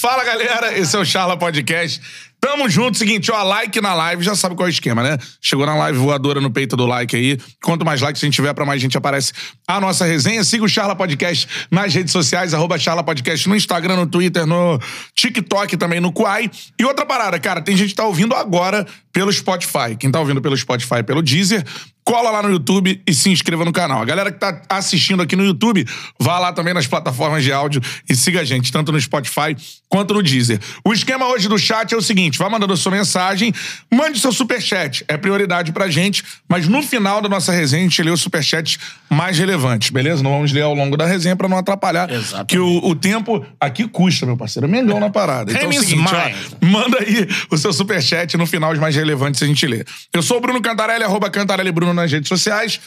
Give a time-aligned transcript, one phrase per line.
[0.00, 0.78] Fala, galera.
[0.78, 2.00] Esse é o Charla Podcast.
[2.40, 2.96] Tamo junto.
[2.96, 5.18] Seguinte, ó, like na live, já sabe qual é o esquema, né?
[5.40, 7.38] Chegou na live voadora no peito do like aí.
[7.62, 9.32] Quanto mais likes a gente tiver, pra mais gente aparece
[9.66, 10.44] a nossa resenha.
[10.44, 14.78] Siga o Charla Podcast nas redes sociais, arroba Charla Podcast no Instagram, no Twitter, no
[15.14, 16.50] TikTok também, no Quai.
[16.78, 19.96] E outra parada, cara, tem gente que tá ouvindo agora pelo Spotify.
[19.98, 21.64] Quem tá ouvindo pelo Spotify, pelo Deezer,
[22.04, 24.00] cola lá no YouTube e se inscreva no canal.
[24.00, 25.84] A galera que tá assistindo aqui no YouTube,
[26.18, 29.56] vá lá também nas plataformas de áudio e siga a gente, tanto no Spotify
[29.88, 30.60] quanto no Deezer.
[30.84, 33.54] O esquema hoje do chat é o seguinte: vai mandando sua mensagem,
[33.90, 35.04] mande seu superchat.
[35.06, 38.78] É prioridade pra gente, mas no final da nossa resenha a gente lê os superchats
[39.08, 40.22] mais relevantes, beleza?
[40.22, 42.10] Não vamos ler ao longo da resenha pra não atrapalhar.
[42.10, 42.48] Exatamente.
[42.48, 44.66] Que o, o tempo aqui custa, meu parceiro.
[44.66, 45.52] É melhor na parada.
[45.52, 49.42] Então é o seguinte, ó, manda aí o seu superchat no final, os mais relevantes
[49.42, 49.84] a gente lê.
[50.12, 52.80] Eu sou o Bruno Cantarelli, arroba Cantarelli Bruno nas redes sociais.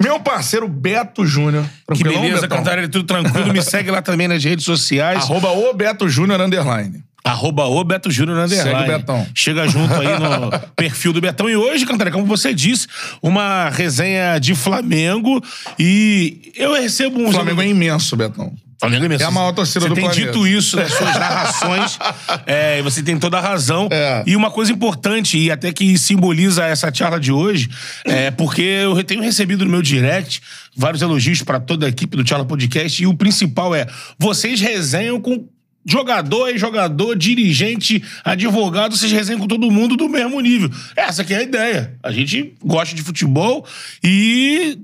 [0.00, 1.64] Meu parceiro Beto Júnior.
[1.92, 2.46] Que beleza?
[2.46, 3.52] Cantarelli, tudo tranquilo.
[3.52, 5.24] Me segue lá também nas redes sociais.
[5.28, 7.02] Arroba o Beto Júnior, underline.
[7.24, 8.70] Arroba o Beto Júnior Underline.
[8.70, 9.26] Segue o Betão.
[9.34, 11.48] Chega junto aí no perfil do Betão.
[11.48, 12.86] E hoje, Cantarelli, como você disse,
[13.22, 15.42] uma resenha de Flamengo.
[15.78, 17.28] E eu recebo um...
[17.28, 18.52] O Flamengo é imenso, Betão.
[18.80, 19.24] Flamengo é, mesmo.
[19.24, 20.26] É a maior torcida você do tem planeta.
[20.26, 21.98] dito isso nas suas narrações.
[22.46, 23.88] é, e você tem toda a razão.
[23.90, 24.22] É.
[24.24, 27.68] E uma coisa importante, e até que simboliza essa charla de hoje,
[28.04, 30.40] é porque eu tenho recebido no meu direct
[30.76, 33.02] vários elogios pra toda a equipe do Charla Podcast.
[33.02, 33.86] E o principal é:
[34.18, 35.44] vocês resenham com.
[35.86, 40.70] Jogador é jogador, dirigente, advogado, vocês resenham com todo mundo do mesmo nível.
[40.94, 41.98] Essa que é a ideia.
[42.02, 43.66] A gente gosta de futebol
[44.04, 44.78] e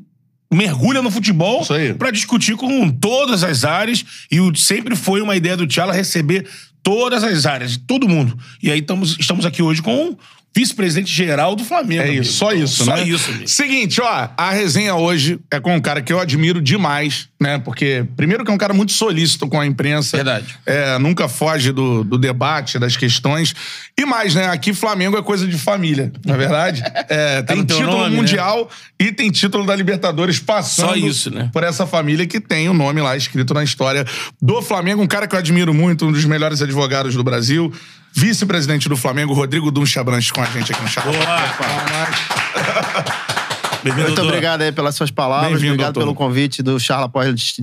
[0.53, 1.63] mergulha no futebol
[1.99, 6.49] para discutir com todas as áreas e o, sempre foi uma ideia do Tchala receber
[6.83, 8.39] todas as áreas, todo mundo.
[8.63, 10.17] E aí tamo, estamos aqui hoje com
[10.55, 12.03] vice-presidente geral do Flamengo.
[12.03, 12.23] É amigo.
[12.23, 13.03] isso, só isso, só né?
[13.03, 13.49] isso, amigo.
[13.49, 17.59] Seguinte, ó, a resenha hoje é com um cara que eu admiro demais, né?
[17.59, 20.17] Porque, primeiro, que é um cara muito solícito com a imprensa.
[20.17, 20.57] Verdade.
[20.65, 23.53] É, nunca foge do, do debate, das questões.
[23.99, 24.47] E mais, né?
[24.47, 26.83] Aqui Flamengo é coisa de família, não é verdade?
[27.07, 28.17] É, tem no teu título nome, né?
[28.17, 31.51] mundial e tem título da Libertadores passando Só isso, né?
[31.53, 34.07] por essa família que tem o nome lá escrito na história
[34.41, 35.03] do Flamengo.
[35.03, 37.73] Um cara que eu admiro muito, um dos melhores advogados do Brasil.
[38.17, 41.11] Vice-presidente do Flamengo, Rodrigo Dunchabranche, com a gente aqui no Chapa.
[43.83, 44.31] Bem-vindo, Muito doutor.
[44.31, 45.53] obrigado aí pelas suas palavras.
[45.55, 46.01] Obrigado doutor.
[46.01, 47.11] pelo convite do Charla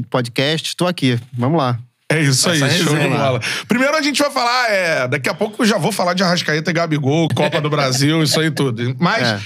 [0.09, 0.67] Podcast.
[0.69, 1.19] Estou aqui.
[1.34, 1.79] Vamos lá.
[2.09, 3.39] É isso aí, Essa show de bola.
[3.67, 6.69] Primeiro a gente vai falar, é, daqui a pouco eu já vou falar de Arrascaeta
[6.69, 8.94] e Gabigol, Copa do Brasil, isso aí tudo.
[9.00, 9.39] Mas É.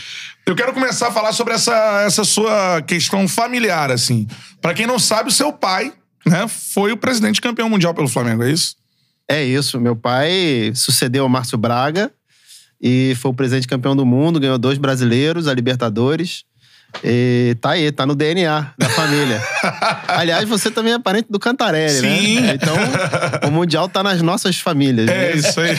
[0.47, 4.27] eu quero começar a falar sobre essa, essa sua questão familiar, assim.
[4.59, 5.93] Pra quem não sabe, o seu pai,
[6.25, 8.75] né, foi o presidente campeão mundial pelo Flamengo, é isso?
[9.27, 9.79] É isso.
[9.79, 12.11] Meu pai sucedeu o Márcio Braga
[12.81, 16.43] e foi o presidente campeão do mundo, ganhou dois brasileiros, a Libertadores.
[17.03, 19.41] E tá aí, tá no DNA da família.
[20.07, 22.41] Aliás, você também é parente do Cantarelli, Sim.
[22.41, 22.55] né?
[22.55, 22.75] Então,
[23.47, 25.07] o Mundial tá nas nossas famílias.
[25.07, 25.35] É né?
[25.35, 25.75] isso aí.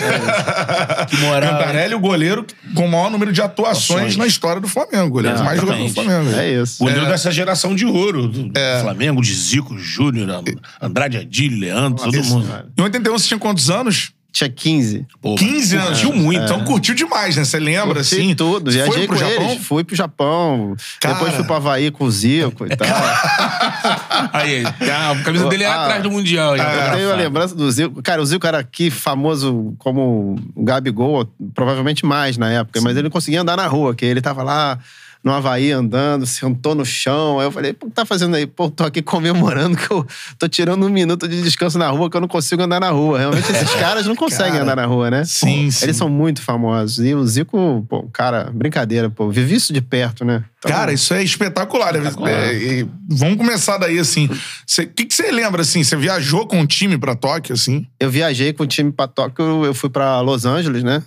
[1.08, 4.16] Que moral, Cantarelli, o goleiro com o maior número de atuações Ações.
[4.16, 5.10] na história do Flamengo.
[5.10, 6.14] Goleiro que mais jogou no Exatamente.
[6.14, 6.40] Flamengo.
[6.40, 6.78] É isso.
[6.78, 10.42] Goleiro dessa geração de ouro do do Flamengo, de Zico, Júnior,
[10.80, 12.64] Andrade Adilho, Leandro, todo mundo.
[12.78, 14.12] Em 81 você tinha quantos anos?
[14.36, 15.06] Tinha 15.
[15.22, 15.88] Pô, 15 anos.
[16.02, 16.42] Curtiu muito.
[16.44, 17.44] Então curtiu demais, né?
[17.46, 18.34] Você lembra, Curti assim?
[18.34, 18.70] tudo.
[18.70, 19.50] Viajei foi pro com Japão?
[19.50, 19.66] eles.
[19.66, 20.76] Fui pro Japão.
[21.00, 21.14] Cara.
[21.14, 22.86] Depois fui pro Havaí com o Zico e tal.
[24.34, 25.84] Aí, a camisa dele é Ah.
[25.84, 26.52] atrás do Mundial.
[26.52, 28.02] aí, Eu tenho a lembrança do Zico.
[28.02, 33.04] Cara, o Zico era aqui famoso como o Gabigol, provavelmente mais na época, mas ele
[33.04, 34.78] não conseguia andar na rua, que ele tava lá
[35.22, 37.40] no Havaí andando, sentou no chão.
[37.40, 38.46] Aí eu falei, pô, o que tá fazendo aí?
[38.46, 40.06] Pô, tô aqui comemorando que eu
[40.38, 43.18] tô tirando um minuto de descanso na rua, que eu não consigo andar na rua.
[43.18, 45.24] Realmente, esses caras não conseguem Cara, andar na rua, né?
[45.24, 45.84] sim, Pô, sim.
[45.84, 47.04] Eles são muito famosos.
[47.04, 49.30] E o Zico, pô, cara, brincadeira, pô.
[49.30, 50.44] Vivi isso de perto, né?
[50.58, 51.94] Então, Cara, isso é espetacular.
[51.94, 52.30] Espetacular.
[52.30, 54.26] É, e vamos começar daí, assim.
[54.26, 55.82] O que que você lembra, assim?
[55.84, 57.86] Você viajou com o time pra Tóquio, assim?
[58.00, 61.02] Eu viajei com o time pra Tóquio, eu fui pra Los Angeles, né?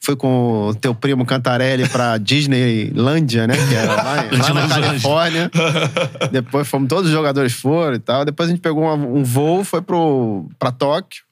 [0.00, 3.54] Fui com o teu primo Cantarelli pra Disneylândia, né?
[3.68, 4.68] Que era lá, lá na.
[4.68, 5.50] Califórnia.
[6.30, 8.24] Depois fomos, todos os jogadores foram e tal.
[8.24, 11.22] Depois a gente pegou um voo, foi pro, pra Tóquio.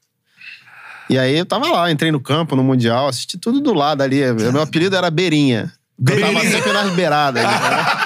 [1.08, 4.20] E aí eu tava lá, entrei no campo, no Mundial, assisti tudo do lado ali.
[4.32, 5.70] Meu apelido era Beirinha.
[5.98, 6.50] Eu tava Beirinha.
[6.50, 7.42] sempre nas beiradas.
[7.44, 7.50] né?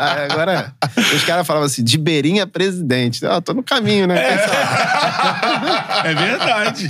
[0.00, 0.74] Aí Agora,
[1.14, 3.24] os caras falavam assim, de Beirinha presidente.
[3.26, 4.16] Ah, tô no caminho, né?
[4.38, 6.08] Sabe?
[6.08, 6.88] É verdade.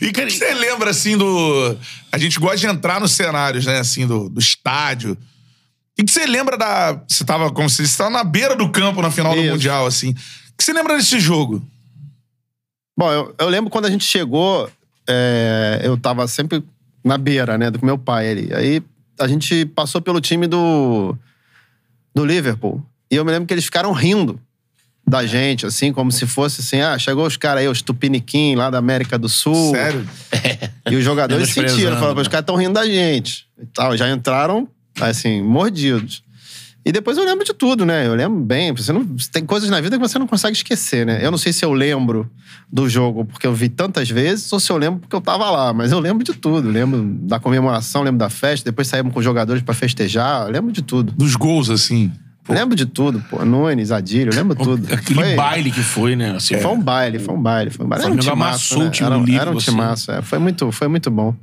[0.00, 1.76] E o que você lembra, assim, do...
[2.10, 3.78] A gente gosta de entrar nos cenários, né?
[3.78, 5.12] Assim, do, do estádio.
[5.12, 6.98] O que você lembra da...
[7.06, 9.50] Você tava, como se você tava na beira do campo na final do Isso.
[9.50, 10.12] Mundial, assim.
[10.12, 10.14] O
[10.56, 11.62] que você lembra desse jogo?
[12.96, 14.70] Bom, eu, eu lembro quando a gente chegou,
[15.06, 16.64] é, eu tava sempre
[17.04, 18.54] na beira, né, do meu pai ali.
[18.54, 18.82] Aí
[19.20, 21.14] a gente passou pelo time do,
[22.14, 22.84] do Liverpool.
[23.10, 24.40] E eu me lembro que eles ficaram rindo.
[25.06, 28.70] da gente, assim, como se fosse assim, ah, chegou os caras aí, os Tupiniquim lá
[28.70, 29.72] da América do Sul.
[29.72, 30.08] Sério?
[30.90, 32.22] E os jogadores sentiram, falaram, né?
[32.22, 33.46] os caras estão rindo da gente.
[33.60, 34.68] E tal, já entraram,
[35.00, 36.22] assim, mordidos.
[36.84, 38.06] E depois eu lembro de tudo, né?
[38.06, 38.72] Eu lembro bem.
[38.72, 41.24] Você não, tem coisas na vida que você não consegue esquecer, né?
[41.24, 42.28] Eu não sei se eu lembro
[42.70, 45.72] do jogo porque eu vi tantas vezes ou se eu lembro porque eu tava lá,
[45.72, 46.68] mas eu lembro de tudo.
[46.68, 50.82] Lembro da comemoração, lembro da festa, depois saímos com os jogadores pra festejar, lembro de
[50.82, 51.12] tudo.
[51.12, 52.10] Dos gols, assim.
[52.48, 53.44] Lembro de tudo, pô.
[53.44, 54.92] Nunes, Adílio, lembro tudo.
[54.92, 56.32] Aquele Foi- baile que foi, né?
[56.36, 57.70] Assim, Foi um baile, foi um baile.
[57.70, 58.04] Foi um baile.
[58.04, 58.90] Era um timaço, né?
[59.00, 59.70] era, Liverpool, Era um assim.
[59.70, 60.22] timaço, é.
[60.22, 61.34] Foi muito, foi muito bom.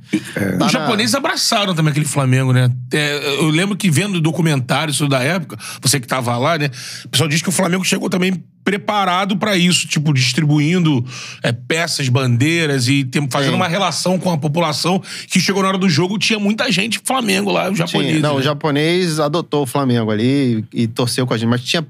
[0.58, 2.70] Tá Os japoneses abraçaram também aquele Flamengo, né?
[2.92, 6.70] É, eu lembro que vendo documentários da época, você que tava lá, né?
[7.06, 11.04] O pessoal diz que o Flamengo chegou também preparado pra isso, tipo, distribuindo
[11.42, 13.56] é, peças, bandeiras e tem- fazendo Sim.
[13.56, 17.50] uma relação com a população que chegou na hora do jogo, tinha muita gente Flamengo
[17.50, 17.86] lá, os Tinha.
[17.88, 18.22] japoneses.
[18.22, 18.42] Não, o né?
[18.44, 21.48] japonês adotou o Flamengo ali e, e torceu com a gente.
[21.48, 21.84] Mas tinha.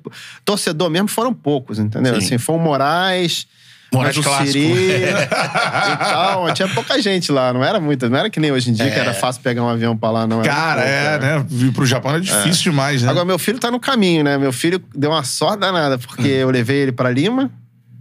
[0.45, 2.15] Torcedor mesmo foram poucos, entendeu?
[2.19, 2.27] Sim.
[2.27, 3.47] Assim, foi o Moraes.
[3.93, 4.53] Moraes clássico.
[4.53, 4.73] Siri
[5.13, 6.53] e tal.
[6.55, 8.09] Tinha pouca gente lá, não era muito.
[8.09, 9.01] Não era que nem hoje em dia, que É.
[9.01, 10.41] era fácil pegar um avião pra lá, não.
[10.41, 11.47] Era Cara, pouco, é, né?
[11.49, 13.11] Vir pro Japão é difícil demais, né?
[13.11, 14.39] Agora, meu filho tá no caminho, né?
[14.39, 17.51] Meu filho deu uma sorte danada, porque eu levei ele pra Lima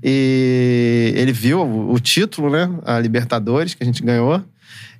[0.03, 2.69] e ele viu o, o título, né?
[2.85, 4.43] A Libertadores, que a gente ganhou.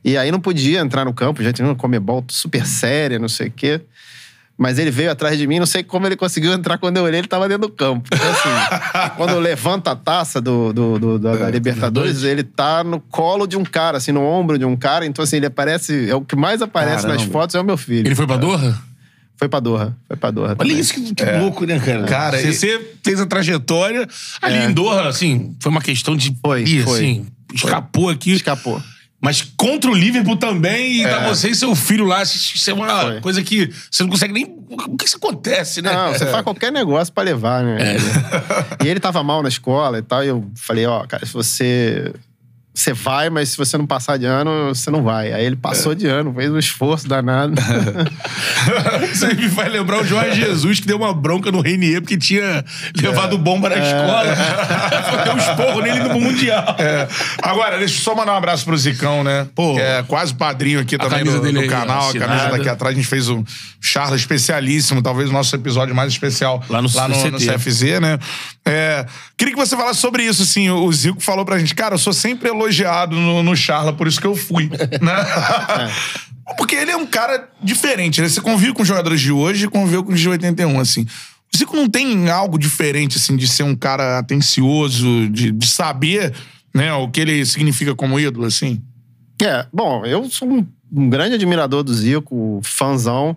[0.04, 3.48] E aí não podia entrar no campo, já tinha uma comebol super séria, não sei
[3.48, 3.82] o quê.
[4.62, 7.20] Mas ele veio atrás de mim, não sei como ele conseguiu entrar quando eu olhei,
[7.22, 8.10] ele tava dentro do campo.
[8.14, 13.00] Então, assim, quando levanta a taça do, do- do- da, da Libertadores, ele tá no
[13.00, 15.06] colo de um cara, assim, no ombro de um cara.
[15.06, 16.10] Então, assim, ele aparece.
[16.10, 17.32] É o que mais aparece nas Caramba.
[17.32, 18.06] fotos é o meu filho.
[18.06, 18.78] Ele foi pra Doha?
[19.38, 19.96] Foi pra Doha.
[20.06, 20.48] Foi pra Doha.
[20.50, 20.78] Olha também.
[20.78, 22.04] isso que, que louco, né, cara?
[22.04, 24.06] Cara, você, e- você fez a trajetória
[24.42, 26.36] ali em Doha, assim, foi uma questão de.
[26.44, 27.00] Foi, Ih, foi.
[27.00, 28.32] assim, escapou aqui.
[28.34, 28.82] Escapou.
[29.22, 32.24] Mas contra o Liverpool também, e tá você e seu filho lá.
[32.24, 33.22] Isso é uma Foi.
[33.22, 34.46] coisa que você não consegue nem.
[34.70, 35.92] O que isso acontece, né?
[35.92, 37.98] Não, você faz qualquer negócio pra levar, né?
[38.84, 42.14] E ele tava mal na escola e tal, e eu falei, ó, cara, se você.
[42.80, 45.34] Você vai, mas se você não passar de ano, você não vai.
[45.34, 47.56] Aí ele passou de ano, fez um esforço danado.
[49.12, 52.64] Você me vai lembrar o Jorge Jesus que deu uma bronca no Reinier porque tinha
[53.02, 54.34] levado bomba na escola.
[55.12, 56.76] Foi deu um esporro nele no Mundial.
[56.80, 57.08] É.
[57.42, 59.46] Agora, deixa eu só mandar um abraço pro Zicão, né?
[59.54, 59.76] Pô.
[59.76, 62.10] Que é quase padrinho aqui também do, canal.
[62.10, 62.58] A camisa assinada.
[62.58, 63.44] daqui atrás a gente fez um
[63.82, 68.18] charla especialíssimo, talvez o nosso episódio mais especial Lá no lá no, no CFZ, né?
[68.66, 69.06] É,
[69.36, 70.70] queria que você falasse sobre isso, assim.
[70.70, 72.69] O Zico falou pra gente, cara, eu sou sempre elogiado
[73.10, 74.70] no, no charla, por isso que eu fui,
[75.02, 75.16] né?
[76.58, 78.28] Porque ele é um cara diferente, né?
[78.28, 81.06] Você convive com os jogadores de hoje e conviveu com os de 81, assim.
[81.54, 86.34] O Zico não tem algo diferente, assim, de ser um cara atencioso, de, de saber,
[86.74, 88.82] né, o que ele significa como ídolo, assim?
[89.42, 93.36] É, bom, eu sou um, um grande admirador do Zico, fãzão.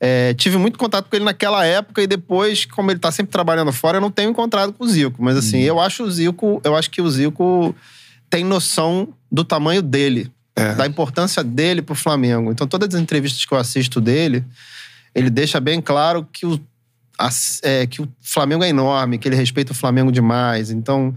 [0.00, 3.72] É, tive muito contato com ele naquela época e depois, como ele tá sempre trabalhando
[3.72, 5.22] fora, eu não tenho encontrado com o Zico.
[5.22, 7.74] Mas assim, eu acho o Zico, eu acho que o Zico
[8.34, 10.28] tem noção do tamanho dele,
[10.74, 12.50] da importância dele pro Flamengo.
[12.50, 14.44] Então, todas as entrevistas que eu assisto dele,
[15.14, 16.58] ele deixa bem claro que o,
[17.16, 20.72] as- é, que o Flamengo é enorme, que ele respeita o Flamengo demais.
[20.72, 21.14] Então,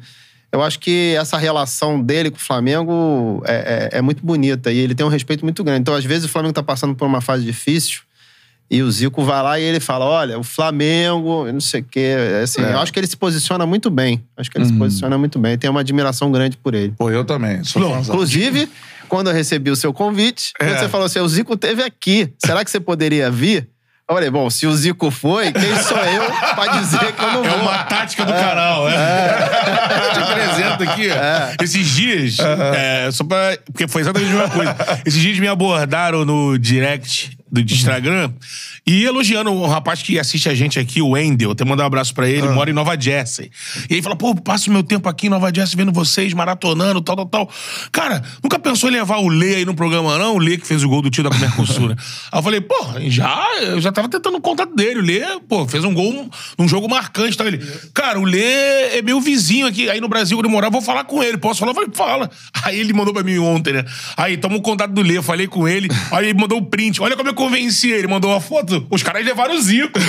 [0.51, 4.77] eu acho que essa relação dele com o Flamengo é, é- é muito bonita e
[4.77, 5.81] ele tem um respeito muito grande.
[5.81, 8.01] Então, às vezes, o Flamengo tá passando por uma fase difícil
[8.69, 12.15] e o Zico vai lá e ele fala: olha, o Flamengo, não sei o quê.
[12.43, 12.73] Assim, É.
[12.73, 14.23] Eu acho que ele se posiciona muito bem.
[14.35, 15.57] Acho que ele se posiciona muito bem.
[15.57, 16.93] Tenho uma admiração grande por ele.
[16.97, 17.63] Pô, eu também.
[17.63, 18.69] Sou Não, inclusive,
[19.07, 20.77] quando eu recebi o seu convite, É.
[20.77, 22.31] você falou assim: o Zico teve aqui.
[22.45, 23.69] Será que você poderia vir?
[24.09, 26.23] Eu falei, bom, se o Zico foi, quem sou eu
[26.55, 27.51] pra dizer que eu não vou?
[27.51, 28.93] É uma tática do canal, é.
[30.07, 31.07] Eu te apresento aqui.
[31.61, 33.57] Esses dias, é, só pra.
[33.65, 34.75] Porque foi exatamente a mesma coisa.
[35.05, 38.31] Esses dias me abordaram no direct do Instagram
[38.85, 41.51] e elogiando um rapaz que assiste a gente aqui, o Wendel.
[41.51, 43.51] Até mandar um abraço pra ele, mora em Nova Jersey.
[43.89, 47.15] E aí fala, pô, passo meu tempo aqui em Nova Jersey vendo vocês, maratonando, tal,
[47.15, 47.49] tal, tal.
[47.91, 50.35] Cara, nunca pensou em levar o Lê aí no programa, não?
[50.35, 51.95] O Lê que fez o gol do tio da Mercosul, né?
[52.31, 52.75] Aí eu falei, pô,
[53.07, 54.99] já, eu já tava tentando o contato dele.
[54.99, 57.37] O Lê, pô, fez um gol num jogo marcante.
[57.37, 57.45] Tá?
[57.45, 57.59] Ele,
[57.93, 59.89] cara, o Lê é meu vizinho aqui.
[59.89, 61.37] Aí no Brasil, eu morar, vou falar com ele.
[61.37, 61.71] Posso falar?
[61.71, 62.29] Eu falei, fala.
[62.63, 63.85] Aí ele mandou pra mim ontem, né?
[64.15, 65.89] Aí, toma o contato do Lê, falei com ele.
[66.11, 67.01] Aí ele mandou o print.
[67.01, 68.07] Olha como eu convenci ele.
[68.07, 68.85] Mandou uma foto.
[68.89, 69.97] Os caras levaram o Zico.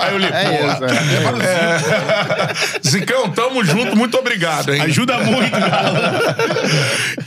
[0.00, 1.00] Aí eu li, É pô, isso, é.
[1.00, 2.78] levaram o Zico.
[2.88, 4.80] Zicão, tamo junto, muito obrigado, hein?
[4.82, 6.36] Ajuda muito, cara.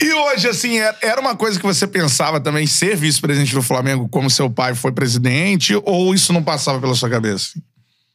[0.00, 4.08] E hoje, assim, é- era uma coisa que você pensava também ser vice-presidente do Flamengo
[4.08, 7.50] como seu pai foi presidente, ou isso não passava pela sua cabeça?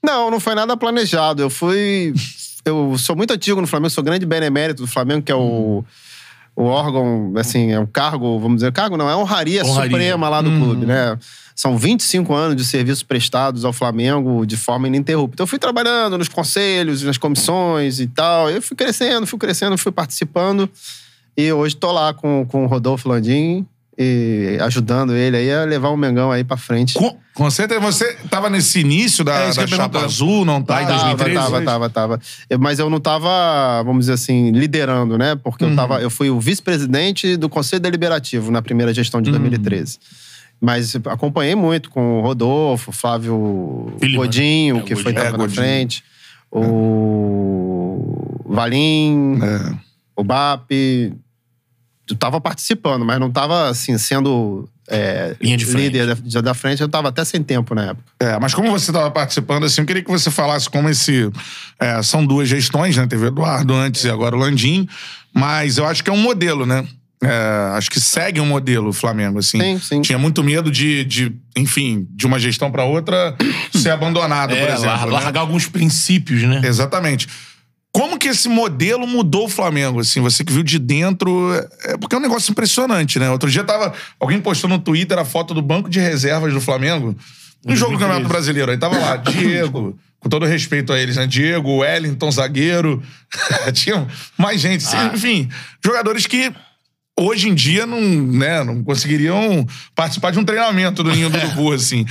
[0.03, 1.41] Não, não foi nada planejado.
[1.41, 2.13] Eu fui.
[2.65, 5.83] Eu sou muito antigo no Flamengo, sou grande benemérito do Flamengo, que é o.
[6.57, 9.91] o órgão, assim, é o cargo, vamos dizer, cargo não, é honraria, Honraria.
[9.91, 11.15] suprema lá do clube, né?
[11.55, 15.35] São 25 anos de serviços prestados ao Flamengo de forma ininterrupta.
[15.35, 18.49] Então, eu fui trabalhando nos conselhos, nas comissões e tal.
[18.49, 20.67] Eu fui crescendo, fui crescendo, fui participando.
[21.35, 23.65] E hoje tô lá com, com o Rodolfo Landim
[23.97, 26.93] e ajudando ele aí a levar o Mengão aí pra frente.
[26.93, 30.75] Com, com certeza, você tava nesse início da, É, da que chapa azul, não tá?
[30.75, 31.35] Lá em Tava, 2013?
[31.39, 32.21] Tava, tava, tava.
[32.49, 35.35] Eu- Mas eu não tava, vamos dizer assim, liderando, né?
[35.35, 39.97] Porque eu, tava, eu fui o vice-presidente do Conselho Deliberativo na primeira gestão de 2013.
[40.61, 44.81] Mas acompanhei muito com o Rodolfo, Flávio Filho, Godinho, né?
[44.83, 45.23] que É, foi Godinho.
[45.31, 46.03] tava É, na frente.
[46.51, 49.73] O Valim, É.
[50.15, 51.13] o BAP.
[52.09, 55.83] Eu tava participando, mas não tava, assim, sendo é, Linha de frente.
[55.83, 56.81] líder da, da frente.
[56.81, 58.03] Eu tava até sem tempo na época.
[58.19, 61.29] É, mas como você estava participando, assim, eu queria que você falasse como esse.
[61.79, 63.05] é, são duas gestões, né?
[63.07, 64.87] Teve o Eduardo antes e agora o Landim.
[65.33, 66.85] Mas eu acho que é um modelo, né?
[67.21, 69.59] É, acho que segue um modelo o Flamengo, assim.
[69.59, 70.01] Sim, sim.
[70.01, 73.35] Tinha muito medo de, de enfim, de uma gestão para outra
[73.73, 74.85] ser abandonada, por É, exemplo.
[74.85, 75.11] lar- né?
[75.11, 76.61] largar alguns princípios, né?
[76.63, 77.27] Exatamente.
[77.97, 80.21] Como que esse modelo mudou o Flamengo, assim?
[80.21, 81.51] Você que viu de dentro...
[81.83, 83.29] É porque é um negócio impressionante, né?
[83.29, 83.93] Outro dia tava...
[84.19, 87.15] Alguém postou no Twitter a foto do banco de reservas do Flamengo
[87.65, 88.71] no jogo do Campeonato Brasileiro.
[88.71, 89.97] Aí tava lá, Diego...
[90.19, 91.27] Com todo respeito a eles, né?
[91.27, 93.03] Diego, Wellington, zagueiro.
[93.71, 94.83] Tinha mais gente.
[94.91, 95.11] Ah.
[95.13, 95.47] Enfim,
[95.83, 96.51] jogadores que
[97.17, 101.73] hoje em dia não, né, não conseguiriam participar de um treinamento do Ninho do Urubu,
[101.73, 102.05] assim.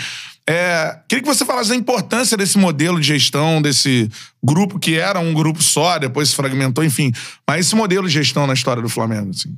[0.49, 4.09] É, queria que você falasse da importância desse modelo de gestão, desse
[4.43, 7.13] grupo que era um grupo só, depois se fragmentou, enfim.
[7.47, 9.57] Mas esse modelo de gestão na história do Flamengo, assim.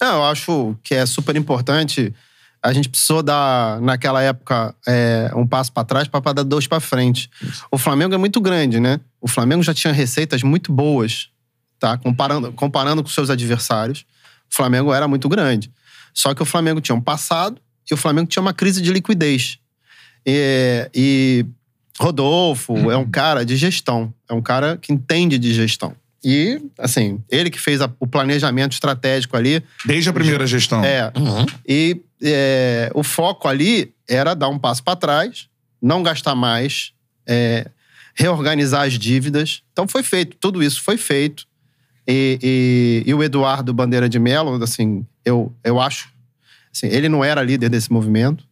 [0.00, 2.14] Não, eu acho que é super importante.
[2.62, 6.78] A gente precisou dar, naquela época, é, um passo para trás para dar dois para
[6.78, 7.28] frente.
[7.70, 9.00] O Flamengo é muito grande, né?
[9.20, 11.28] O Flamengo já tinha receitas muito boas,
[11.78, 11.98] tá?
[11.98, 14.06] Comparando, comparando com seus adversários.
[14.50, 15.72] O Flamengo era muito grande.
[16.14, 17.60] Só que o Flamengo tinha um passado
[17.90, 19.59] e o Flamengo tinha uma crise de liquidez.
[20.26, 21.46] E, e
[21.98, 25.94] Rodolfo é um cara de gestão, é um cara que entende de gestão.
[26.22, 30.84] E, assim, ele que fez a- o planejamento estratégico ali, Desde a primeira gestão.
[30.84, 31.46] é, Uhum.
[31.66, 35.48] e é, o foco ali era dar um passo para trás,
[35.80, 36.92] não gastar mais,
[37.26, 37.66] é,
[38.14, 39.62] reorganizar as dívidas.
[39.72, 41.46] Então foi feito, tudo isso foi feito.
[42.06, 46.10] E, e- e o Eduardo Bandeira de Mello, assim, eu, eu acho,
[46.74, 48.44] assim, ele não era líder desse movimento.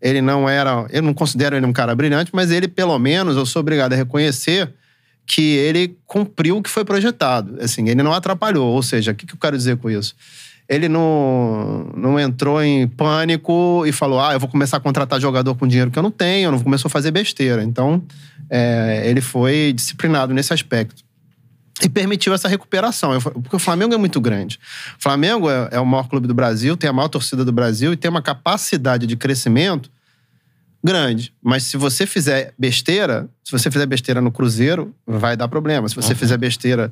[0.00, 3.44] Ele não era, eu não considero ele um cara brilhante, mas ele pelo menos eu
[3.44, 4.72] sou obrigado a reconhecer
[5.26, 7.58] que ele cumpriu o que foi projetado.
[7.60, 8.72] Assim, ele não atrapalhou.
[8.72, 10.14] Ou seja, o que, que eu quero dizer com isso?
[10.68, 15.54] Ele não, não entrou em pânico e falou: ah, eu vou começar a contratar jogador
[15.54, 17.62] com dinheiro que eu não tenho, não começou a fazer besteira.
[17.62, 18.02] Então,
[18.50, 21.07] é, ele foi disciplinado nesse aspecto.
[21.82, 23.12] E permitiu essa recuperação.
[23.12, 24.58] Eu Porque o Flamengo é muito grande.
[24.98, 27.92] O Flamengo é, é o maior clube do Brasil, tem a maior torcida do Brasil
[27.92, 29.90] e tem uma capacidade de crescimento
[30.82, 31.32] grande.
[31.42, 35.88] Mas se você fizer besteira, se você fizer besteira no Cruzeiro, vai dar problema.
[35.88, 36.90] Se você fizer besteira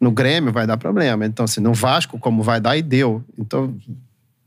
[0.00, 1.24] no Grêmio, vai dar problema.
[1.26, 3.24] Então, assim, no Vasco, como vai dar, e deu.
[3.38, 3.74] Então,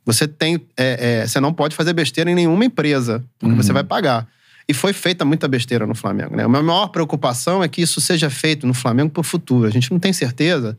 [0.05, 0.61] você tem.
[0.77, 4.27] é, é, você não pode fazer besteira em nenhuma empresa, porque você vai pagar.
[4.67, 6.35] E foi feita muita besteira no Flamengo.
[6.35, 6.43] Né?
[6.43, 9.67] A minha maior preocupação é que isso seja feito no Flamengo para o futuro.
[9.67, 10.77] A gente não tem certeza,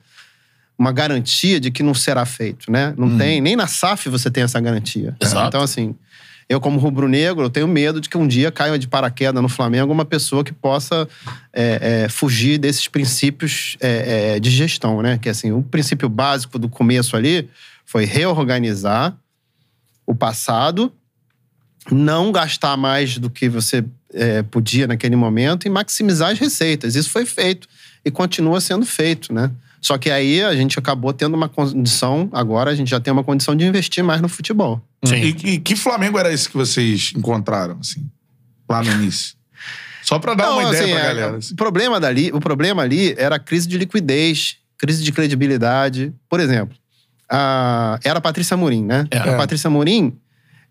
[0.78, 2.71] uma garantia de que não será feito.
[2.71, 2.93] Né?
[2.97, 5.16] Não tem, nem na SAF você tem essa garantia.
[5.21, 5.49] Exato.
[5.49, 5.95] Então, assim,
[6.49, 9.93] eu, como rubro-negro, eu tenho medo de que um dia caia de paraquedas no Flamengo
[9.93, 11.09] uma pessoa que possa
[11.52, 15.19] é, é, fugir desses princípios é, é, de gestão, né?
[15.19, 17.49] Que assim, o princípio básico do começo ali
[17.85, 19.16] foi reorganizar
[20.07, 20.93] o passado,
[21.90, 26.95] não gastar mais do que você é, podia naquele momento e maximizar as receitas.
[26.95, 27.69] Isso foi feito
[28.05, 29.50] e continua sendo feito, né?
[29.81, 33.23] Só que aí a gente acabou tendo uma condição, agora a gente já tem uma
[33.23, 34.83] condição de investir mais no futebol.
[35.05, 35.16] Sim.
[35.16, 38.05] E, e que Flamengo era esse que vocês encontraram, assim,
[38.69, 39.37] lá no início?
[40.02, 41.37] Só pra dar uma Não, ideia assim, pra é, galera.
[41.37, 41.52] assim.
[41.52, 46.12] O, problema dali, o problema ali era a crise de liquidez, crise de credibilidade.
[46.28, 46.76] Por exemplo,
[47.28, 49.07] a, era a Patrícia Morim, né?
[49.11, 49.19] É.
[49.19, 50.16] A Patrícia Morim,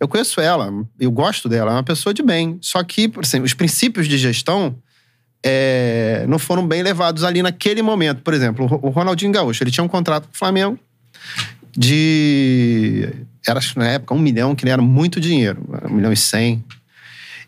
[0.06, 2.58] eu conheço ela, eu gosto dela, é uma pessoa de bem.
[2.62, 4.76] Só que, por exemplo, os princípios de gestão
[5.44, 8.22] é, não foram bem levados ali naquele momento.
[8.22, 10.80] Por exemplo, o Ronaldinho Gaúcho, ele tinha um contrato com o Flamengo
[11.76, 13.10] de...
[13.48, 15.62] Era, acho que na época, um milhão, que era muito dinheiro.
[15.90, 16.64] Um milhão e cem.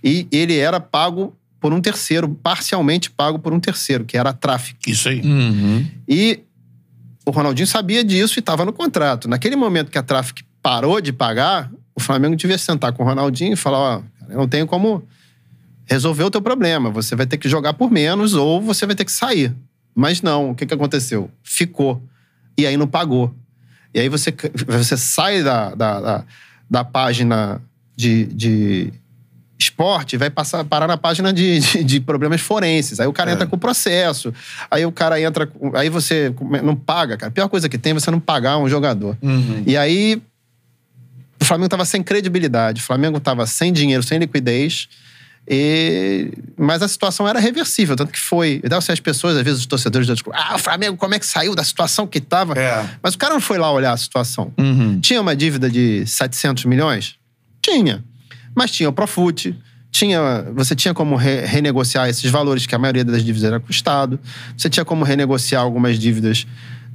[0.03, 4.33] E ele era pago por um terceiro, parcialmente pago por um terceiro, que era a
[4.33, 4.79] tráfico.
[4.87, 5.21] Isso aí.
[5.21, 5.87] Uhum.
[6.07, 6.41] E
[7.25, 9.27] o Ronaldinho sabia disso e estava no contrato.
[9.27, 13.53] Naquele momento que a Traffic parou de pagar, o Flamengo devia sentar com o Ronaldinho
[13.53, 15.03] e falar: ó, eu não tenho como
[15.85, 16.89] resolver o teu problema.
[16.91, 19.53] Você vai ter que jogar por menos ou você vai ter que sair.
[19.95, 21.29] Mas não, o que, que aconteceu?
[21.43, 22.01] Ficou.
[22.57, 23.33] E aí não pagou.
[23.93, 24.33] E aí você,
[24.67, 26.23] você sai da, da, da,
[26.69, 27.59] da página
[27.95, 28.93] de, de
[29.57, 32.99] esporte e vai passar, parar na página de, de, de problemas forenses.
[32.99, 33.33] Aí o cara É.
[33.33, 34.31] entra com o processo.
[34.69, 35.49] Aí o cara entra.
[35.73, 36.31] Aí você
[36.63, 37.29] não paga, cara.
[37.29, 39.17] A pior coisa que tem é você não pagar um jogador.
[39.65, 40.21] E aí
[41.41, 44.87] o Flamengo tava sem credibilidade, o Flamengo tava sem dinheiro, sem liquidez.
[45.49, 46.31] E...
[46.57, 48.59] Mas a situação era reversível, tanto que foi.
[48.63, 51.19] Então, assim, as pessoas, às vezes, os torcedores do clube, ah, o Flamengo, como é
[51.19, 52.53] que saiu da situação que tava?
[52.59, 52.89] É.
[53.01, 54.51] Mas o cara não foi lá olhar a situação.
[54.57, 54.99] Uhum.
[54.99, 57.15] Tinha uma dívida de 700 milhões?
[57.61, 58.03] Tinha.
[58.53, 59.57] Mas tinha o Profut,
[59.89, 63.67] tinha, você tinha como re- renegociar esses valores, que a maioria das dívidas era com
[63.67, 64.19] o Estado.
[64.57, 66.45] Você tinha como renegociar algumas dívidas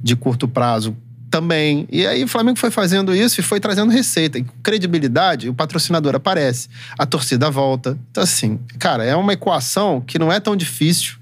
[0.01, 0.95] de curto prazo
[1.33, 1.87] também.
[1.91, 4.37] E aí o Flamengo foi fazendo isso e foi trazendo receita.
[4.37, 7.97] E com credibilidade, o patrocinador aparece, a torcida volta.
[8.11, 11.15] Então, assim, cara, é uma equação que não é tão difícil,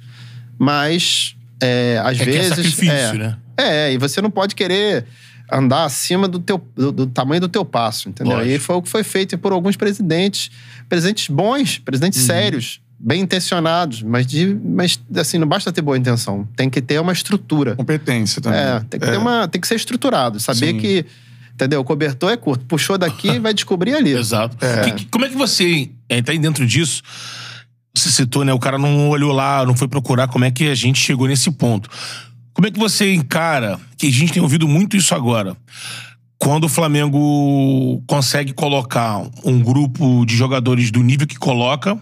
[0.59, 2.49] mas é, às É que é vezes.
[2.49, 3.37] sacrifício, é, né?
[3.55, 5.05] é, e você não pode querer
[5.49, 8.35] andar acima do, teu, do, do tamanho do teu passo, entendeu?
[8.35, 8.53] Lógico.
[8.53, 10.51] E foi o que foi feito por alguns presidentes,
[10.89, 16.47] presidentes bons, presidentes sérios, bem intencionados, mas, de, mas assim, não basta ter boa intenção,
[16.55, 17.75] tem que ter uma estrutura.
[17.75, 18.59] Competência também.
[18.59, 20.77] É, tem que, ter uma, tem que ser estruturado, saber Sim.
[20.79, 21.05] que,
[21.53, 21.79] entendeu?
[21.81, 24.11] O cobertor é curto, puxou daqui, vai descobrir ali.
[24.11, 24.55] Exato.
[24.63, 24.81] É.
[24.83, 27.01] Que- que- como é que você entra aí dentro disso?
[27.95, 28.53] Você citou, né?
[28.53, 31.49] O cara não olhou lá, não foi procurar como é que a gente chegou nesse
[31.51, 31.89] ponto.
[32.53, 35.57] Como é que você encara, que a gente tem ouvido muito isso agora,
[36.41, 41.95] quando o Flamengo consegue colocar um grupo de jogadores do nível que coloca,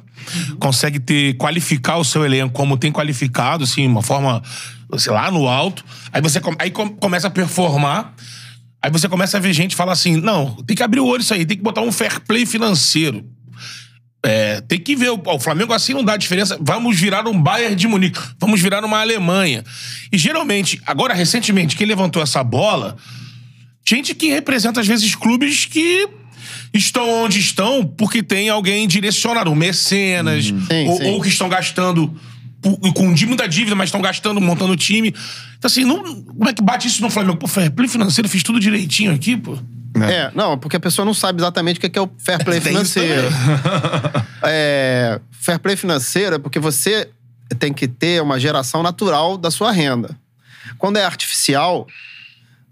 [0.58, 4.42] consegue ter, qualificar o seu elenco como tem qualificado, assim, uma forma,
[4.98, 8.14] sei lá, no alto, aí você aí com- começa a performar,
[8.82, 11.34] Aí você começa a ver gente falar assim: não, tem que abrir o olho isso
[11.34, 13.26] aí, tem que botar um fair play financeiro.
[14.26, 16.58] É, tem que ver, o Flamengo assim não dá diferença.
[16.62, 19.66] Vamos virar um Bayern de Munique, vamos virar uma Alemanha.
[20.10, 22.96] E geralmente, agora recentemente, quem levantou essa bola,
[23.90, 26.08] gente que representa às vezes clubes que
[26.74, 31.06] estão onde estão porque tem alguém direcionado, um mecenas, Sim, ou, sim.
[31.12, 32.14] ou que estão gastando
[32.94, 35.10] com dí- muita dívida, mas estão gastando, montando time.
[35.58, 37.38] Então, assim, não, como é que bate isso no Flamengo?
[37.38, 39.58] Pô, fair play financeiro, fiz tudo direitinho aqui, pô.
[40.02, 42.60] É, não, porque a pessoa não sabe exatamente o que é é o fair play
[42.60, 43.28] isso financeiro.
[44.44, 47.10] é, fair play financeiro é porque você
[47.58, 50.16] tem que ter uma geração natural da sua renda.
[50.78, 51.88] Quando é artificial,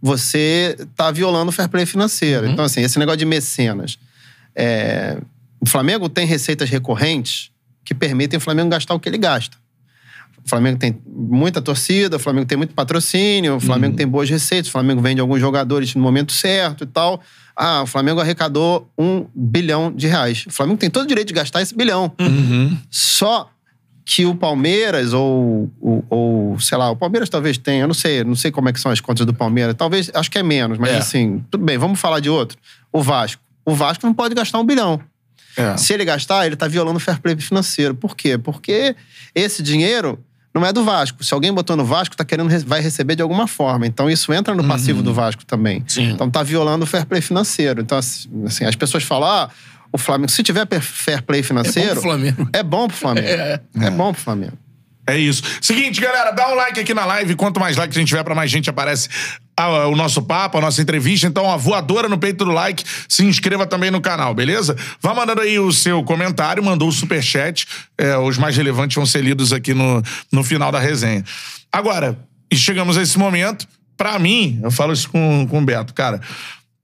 [0.01, 2.47] você tá violando o fair play financeiro.
[2.47, 3.97] Então, assim, esse negócio de mecenas.
[4.55, 5.17] é,
[5.59, 7.51] o Flamengo tem receitas recorrentes
[7.83, 9.57] que permitem o Flamengo gastar o que ele gasta.
[10.45, 14.69] O Flamengo tem muita torcida, o Flamengo tem muito patrocínio, o Flamengo tem boas receitas,
[14.69, 17.21] o Flamengo vende alguns jogadores no momento certo e tal.
[17.55, 20.45] Ah, o Flamengo arrecadou um bilhão de reais.
[20.47, 22.13] O Flamengo tem todo o direito de gastar esse bilhão.
[22.89, 23.49] Só
[24.09, 28.23] que o Palmeiras, ou, ou, ou, sei lá, o Palmeiras talvez tenha, eu não sei,
[28.23, 29.75] não sei como é que são as contas do Palmeiras.
[29.77, 30.97] Talvez, acho que é menos, mas É.
[30.97, 32.57] assim, tudo bem, vamos falar de outro.
[32.91, 33.41] O Vasco.
[33.65, 35.01] O Vasco não pode gastar um bilhão.
[35.57, 35.75] É.
[35.75, 37.93] Se ele gastar, ele tá violando o fair play financeiro.
[37.95, 38.37] Por quê?
[38.37, 38.95] Porque
[39.35, 40.17] esse dinheiro
[40.53, 41.21] não é do Vasco.
[41.23, 43.85] Se alguém botou no Vasco, tá querendo re- vai receber de alguma forma.
[43.85, 45.83] Então isso entra no passivo do Vasco também.
[45.85, 46.11] Sim.
[46.11, 47.81] Então tá violando o fair play financeiro.
[47.81, 49.49] Então assim, as pessoas falam, ah,
[49.91, 52.49] o Flamengo, se tiver fair play financeiro, pro Flamengo.
[52.53, 53.27] é bom pro Flamengo.
[53.79, 54.57] É, bom pro Flamengo.
[55.07, 55.41] É isso.
[55.61, 57.33] Seguinte, galera, dá um like aqui na live.
[57.35, 59.07] Quanto mais likes a gente tiver, pra mais gente aparece
[59.89, 61.25] o nosso papo, a nossa entrevista.
[61.25, 62.83] Então, a voadora no peito do like.
[63.07, 64.75] Se inscreva também no canal, beleza?
[65.01, 67.65] Vá mandando aí o seu comentário, mandou o superchat.
[67.97, 71.23] É, os mais relevantes vão ser lidos aqui no, no final da resenha.
[71.71, 72.19] Agora,
[72.51, 73.65] e chegamos a esse momento.
[73.95, 76.21] Pra mim, eu falo isso com, com o Beto, cara.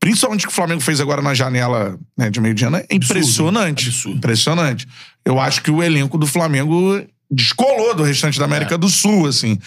[0.04, 2.86] Principalmente o que o Flamengo fez agora na janela né, de meio de ano, é
[2.92, 3.88] impressionante.
[3.88, 4.18] absurdo.
[4.18, 4.86] Impressionante.
[5.24, 9.58] Eu acho que o elenco do Flamengo descolou do restante da América do Sul, assim.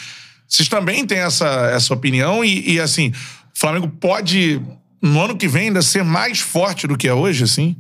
[0.47, 4.61] Vocês também têm essa, essa opinião e, e, assim, o Flamengo pode,
[5.01, 7.75] no ano que vem, ainda ser mais forte do que é hoje, assim?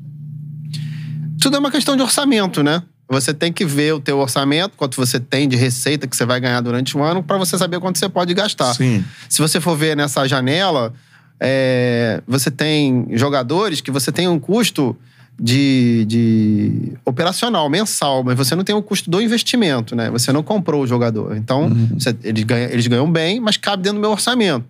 [1.38, 2.82] Tudo é uma questão de orçamento, né?
[3.10, 6.40] Você tem que ver o teu orçamento, quanto você tem de receita que você vai
[6.40, 8.72] ganhar durante o ano, para você saber quanto você pode gastar.
[8.72, 9.04] Sim.
[9.28, 10.94] Se você for ver nessa janela,
[11.40, 14.96] é, você tem jogadores que você tem um custo
[15.38, 20.08] de, de operacional mensal, mas você não tem o custo do investimento, né?
[20.10, 21.36] Você não comprou o jogador.
[21.36, 21.68] Então,
[21.98, 24.64] você- eles, ganham, eles ganham bem, mas cabe dentro do meu orçamento.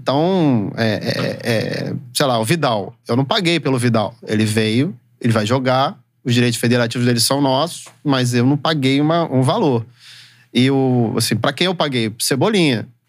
[0.00, 1.38] Então, é, é-
[1.90, 2.94] é, sei lá, o Vidal.
[3.08, 4.14] Eu não paguei pelo Vidal.
[4.28, 9.00] Ele veio, ele vai jogar, os direitos federativos dele são nossos, mas eu não paguei
[9.00, 9.84] uma- um valor.
[10.54, 12.10] E o, assim, para quem eu paguei?
[12.10, 12.24] Pro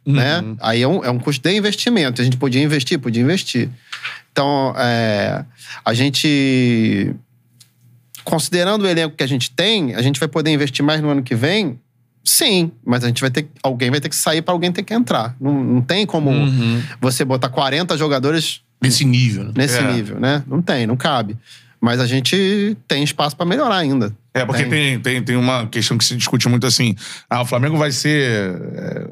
[0.07, 0.55] Cebolinha, né?
[0.59, 2.21] Aí é um, é um custo de investimento.
[2.21, 3.69] A gente podia investir, podia investir.
[4.31, 5.43] Então, é,
[5.83, 7.13] a gente
[8.23, 11.23] considerando o elenco que a gente tem, a gente vai poder investir mais no ano
[11.23, 11.79] que vem
[12.29, 13.47] Sim, mas a gente vai ter.
[13.63, 15.33] Alguém vai ter que sair pra alguém ter que entrar.
[15.39, 16.83] Não, não tem como Uhum.
[16.99, 19.51] você botar 40 jogadores Nesse nível, né?
[19.55, 19.93] nesse É.
[19.93, 20.43] nível, né?
[20.45, 21.37] Não tem, não cabe.
[21.79, 24.13] Mas a gente tem espaço pra melhorar ainda.
[24.41, 26.95] É, porque tem, tem, tem uma questão que se discute muito assim.
[27.29, 28.51] Ah, o Flamengo vai ser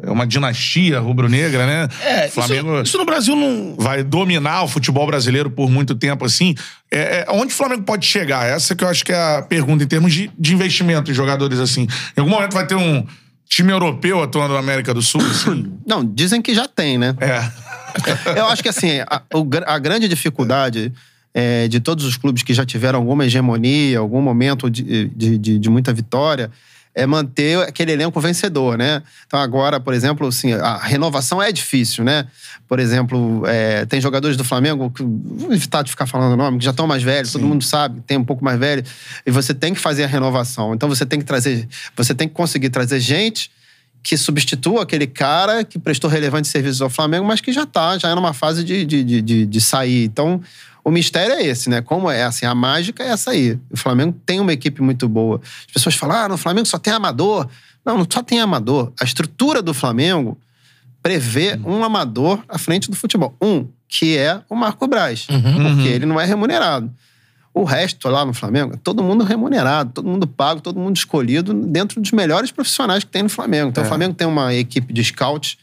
[0.04, 1.88] é, uma dinastia rubro-negra, né?
[2.02, 3.76] É, Flamengo isso, isso no Brasil não.
[3.78, 6.56] vai dominar o futebol brasileiro por muito tempo assim.
[6.92, 8.46] É, é, onde o Flamengo pode chegar?
[8.46, 11.60] Essa que eu acho que é a pergunta em termos de, de investimento em jogadores
[11.60, 11.88] assim.
[12.16, 13.06] Em algum momento vai ter um
[13.48, 15.22] time europeu atuando na América do Sul?
[15.22, 15.72] assim?
[15.86, 17.16] Não, dizem que já tem, né?
[17.20, 17.66] é.
[18.38, 19.22] Eu acho que assim, a,
[19.68, 20.94] a grande dificuldade é,
[21.70, 25.70] de todos os clubes que já tiveram alguma hegemonia, algum momento de, de, de- de
[25.70, 26.50] muita vitória,
[26.98, 29.04] é manter aquele elenco vencedor, né?
[29.28, 32.26] Então agora, por exemplo, assim, a renovação é difícil, né?
[32.70, 36.58] Por exemplo, é, tem jogadores do Flamengo, que, vou evitar de ficar falando o nome,
[36.58, 38.82] que já estão mais velhos, todo mundo sabe, tem um pouco mais velho,
[39.26, 40.74] e você tem que fazer a renovação.
[40.74, 41.68] Então você tem que trazer,
[41.98, 43.52] você tem que conseguir trazer gente
[44.02, 48.08] que substitua aquele cara que prestou relevantes serviços ao Flamengo, mas que já tá, já
[48.10, 50.06] é numa fase de, de, de, de, de sair.
[50.06, 50.40] Então,
[50.86, 51.82] o mistério é esse, né?
[51.82, 53.60] Como é assim, a mágica é essa aí.
[53.72, 55.42] O Flamengo tem uma equipe muito boa.
[55.68, 57.50] As pessoas falam, ah, no Flamengo só tem amador.
[57.84, 58.94] Não, não só tem amador.
[59.02, 60.38] A estrutura do Flamengo
[61.02, 63.36] prevê um amador à frente do futebol.
[63.42, 66.92] Um, que é o Marco Braz, porque ele não é remunerado.
[67.52, 71.52] O resto lá no Flamengo, é todo mundo remunerado, todo mundo pago, todo mundo escolhido
[71.54, 73.70] dentro dos melhores profissionais que tem no Flamengo.
[73.70, 73.86] Então, É.
[73.86, 75.58] o Flamengo tem uma equipe de scout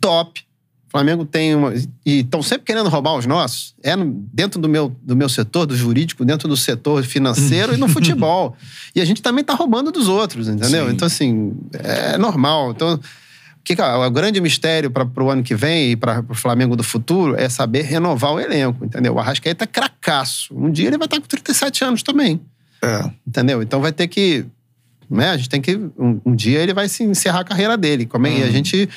[0.00, 0.42] top.
[0.90, 1.72] O Flamengo tem uma.
[2.04, 3.76] E estão sempre querendo roubar os nossos.
[3.80, 3.94] É
[4.32, 8.56] dentro do meu, do meu setor, do jurídico, dentro do setor financeiro e no futebol.
[8.92, 10.88] E a gente também tá roubando dos outros, entendeu?
[10.88, 10.92] Sim.
[10.92, 12.72] Então, assim, é normal.
[12.72, 13.00] Então, o,
[13.62, 13.84] que, que é?
[13.94, 17.48] o grande mistério para o ano que vem e para o Flamengo do futuro é
[17.48, 19.14] saber renovar o elenco, entendeu?
[19.14, 20.52] O Arrascaeta é cracaço.
[20.52, 22.40] Um dia ele vai estar com 37 anos também.
[22.82, 23.08] É.
[23.24, 23.62] Entendeu?
[23.62, 24.44] Então vai ter que.
[25.08, 25.30] Né?
[25.30, 25.76] A gente tem que.
[25.96, 28.06] Um, um dia ele vai se encerrar a carreira dele.
[28.06, 28.48] Como é- E Uhum.
[28.48, 28.88] a gente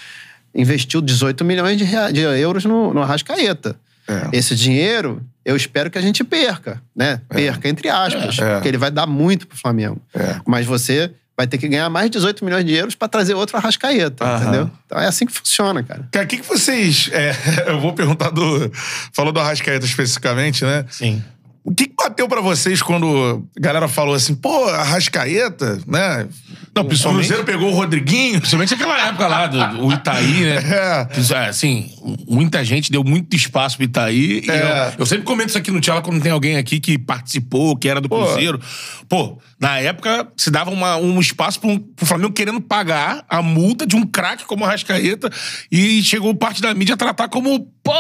[0.53, 3.75] investiu 18 milhões de, rea- de euros no, no Arrascaeta.
[4.07, 4.29] É.
[4.37, 7.21] Esse dinheiro, eu espero que a gente perca, né?
[7.29, 8.37] Perca, entre aspas.
[8.37, 8.55] É.
[8.55, 10.01] Porque ele vai dar muito pro Flamengo.
[10.13, 10.35] É.
[10.45, 13.55] Mas você vai ter que ganhar mais de 18 milhões de euros para trazer outro
[13.57, 14.41] Arrascaeta, Aham.
[14.43, 14.71] entendeu?
[14.85, 16.07] Então é assim que funciona, cara.
[16.11, 17.09] Cara, o que, que vocês.
[17.13, 17.31] é,
[17.71, 18.69] eu vou perguntar do.
[19.13, 20.85] Falou do Arrascaeta especificamente, né?
[20.91, 21.23] Sim.
[21.65, 26.27] O que, que bateu pra vocês quando a galera falou assim, pô, Arrascaeta, né?
[26.75, 28.39] Não, o principalmente- Cruzeiro pegou o Rodriguinho.
[28.39, 30.57] Principalmente aquela época lá, do, o Itaí, né?
[31.33, 31.47] É.
[31.47, 31.89] Assim,
[32.27, 34.43] muita gente deu muito espaço pro Itaí.
[34.49, 34.89] É.
[34.89, 37.87] eu, eu sempre comento isso aqui no Tchala quando tem alguém aqui que participou, que
[37.87, 38.25] era do Pô.
[38.25, 38.59] Cruzeiro.
[39.07, 43.85] Pô, na época se dava uma- um espaço pro, pro Flamengo querendo pagar a multa
[43.87, 45.29] de um craque como o Rascaeta
[45.71, 47.93] e chegou parte da mídia a tratar como, pô,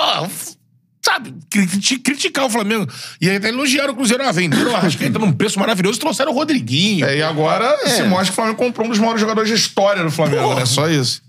[1.05, 2.87] sabe, criti- criticar o Flamengo.
[3.19, 4.23] E aí até elogiaram o Cruzeiro.
[4.23, 7.05] Ah, venderam o Arrascaeta num preço maravilhoso e trouxeram o Rodriguinho.
[7.05, 10.03] É, e agora se mostra que o Flamengo comprou um dos maiores jogadores da história
[10.03, 10.61] do Flamengo, Porra.
[10.61, 10.65] né?
[10.65, 11.21] Só isso.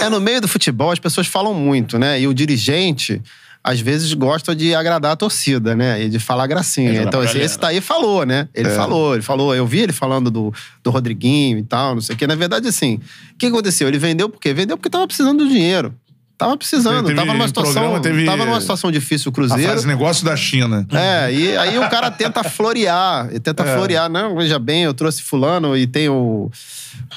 [0.00, 2.20] É, no meio do futebol as pessoas falam muito, né?
[2.20, 3.22] E o dirigente,
[3.64, 6.02] às vezes, gosta de agradar a torcida, né?
[6.02, 7.02] E de falar gracinha.
[7.02, 8.48] então, esse, esse Taí falou, né?
[8.54, 9.54] Ele falou, ele falou.
[9.54, 10.52] Eu vi ele falando do,
[10.84, 12.26] do Rodriguinho e tal, não sei o quê.
[12.26, 13.00] Na verdade, assim,
[13.32, 13.88] o que aconteceu?
[13.88, 14.52] Ele vendeu por quê?
[14.52, 15.94] Vendeu porque tava precisando do dinheiro.
[16.38, 18.00] Tava precisando, Teve- tava numa situação.
[18.00, 19.64] teve- Tava numa situação difícil o Cruzeiro.
[19.72, 20.86] frase negócio da China.
[20.92, 23.28] É, e aí o cara tenta florear.
[23.42, 23.74] Tenta É.
[23.74, 24.08] florear.
[24.08, 26.48] Não, veja bem, eu trouxe fulano e tem o,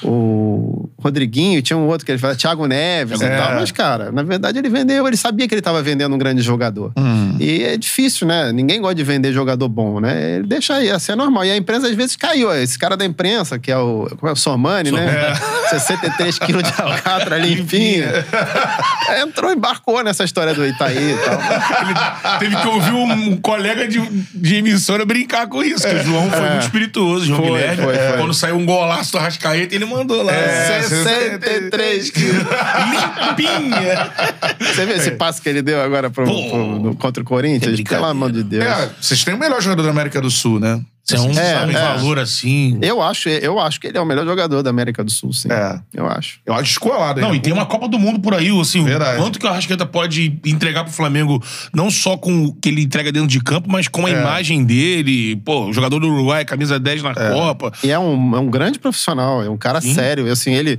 [0.02, 3.26] o Rodriguinho, tinha um outro que ele fala, Thiago Neves É.
[3.26, 3.54] e tal.
[3.54, 6.92] Mas, cara, na verdade ele vendeu, ele sabia que ele tava vendendo um grande jogador.
[6.96, 7.36] Hum.
[7.38, 8.50] E é difícil, né?
[8.52, 10.36] Ninguém gosta de vender jogador bom, né?
[10.36, 11.44] Ele deixa aí, assim é normal.
[11.44, 12.52] E a imprensa às vezes caiu.
[12.52, 15.34] Esse cara da imprensa, que é o, como é, o Sormani, né?
[15.70, 18.08] 63 quilos de alcatra limpinha.
[19.20, 21.34] Entrou, embarcou nessa história do Itaí e tal.
[21.82, 23.98] Ele teve que ouvir um, colega de,
[24.34, 27.82] de emissora brincar com isso, que o João foi muito espirituoso, João Foi, Guilherme.
[27.82, 28.16] foi, foi.
[28.18, 30.32] Quando saiu um golaço do Arrascaeta, ele mandou lá.
[30.32, 32.44] É, 63 quilos.
[32.90, 34.10] Limpinha.
[34.60, 37.78] Você viu esse passo que ele deu agora pro, pro- contra o Corinthians?
[37.78, 37.82] É.
[37.82, 38.64] Pelo amor de Deus.
[38.64, 40.80] É, vocês têm o melhor jogador da América do Sul, né?
[41.04, 41.78] Você é um, É, sabe, é.
[41.80, 42.78] valor assim.
[42.80, 45.48] Eu acho, eu acho que ele é o melhor jogador da América do Sul, sim.
[45.50, 45.80] É.
[45.92, 46.38] Eu acho.
[46.46, 49.18] Eu acho descolado Não, e tem uma Copa do Mundo por aí, assim, Verdade.
[49.18, 51.42] o quanto que o Arrascaeta pode entregar pro Flamengo,
[51.74, 54.12] não só com o que ele entrega dentro de campo, mas com a É.
[54.12, 57.72] imagem dele, pô, jogador do Uruguai, camisa 10 na Copa.
[57.82, 60.30] E é um, é um grande profissional, é um cara sério.
[60.30, 60.78] Assim, ele.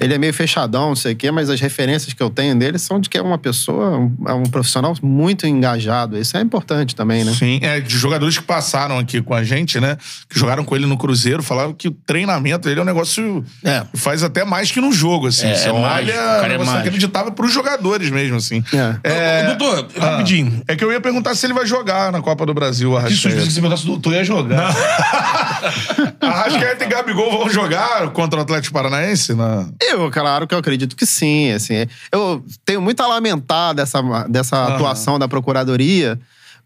[0.00, 2.78] Ele é meio fechadão, não sei o quê, mas as referências que eu tenho dele
[2.78, 6.16] são de que é uma pessoa, um, é um profissional muito engajado.
[6.18, 7.32] Isso é importante também, né?
[7.32, 9.96] Sim, é, de jogadores que passaram aqui com a gente, né?
[10.28, 13.44] Que jogaram com ele no Cruzeiro, falaram que o treinamento dele é um negócio.
[13.62, 13.82] É.
[13.92, 15.46] que faz até mais que no jogo, assim.
[15.46, 18.64] É, Você é olha, é cara é inacreditável pros jogadores mesmo, assim.
[19.04, 19.42] É.
[19.44, 20.62] Ô, doutor, rapidinho.
[20.66, 23.10] É que eu ia perguntar se ele vai jogar na Copa do Brasil, a Que
[23.10, 23.50] susto que Arrascaeta.
[23.50, 24.74] você perguntasse, doutor ia jogar.
[26.20, 29.34] Arrascaeta e Gabigol vão jogar contra o Atlético Paranaense?
[29.34, 29.68] Na...
[29.90, 31.52] Eu, claro que eu acredito que sim.
[31.52, 36.18] Assim, eu tenho muito a lamentar dessa, dessa atuação da Procuradoria,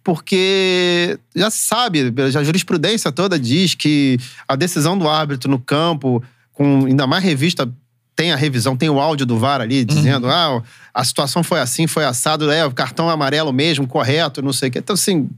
[0.03, 6.23] porque já se sabe, a jurisprudência toda diz que a decisão do árbitro no campo,
[6.53, 7.69] com ainda mais revista,
[8.15, 11.87] tem a revisão, tem o áudio do VAR ali dizendo: ah, a situação foi assim,
[11.87, 14.79] foi assado, é o cartão amarelo mesmo, correto, não sei o quê.
[14.79, 15.29] Então, assim.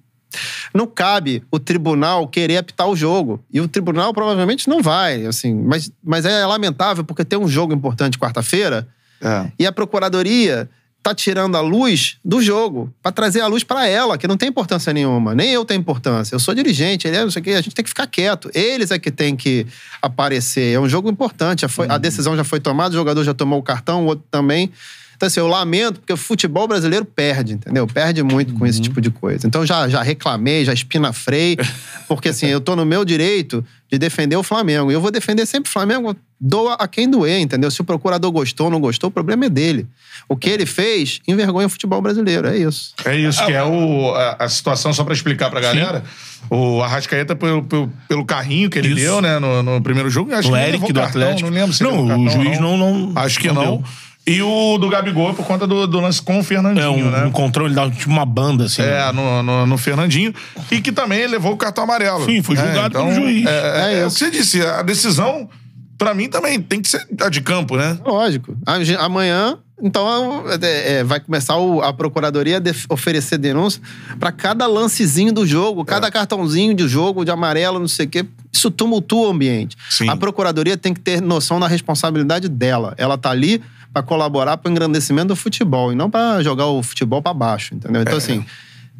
[0.75, 3.42] Não cabe o tribunal querer apitar o jogo.
[3.53, 5.55] E o tribunal provavelmente não vai, assim.
[5.55, 8.87] Mas, mas é lamentável porque tem um jogo importante quarta-feira
[9.22, 9.51] É.
[9.59, 10.68] e a procuradoria
[11.03, 14.49] tá tirando a luz do jogo para trazer a luz para ela, que não tem
[14.49, 15.37] importância nenhuma.
[15.37, 16.35] Nem eu tenho importância.
[16.35, 18.51] Eu sou dirigente, ele é, não sei o quê, a gente tem que ficar quieto.
[18.53, 19.64] Eles é que tem que
[20.03, 20.75] aparecer.
[20.75, 21.66] É um jogo importante.
[21.68, 24.72] Foi, A decisão já foi tomada, o jogador já tomou o cartão, o outro também.
[25.16, 27.87] Então, assim, eu lamento, porque o futebol brasileiro perde, entendeu?
[27.87, 29.46] Perde muito com esse tipo de coisa.
[29.46, 31.57] Então, já, já reclamei, já espinafrei,
[32.07, 34.90] porque, assim, eu tô no meu direito de defender o Flamengo.
[34.90, 37.70] E eu vou defender sempre o Flamengo, doa a quem doer, entendeu?
[37.70, 39.87] Se o procurador gostou ou não gostou, o problema é dele.
[40.29, 42.92] O que ele fez envergonha o futebol brasileiro, é isso.
[43.05, 46.05] É isso, que é o, a, a situação, só pra explicar pra galera.
[46.50, 48.96] O Arrascaeta, pelo, pelo, pelo carrinho que ele Isso.
[48.96, 51.48] deu, né, no, no primeiro jogo, acho O que Eric do Atlético.
[51.50, 53.85] Não lembro se Não, o cartão juiz não- não- Acho que não não.
[54.26, 57.24] E o do Gabigol por conta do, do lance com o Fernandinho, É um, né?
[57.26, 58.82] um controle, dá tipo uma banda, assim.
[58.82, 60.34] É, no, no, no Fernandinho.
[60.70, 62.24] E que também levou o cartão amarelo.
[62.24, 62.64] Sim, foi né?
[62.66, 63.46] julgado então, pelo juiz.
[63.46, 64.18] É, é, É é o isso.
[64.18, 65.48] que você disse, a decisão,
[65.96, 67.96] pra mim, também tem que ser a de campo, né?
[68.04, 68.56] Lógico.
[68.98, 73.80] Amanhã, então, é, é, vai começar o- a procuradoria a oferecer denúncia
[74.18, 75.84] para cada lancezinho do jogo, É.
[75.84, 78.26] cada cartãozinho de jogo, de amarelo, não sei o quê.
[78.52, 79.76] Isso tumultua o ambiente.
[79.88, 80.08] Sim.
[80.08, 82.94] A procuradoria tem que ter noção da responsabilidade dela.
[82.98, 83.62] Ela tá ali
[83.92, 87.75] para colaborar para o engrandecimento do futebol e não para jogar o futebol para baixo,
[87.75, 88.01] entendeu?
[88.01, 88.03] É.
[88.03, 88.44] Então, assim,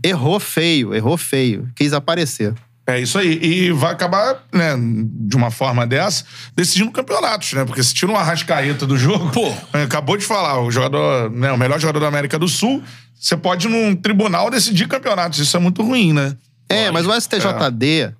[0.03, 1.69] errou feio, errou feio.
[1.75, 2.55] Quis aparecer.
[2.87, 3.39] É isso aí.
[3.43, 7.65] E vai acabar, né, de uma forma dessa, decidindo campeonatos, né?
[7.65, 9.31] Porque se tira um arrascaeta do jogo.
[9.31, 9.53] Pô.
[9.73, 12.83] Acabou de falar, o jogador, né, o melhor jogador da América do Sul,
[13.19, 15.41] você pode, num tribunal, decidir campeonatos.
[15.41, 16.37] Isso é muito ruim, né?
[16.69, 18.15] É, mas o STJD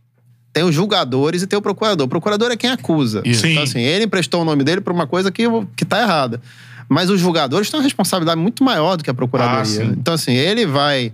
[0.57, 2.07] tem os julgadores e tem o procurador.
[2.07, 3.21] O procurador é quem acusa.
[3.27, 3.59] Então, Sim.
[3.59, 5.43] assim, ele emprestou o nome dele pra uma coisa que,
[5.77, 6.41] que tá errada.
[6.89, 9.65] Mas os julgadores têm uma responsabilidade muito maior do que a Ah, procuradoria.
[9.67, 9.95] sim.
[9.99, 11.13] então, assim, ele vai.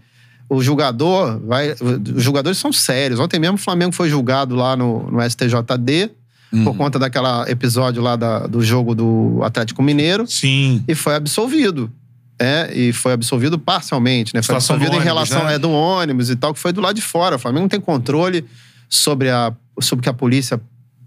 [0.49, 1.73] O julgador vai.
[2.15, 3.19] Os julgadores são sérios.
[3.19, 6.11] Ontem mesmo o Flamengo foi julgado lá no, no STJD
[6.53, 6.65] Uhum.
[6.65, 10.85] por conta daquele episódio lá da- do jogo do Atlético Mineiro Sim.
[10.87, 11.91] e foi absolvido.
[12.39, 14.41] É, e foi absolvido parcialmente, né?
[14.43, 15.55] Foi Situação absolvido em relação né?
[15.55, 17.37] é, do ônibus e tal, que foi do lado de fora.
[17.37, 18.45] O Flamengo não tem controle
[18.93, 20.61] sobre a sobre o que a polícia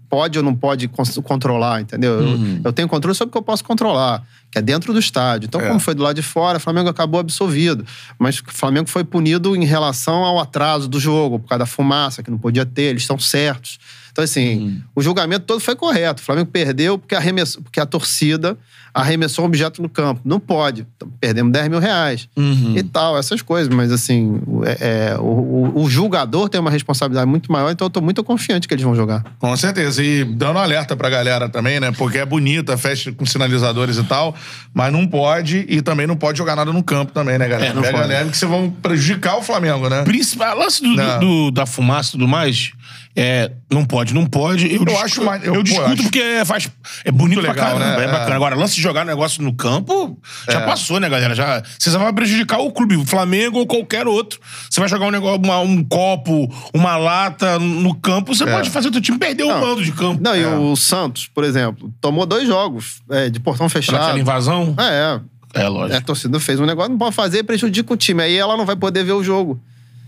[0.08, 0.88] pode ou não pode
[1.22, 2.20] controlar, entendeu?
[2.20, 2.60] Eu- Uhum.
[2.64, 5.46] Eu, tenho controle sobre o que eu posso controlar, que é dentro do estádio.
[5.46, 5.68] Então, É.
[5.68, 7.84] como foi do lado de fora, o Flamengo acabou absolvido.
[8.18, 12.22] Mas o Flamengo foi punido em relação ao atraso do jogo, por causa da fumaça,
[12.24, 13.78] que não podia ter, eles estão certos.
[14.12, 14.82] Então, assim, Uhum.
[14.96, 16.20] o julgamento todo foi correto.
[16.22, 18.56] O Flamengo perdeu porque, arremessou, porque a torcida
[18.96, 20.20] arremessou um objeto no campo.
[20.24, 20.86] Não pode.
[20.96, 22.28] Então, perdemos 10 mil reais.
[22.36, 22.74] Uhum.
[22.76, 23.72] E tal, essas coisas.
[23.72, 27.86] Mas, assim, o- é- é, o, o- o julgador tem uma responsabilidade muito maior, então
[27.86, 29.22] eu tô muito confiante que eles vão jogar.
[29.38, 30.02] Com certeza.
[30.02, 31.92] E dando alerta pra galera também, né?
[31.92, 34.34] Porque é bonita a festa com sinalizadores e tal,
[34.72, 37.70] mas não pode e também não pode jogar nada no campo também, né, galera?
[37.72, 38.08] É, não Pega pode.
[38.08, 40.02] leve que vocês vão prejudicar o Flamengo, né?
[40.04, 41.18] Principal, lance do, Não.
[41.20, 42.72] do- da fumaça e tudo mais,
[43.14, 44.72] é, não pode, não pode.
[44.72, 46.70] Eu, discu- acho mais- eu, Eu, pô, discuto acho porque faz,
[47.04, 48.04] é bonito muito pra legal, caramba, né?
[48.04, 48.30] é bacana.
[48.32, 48.36] É.
[48.36, 50.18] Agora, lance de jogar negócio no campo,
[50.48, 50.64] já É.
[50.64, 51.34] passou, né, galera?
[51.34, 54.38] Já, você só vai prejudicar o clube, o Flamengo ou qualquer outro.
[54.70, 58.50] Você vai jogar um negócio, uma- um copo, uma lata no campo, você É.
[58.52, 59.60] pode fazer o teu time perder o Não.
[59.60, 60.22] mando de campo.
[60.22, 60.48] Não, e É.
[60.48, 63.96] o Santos, por exemplo, tomou dois jogos é, de portão fechado.
[64.02, 65.20] aquela invasão, É,
[65.58, 65.68] é, é.
[65.68, 65.96] lógico.
[65.98, 68.22] A torcida fez um negócio, não pode fazer, prejudica o time.
[68.22, 69.60] Aí ela não vai poder ver o jogo.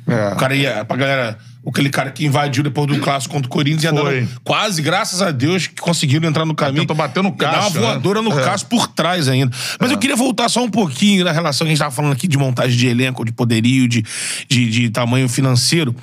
[0.06, 0.32] É.
[0.32, 3.84] O cara ia, pra galera, aquele cara que invadiu depois do clássico contra o Corinthians
[3.84, 4.20] ia Foi.
[4.20, 6.82] dando, quase, graças a Deus, que conseguiram entrar no caminho.
[6.82, 7.92] Tentou bater no Ia dar Cássio, uma né?
[7.92, 8.44] voadora no É.
[8.44, 9.54] Cássio por trás ainda.
[9.80, 12.26] Mas eu queria voltar só um pouquinho na relação que a gente tava falando aqui
[12.28, 14.04] de montagem de elenco, de poderio, de,
[14.48, 15.94] de, de tamanho financeiro.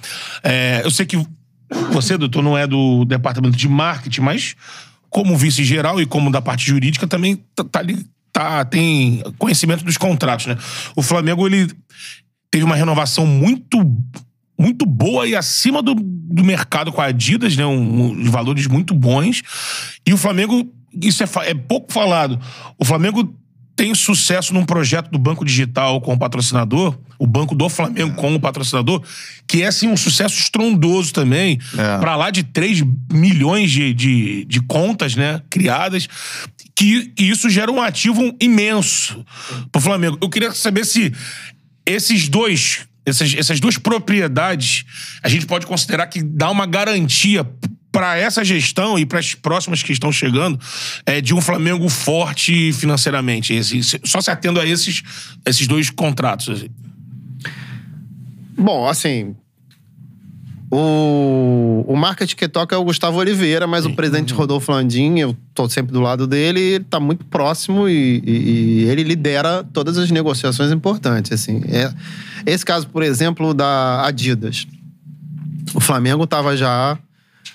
[0.44, 1.18] É, eu sei que
[1.92, 4.56] você, doutor, não é do departamento de marketing, mas
[5.10, 7.82] como vice-geral e como da parte jurídica também tá, tá
[8.36, 10.58] tá, tem conhecimento dos contratos, né?
[10.94, 11.72] O Flamengo, ele
[12.52, 13.82] teve uma renovação muito
[14.58, 17.66] muito boa e acima do, do mercado com a Adidas, né?
[17.66, 19.42] Um, um- valores muito bons.
[20.06, 22.40] E o Flamengo isso é, é pouco falado.
[22.78, 23.36] O Flamengo
[23.76, 28.34] tem sucesso num projeto do Banco Digital com o patrocinador, o Banco do Flamengo com
[28.34, 29.04] o patrocinador,
[29.46, 31.60] que é assim um sucesso estrondoso também.
[31.78, 31.98] É.
[31.98, 36.08] Pra lá de 3 milhões de, de, de contas, né, criadas.
[36.74, 39.26] Que e isso gera um ativo imenso
[39.72, 40.18] pro Flamengo.
[40.22, 41.12] Eu queria saber se
[41.86, 44.86] esses dois, essas, essas duas propriedades,
[45.22, 47.48] a gente pode considerar que dá uma garantia
[47.92, 50.60] para essa gestão e para as próximas que estão chegando
[51.06, 53.54] é, de um Flamengo forte financeiramente.
[53.54, 55.02] Esse- se- só se atendo a esses,
[55.46, 56.50] esses dois contratos.
[56.50, 56.70] assim.
[58.58, 59.36] Bom, assim.
[60.72, 65.38] O, o marketing que toca é o Gustavo Oliveira, mas o presidente Rodolfo Landim, eu
[65.54, 69.98] tô sempre do lado dele, ele tá muito próximo e, e- e ele lidera todas
[69.98, 71.32] as negociações importantes.
[71.32, 71.62] Assim.
[71.70, 71.94] É,
[72.46, 74.68] esse caso, por exemplo, da Adidas.
[75.74, 76.98] O Flamengo estava já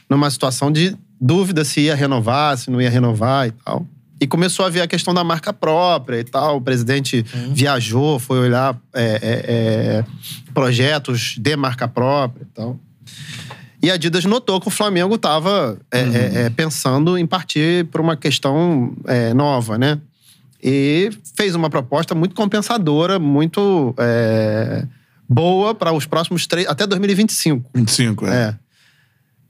[0.08, 3.86] numa situação de dúvida se ia renovar, se não ia renovar e tal.
[4.20, 6.56] E começou a ver a questão da marca própria e tal.
[6.56, 10.04] O presidente viajou, foi olhar é, é, é,
[10.52, 12.78] projetos de marca própria e tal.
[13.82, 15.78] E a Adidas notou que o Flamengo estava
[16.54, 19.98] pensando em partir para uma questão é, nova, né?
[20.62, 24.84] E fez uma proposta muito compensadora, muito é,
[25.28, 27.70] boa para os próximos três, até 2025.
[27.74, 28.30] 25, é.
[28.30, 28.56] É.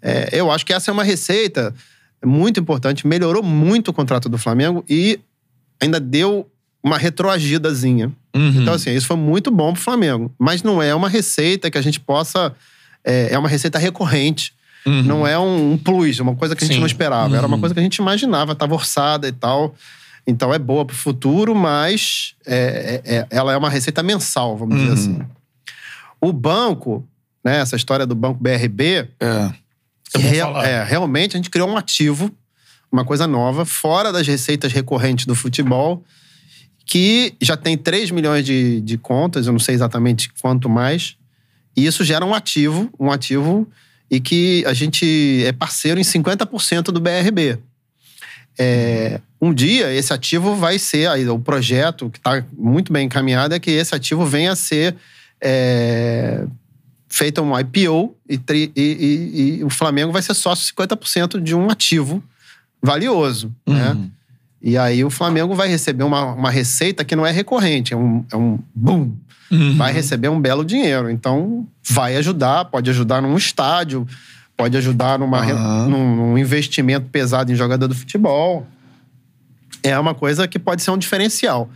[0.02, 1.74] É, eu acho que essa é uma receita
[2.24, 5.20] muito importante, melhorou muito o contrato do Flamengo e
[5.80, 6.48] ainda deu
[6.82, 8.12] uma retroagidazinha.
[8.34, 8.62] Uhum.
[8.62, 10.32] Então, assim, isso foi muito bom pro Flamengo.
[10.38, 12.54] Mas não é uma receita que a gente possa.
[13.04, 14.54] É, é uma receita recorrente.
[14.86, 15.02] Uhum.
[15.02, 16.80] Não é um, um plus, uma coisa que a gente Sim.
[16.80, 17.36] não esperava.
[17.36, 19.74] Era uma coisa que a gente imaginava, estava orçada e tal.
[20.26, 24.76] Então é boa pro futuro, mas é- é- é- ela é uma receita mensal, vamos
[24.76, 24.94] dizer Uhum.
[24.94, 25.20] assim.
[26.20, 27.06] O banco,
[27.44, 29.50] né, essa história do banco BRB, É.
[30.16, 32.30] Real- é, realmente a gente criou um ativo,
[32.90, 36.02] uma coisa nova, fora das receitas recorrentes do futebol,
[36.84, 41.16] que já tem 3 milhões de, de contas, eu não sei exatamente quanto mais,
[41.76, 43.68] e isso gera um ativo, um ativo
[44.10, 47.58] e que a gente é parceiro em 50% do BRB.
[48.62, 53.54] É, um dia esse ativo vai ser, aí, o projeto que está muito bem encaminhado
[53.54, 54.94] é que esse ativo venha a ser
[55.40, 56.44] é,
[57.08, 61.54] feito um IPO e, tri- e- e- e o Flamengo vai ser sócio 50% de
[61.54, 62.22] um ativo
[62.82, 63.92] valioso, né?
[63.92, 64.10] Uhum.
[64.62, 68.22] E aí o Flamengo vai receber uma, uma receita que não é recorrente, é um,
[68.30, 69.12] é um boom.
[69.50, 69.76] Uhum.
[69.78, 71.10] Vai receber um belo dinheiro.
[71.10, 74.06] Então, vai ajudar, pode ajudar num estádio,
[74.62, 75.88] pode ajudar numa, Aham.
[75.88, 78.66] num, num investimento pesado em jogador do futebol.
[79.82, 81.70] É uma coisa que pode ser um diferencial.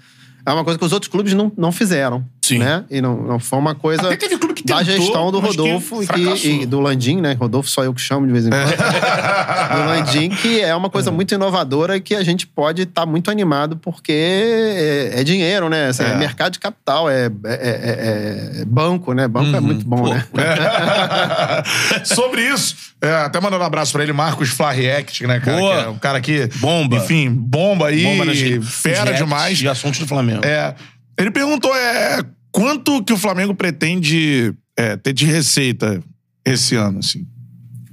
[0.46, 2.24] É uma coisa que os outros clubes não, não fizeram.
[2.46, 2.58] Sim.
[2.58, 2.84] Né?
[2.90, 6.02] E não, não foi uma coisa Até teve clube que da tentou, gestão do Rodolfo
[6.02, 7.32] e, que- e do Landim, né?
[7.32, 8.64] Rodolfo só eu que chamo de vez em quando.
[9.74, 13.30] do Landim, que é uma coisa muito inovadora e que a gente pode estar muito
[13.30, 15.90] animado porque é, é dinheiro, né?
[15.98, 16.02] É.
[16.02, 16.16] É.
[16.16, 19.26] mercado de capital, é, é- é- é banco, né?
[19.26, 20.22] Banco é muito bom, né?
[22.04, 25.56] Sobre isso, é, até mandando um abraço pra ele, Marcos Flarreact, né, cara?
[25.58, 25.76] Boa.
[25.76, 26.46] Que é um cara que.
[26.56, 26.96] Bomba.
[26.96, 28.02] Enfim, bomba aí.
[28.04, 28.38] Bomba nas-
[28.70, 29.58] fera demais.
[29.58, 30.44] De assuntos do Flamengo.
[30.44, 30.74] É,
[31.18, 32.22] ele perguntou é,
[32.52, 36.02] quanto que o Flamengo pretende é, ter de receita
[36.44, 37.26] esse ano, assim.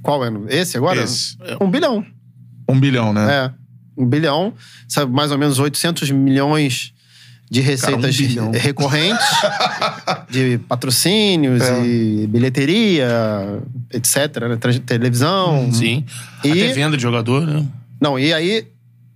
[0.02, 0.30] Qual é?
[0.48, 1.02] Esse agora?
[1.02, 1.36] Esse.
[1.60, 2.04] Um bilhão.
[2.68, 3.32] Um bilhão, né?
[3.34, 3.50] É.
[3.96, 4.52] Um bilhão.
[4.88, 6.92] Sabe, mais ou menos 800 milhões
[7.50, 8.50] de receitas um bilhão.
[8.50, 9.26] recorrentes,
[10.30, 11.84] de patrocínios É.
[11.84, 13.06] e bilheteria,
[13.92, 14.16] etc.
[14.48, 14.56] Né?
[14.86, 15.70] Televisão.
[15.72, 16.04] Sim.
[16.42, 17.66] E- Até venda de jogador, né?
[18.00, 18.66] Não, e aí,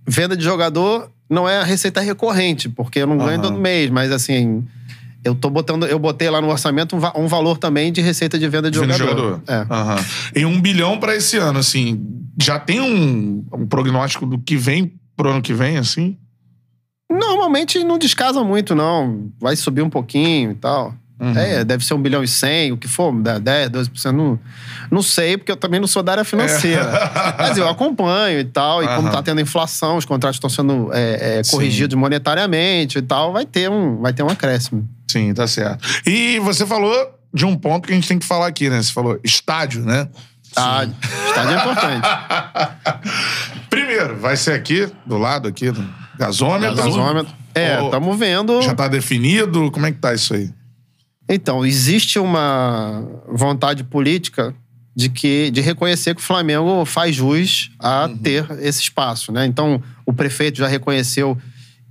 [0.07, 3.41] venda de jogador não é a receita recorrente, porque eu não ganho Aham.
[3.41, 4.65] todo mês, mas assim.
[5.23, 8.39] Eu tô botando, eu botei lá no orçamento um, va- um valor também de receita
[8.39, 9.41] de venda de Venda jogador.
[9.41, 9.41] jogador.
[9.47, 9.73] É.
[9.73, 10.05] Aham.
[10.33, 12.01] E um bilhão pra esse ano, assim.
[12.41, 16.15] Já tem um, um prognóstico do que vem pro ano que vem, assim?
[17.11, 19.29] Normalmente não descasa muito, não.
[19.39, 20.93] Vai subir um pouquinho e tal.
[21.19, 21.35] Uhum.
[21.35, 24.11] É, deve ser um bilhão e cem, o que for, dá 10, 12%.
[24.11, 24.39] Não,
[24.91, 27.11] não sei, porque eu também não sou da área financeira.
[27.37, 28.83] Mas eu acompanho e tal.
[28.83, 29.11] E como Aham.
[29.11, 31.51] tá tendo inflação, os contratos estão sendo é, é, Sim.
[31.51, 34.87] corrigidos monetariamente e tal, vai ter um, vai ter um acréscimo.
[35.07, 35.87] Sim, tá certo.
[36.05, 36.93] E você falou
[37.33, 38.81] de um ponto que a gente tem que falar aqui, né?
[38.81, 40.07] Você falou estádio, né?
[40.43, 40.95] Estádio.
[41.27, 42.07] Estádio é importante.
[43.69, 45.83] Primeiro, vai ser aqui, do lado aqui, do
[46.17, 46.75] gasômetro.
[46.75, 47.33] Gasômetro.
[47.55, 48.61] É, estamos vendo.
[48.61, 49.71] Já tá definido?
[49.71, 50.51] Como é que tá isso aí?
[51.29, 54.55] Então, existe uma vontade política
[54.95, 59.45] de que de reconhecer que o Flamengo faz jus a ter esse espaço, né?
[59.45, 61.37] Então, o prefeito já reconheceu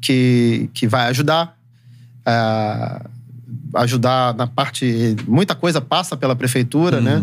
[0.00, 1.56] que, que vai ajudar
[2.24, 3.06] ah,
[3.74, 7.20] ajudar na parte muita coisa passa pela prefeitura, né?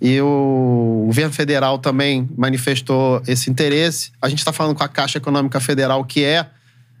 [0.00, 4.12] E o governo federal também manifestou esse interesse.
[4.20, 6.46] A gente está falando com a Caixa Econômica Federal, que é,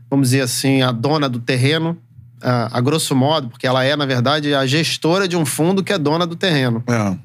[0.08, 1.98] vamos dizer assim, a dona do terreno,
[2.42, 5.92] a, a grosso modo, porque ela é, na verdade, a gestora de um fundo que
[5.92, 6.82] é dona do terreno.
[6.86, 7.16] É.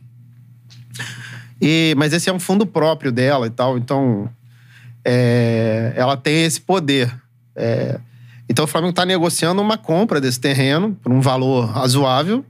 [1.62, 4.30] E, mas esse é um fundo próprio dela e tal, então
[5.06, 7.14] é, ela tem esse poder.
[7.56, 8.00] É,
[8.50, 12.44] então o Flamengo está negociando uma compra desse terreno por um valor razoável.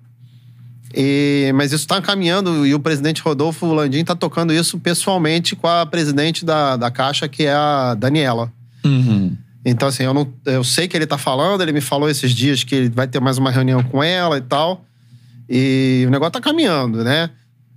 [0.93, 5.67] E, mas isso está caminhando e o presidente Rodolfo Landim está tocando isso pessoalmente com
[5.67, 8.51] a presidente da, da Caixa, que é a Daniela.
[8.83, 9.37] Uhum.
[9.63, 12.63] Então, assim, eu, não, eu sei que ele tá falando, ele me falou esses dias
[12.63, 14.83] que ele vai ter mais uma reunião com ela e tal.
[15.47, 17.29] E o negócio tá caminhando, né?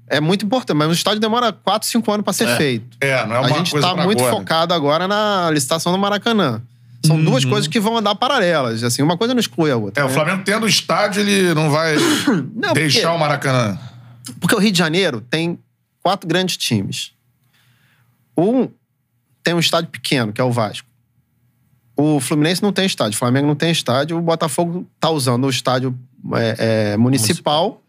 [0.08, 2.96] É muito importante, mas o estádio demora 4, 5 anos para ser feito.
[3.00, 4.36] É, não é a uma gente coisa tá muito agora.
[4.36, 6.62] focado agora na licitação do Maracanã.
[7.04, 8.82] São duas coisas que vão andar paralelas.
[8.82, 10.02] Assim, uma coisa não exclui a outra.
[10.02, 10.14] É, o né?
[10.14, 11.96] Flamengo tendo estádio, ele não vai
[12.54, 13.78] Não, deixar porque- o Maracanã.
[14.40, 15.58] Porque o Rio de Janeiro tem
[16.02, 17.12] quatro grandes times.
[18.36, 18.68] Um
[19.42, 20.88] tem um estádio pequeno, que é o Vasco.
[21.96, 25.50] O Fluminense não tem estádio, o Flamengo não tem estádio, o Botafogo tá usando o
[25.50, 25.96] estádio
[26.34, 27.80] é, é, municipal,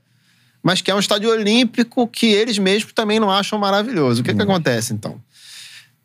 [0.61, 4.21] mas que é um estádio olímpico que eles mesmos também não acham maravilhoso.
[4.21, 5.19] O que, que acontece, então?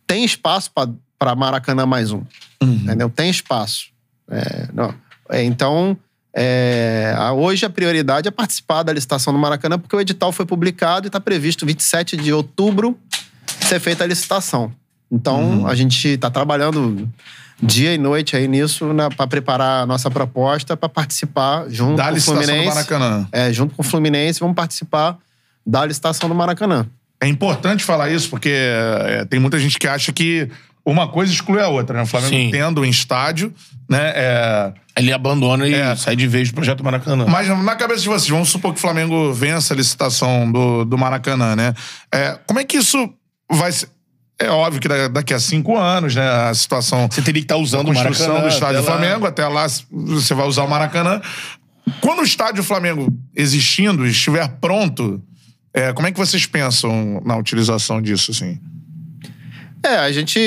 [0.07, 0.71] Tem espaço
[1.19, 2.23] para Maracanã mais um.
[2.63, 3.09] Entendeu?
[3.11, 3.89] Tem espaço.
[4.31, 4.95] É, não.
[5.29, 5.97] É, então,
[6.35, 11.07] é, hoje a prioridade é participar da licitação do Maracanã, porque o edital foi publicado
[11.07, 12.99] e está previsto 27 de outubro
[13.61, 14.73] ser feita a licitação.
[15.11, 17.09] Então, a gente está trabalhando
[17.63, 18.87] dia e noite aí nisso
[19.17, 22.75] para preparar a nossa proposta para participar junto Da com o licitação do Fluminense.
[22.75, 23.29] Maracanã.
[23.33, 25.19] É, junto com o Fluminense, vamos participar
[25.67, 26.87] da licitação do Maracanã.
[27.23, 30.49] É importante falar isso, porque é, tem muita gente que acha que
[30.85, 32.03] uma coisa exclui a outra, né?
[32.03, 32.49] O Flamengo Sim.
[32.51, 33.53] tendo um estádio,
[33.89, 34.13] né?
[34.15, 35.95] é, Ele abandona e É.
[35.97, 37.27] sai de vez do projeto Maracanã.
[37.29, 40.97] Mas na cabeça de vocês, vamos supor que o Flamengo vença a licitação do, do
[40.97, 41.75] Maracanã, né?
[42.13, 43.13] É, como é que isso
[43.53, 43.89] vai ser?
[44.43, 46.27] É óbvio que da- daqui a cinco anos, né?
[46.27, 47.07] A situação.
[47.11, 48.49] Você teria que estar usando a o construção Maracanã.
[48.49, 48.99] do estádio do até lá.
[48.99, 51.21] Flamengo, até lá você vai usar o Maracanã.
[52.01, 55.23] Quando o estádio Flamengo existindo, estiver pronto,
[55.75, 58.59] é, como é que vocês pensam na utilização disso, assim?
[59.85, 60.41] É, a gente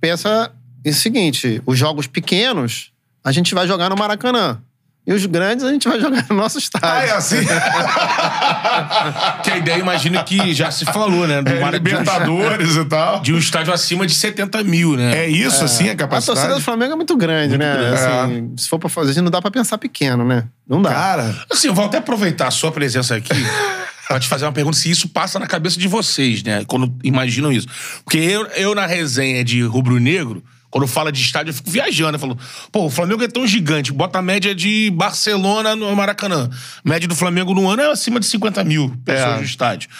[0.00, 0.52] pensa
[0.84, 2.90] em seguinte: os jogos pequenos
[3.24, 4.60] a gente vai jogar no Maracanã.
[5.04, 6.88] E os grandes a gente vai jogar no nosso estádio.
[6.88, 7.38] Ah, é assim?
[9.42, 11.42] Que a ideia, imagino que já se falou, né?
[11.42, 13.20] Do É, Mara- de um- Libertadores e tal.
[13.20, 15.24] De um estádio acima de 70 mil, né?
[15.24, 16.62] É isso, assim, a A torcida do capacidade?
[16.62, 17.72] Flamengo é muito grande, né?
[17.74, 17.94] grande.
[17.96, 20.44] Assim, Se for pra fazer, não dá pra pensar pequeno, né?
[20.68, 20.90] Não dá.
[20.90, 23.28] Cara, Assim, eu vou até aproveitar a sua presença aqui
[24.06, 26.64] pra te fazer uma pergunta se isso passa na cabeça de vocês, né?
[26.66, 27.66] Quando imaginam isso.
[28.04, 30.42] Porque eu, eu na resenha de Rubro Negro,
[30.72, 32.16] quando fala de estádio, eu fico viajando.
[32.16, 32.36] Eu falo,
[32.72, 36.48] pô, o Flamengo é tão gigante, bota a média de Barcelona no Maracanã.
[36.84, 39.36] A média do Flamengo no ano é acima de 50 mil pessoas É.
[39.36, 39.90] no estádio.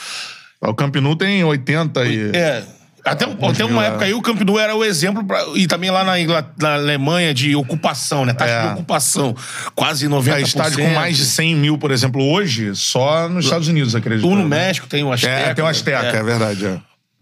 [0.63, 2.31] o Camp Nou tem 80 e...
[2.35, 2.65] É.
[3.05, 4.07] Até, até uma mil, época é.
[4.07, 6.13] aí o Camp Nou era o exemplo, pra, e também lá na,
[6.61, 8.33] na Alemanha, de ocupação, né?
[8.33, 8.67] Taxa É.
[8.69, 9.35] de ocupação.
[9.75, 10.33] Quase 90%.
[10.37, 14.27] É, estádio com mais de 100 mil, por exemplo, hoje, só nos Estados Unidos, acredito.
[14.27, 14.67] Um no né?
[14.69, 15.33] México tem o Azteca.
[15.33, 16.23] É, tem o Azteca, é, É.
[16.23, 16.65] verdade.
[16.65, 16.81] é.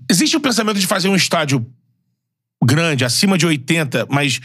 [0.09, 1.67] Existe o pensamento de fazer um estádio
[2.65, 4.41] grande, acima de 80, mas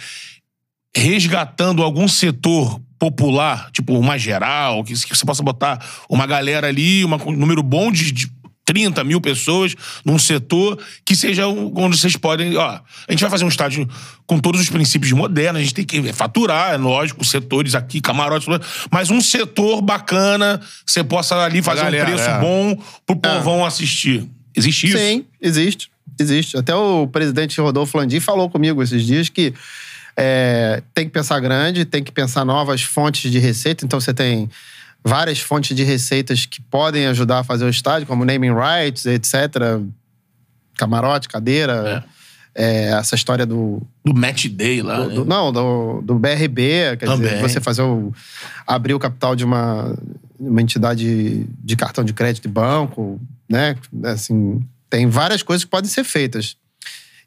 [0.95, 7.21] resgatando algum setor popular, tipo uma geral, que, você possa botar uma galera ali, uma-
[7.23, 8.31] um número bom de, de
[8.63, 12.57] 30 mil pessoas num setor que seja onde vocês podem.
[12.57, 13.87] Ó, a gente vai fazer um estádio
[14.25, 18.47] com todos os princípios modernos, a gente tem que faturar, é lógico, setores aqui, camarotes,
[18.89, 22.39] mas um setor bacana que você possa ali fazer galera, um preço é.
[22.39, 24.27] bom pro povão assistir.
[24.55, 24.97] Existe isso?
[24.97, 25.91] Sim, existe.
[26.19, 26.57] Existe.
[26.57, 29.53] Até o presidente Rodolfo Landim falou comigo esses dias que
[30.17, 33.85] é, tem que pensar grande, tem que pensar novas fontes de receita.
[33.85, 34.49] Então você tem
[35.03, 39.35] várias fontes de receitas que podem ajudar a fazer o estádio, como naming rights, etc.
[40.77, 42.03] Camarote, cadeira.
[42.57, 44.99] é, essa história do, Do match day lá.
[45.01, 45.15] do- né?
[45.15, 47.41] do- não, do, do BRB, quer dizer, Também.
[47.41, 48.13] você fazer o.
[48.65, 49.93] abrir o capital de uma,
[50.39, 53.75] uma entidade de cartão de crédito e banco, né?
[54.05, 54.61] Assim,
[54.95, 56.55] tem várias coisas que podem ser feitas,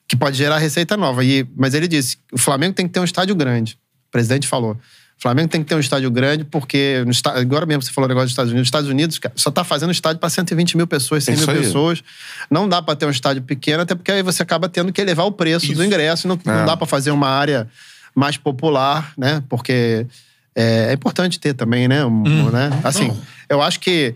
[0.09, 1.23] que pode gerar receita nova.
[1.23, 3.79] E, mas ele disse: o Flamengo tem que ter um estádio grande.
[4.09, 4.73] O presidente falou.
[4.73, 7.05] O Flamengo tem que ter um estádio grande, porque
[7.35, 8.67] agora mesmo você falou o negócio dos Estados Unidos.
[8.67, 11.57] Os Estados Unidos cara, só está fazendo estádio para 120 mil pessoas, 100 Isso mil
[11.57, 11.63] aí.
[11.63, 12.03] pessoas.
[12.51, 15.27] Não dá para ter um estádio pequeno, até porque aí você acaba tendo que elevar
[15.27, 16.27] o preço do ingresso.
[16.27, 16.65] Não, não É.
[16.65, 17.69] dá para fazer uma área
[18.15, 19.43] mais popular, né?
[19.49, 20.07] Porque
[20.55, 22.03] é, é importante ter também, né?
[22.07, 22.51] Um- Hum.
[22.51, 22.71] né?
[22.83, 23.15] Assim,
[23.49, 24.15] eu acho que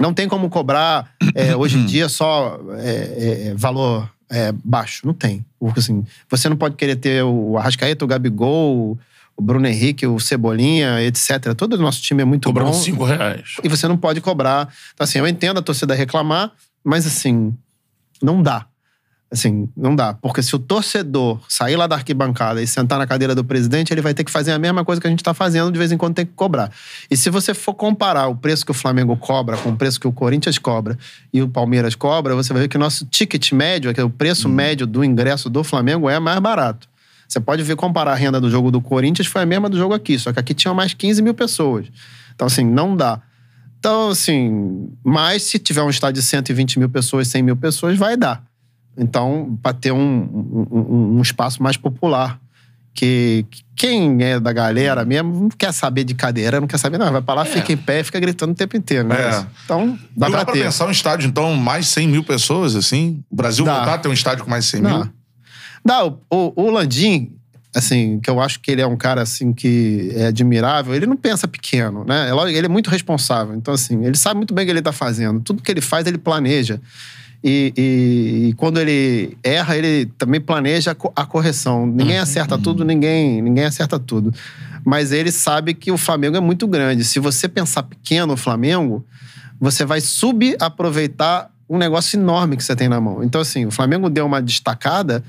[0.00, 5.06] não tem como cobrar é, hoje em dia só é, é, valor é, baixo.
[5.06, 5.44] Não tem.
[5.58, 8.98] Porque, assim, você não pode querer ter o Arrascaeta, o Gabigol,
[9.36, 11.54] o Bruno Henrique, o Cebolinha, etc.
[11.56, 12.76] Todo o nosso time é muito Cobrando bom.
[12.76, 13.56] 5 reais.
[13.62, 14.72] E você não pode cobrar.
[14.94, 16.52] Então, assim, eu entendo a torcida reclamar,
[16.84, 17.56] mas assim,
[18.22, 18.66] não dá.
[19.30, 20.14] Assim, não dá.
[20.14, 24.00] Porque se o torcedor sair lá da arquibancada e sentar na cadeira do presidente, ele
[24.00, 25.98] vai ter que fazer a mesma coisa que a gente está fazendo, de vez em
[25.98, 26.72] quando tem que cobrar.
[27.10, 30.08] E se você for comparar o preço que o Flamengo cobra com o preço que
[30.08, 30.96] o Corinthians cobra
[31.32, 34.08] e o Palmeiras cobra, você vai ver que o nosso ticket médio, que é o
[34.08, 36.88] preço médio do ingresso do Flamengo, é mais barato.
[37.28, 39.92] Você pode ver, comparar a renda do jogo do Corinthians, foi a mesma do jogo
[39.92, 41.86] aqui, só que aqui tinha mais 15 mil pessoas.
[42.34, 43.20] Então, assim, não dá.
[43.78, 48.16] Então, assim, mas se tiver um estádio de 120 mil pessoas, 100 mil pessoas, vai
[48.16, 48.47] dar.
[48.98, 52.38] Então, para ter um, um, um, espaço mais popular.
[52.92, 56.98] Que, que quem é da galera mesmo não quer saber de cadeira, não quer saber,
[56.98, 57.12] não.
[57.12, 57.44] Vai pra lá, é.
[57.44, 59.06] fica em pé, fica gritando o tempo inteiro.
[59.06, 59.14] Né?
[59.14, 59.46] É.
[59.64, 60.64] Então, dá não pra dá pra ter.
[60.64, 63.22] pensar um estádio, então, mais 100 mil pessoas, assim?
[63.30, 63.76] O Brasil Dá.
[63.76, 64.90] voltar a ter um estádio com mais 100 Dá.
[64.90, 65.08] mil?
[65.84, 67.36] Dá, o, o, Landim,
[67.72, 71.16] assim, que eu acho que ele é um cara, assim, que é admirável, ele não
[71.16, 72.30] pensa pequeno, né?
[72.30, 73.54] É Ele é muito responsável.
[73.54, 75.40] Então, assim, ele sabe muito bem o que ele tá fazendo.
[75.40, 76.80] Tudo que ele faz, ele planeja.
[77.42, 81.86] E, e- e quando ele erra, ele também planeja a co- a correção.
[81.86, 84.34] Ninguém acerta tudo, ninguém, ninguém acerta tudo.
[84.84, 87.04] Mas ele sabe que o Flamengo é muito grande.
[87.04, 89.04] Se você pensar pequeno o Flamengo,
[89.60, 93.22] você vai subaproveitar um negócio enorme que você tem na mão.
[93.22, 95.22] Então, assim, o Flamengo deu uma destacada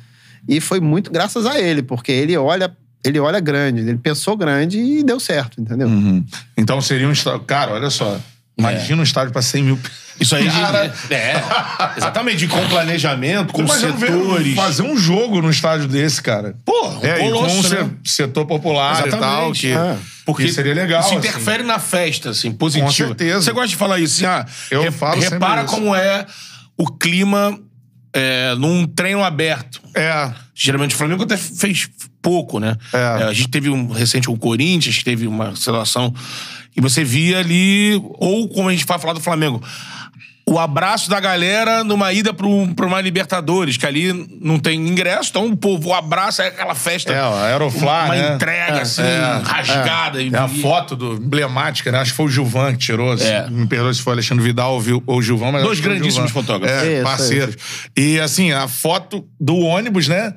[0.48, 4.80] e foi muito graças a ele, porque ele olha, ele olha grande, ele pensou grande
[4.80, 5.88] e deu certo, entendeu?
[5.88, 6.24] Uhum.
[6.58, 7.14] Então seria um.
[7.46, 8.20] Cara, olha só.
[8.60, 9.80] Imagina um estádio pra 100 mil.
[10.20, 11.42] Isso aí, Cara, de, é,
[11.96, 14.54] exatamente, com planejamento, com Imagina setores.
[14.56, 16.56] fazer um jogo num estádio desse, cara.
[16.66, 17.90] Pô, um É, com um né?
[18.04, 19.20] setor popular e tal,
[19.54, 19.62] Exatamente.
[19.62, 19.96] que, É.
[20.26, 21.00] Porque que seria legal.
[21.00, 21.18] Isso assim.
[21.20, 22.86] interfere na festa, assim, positivo.
[22.88, 23.42] Com certeza.
[23.42, 26.26] Você gosta de falar isso, assim, ah, Eu re- falo repara como é
[26.78, 27.58] o clima
[28.14, 29.82] é, num treino aberto.
[29.96, 30.32] É.
[30.54, 31.90] Geralmente o Flamengo até fez
[32.22, 32.76] pouco, né?
[32.92, 33.24] É.
[33.24, 36.14] a gente teve um recente com o Corinthians, que teve uma situação.
[36.80, 39.62] E você via ali, ou como a gente vai falar do Flamengo,
[40.48, 45.46] o abraço da galera numa ida para uma Libertadores, que ali não tem ingresso, então
[45.48, 47.12] o povo abraça, é aquela festa.
[47.14, 48.34] É, o Aeroflá, Uma né?
[48.36, 49.42] entrega, assim, É.
[49.44, 50.22] rasgada.
[50.24, 52.00] E, É a foto do, emblemática, né?
[52.00, 53.12] Acho que foi o Gilvan que tirou.
[53.12, 53.26] assim.
[53.28, 53.48] É.
[53.50, 55.62] Me perdoe se foi o Alexandre Vidal ou vi- ou o Gilvan, mas.
[55.64, 56.82] Dois o grandíssimos fotógrafos.
[56.82, 57.56] É, parceiros.
[57.96, 60.34] E assim, a foto do ônibus, né?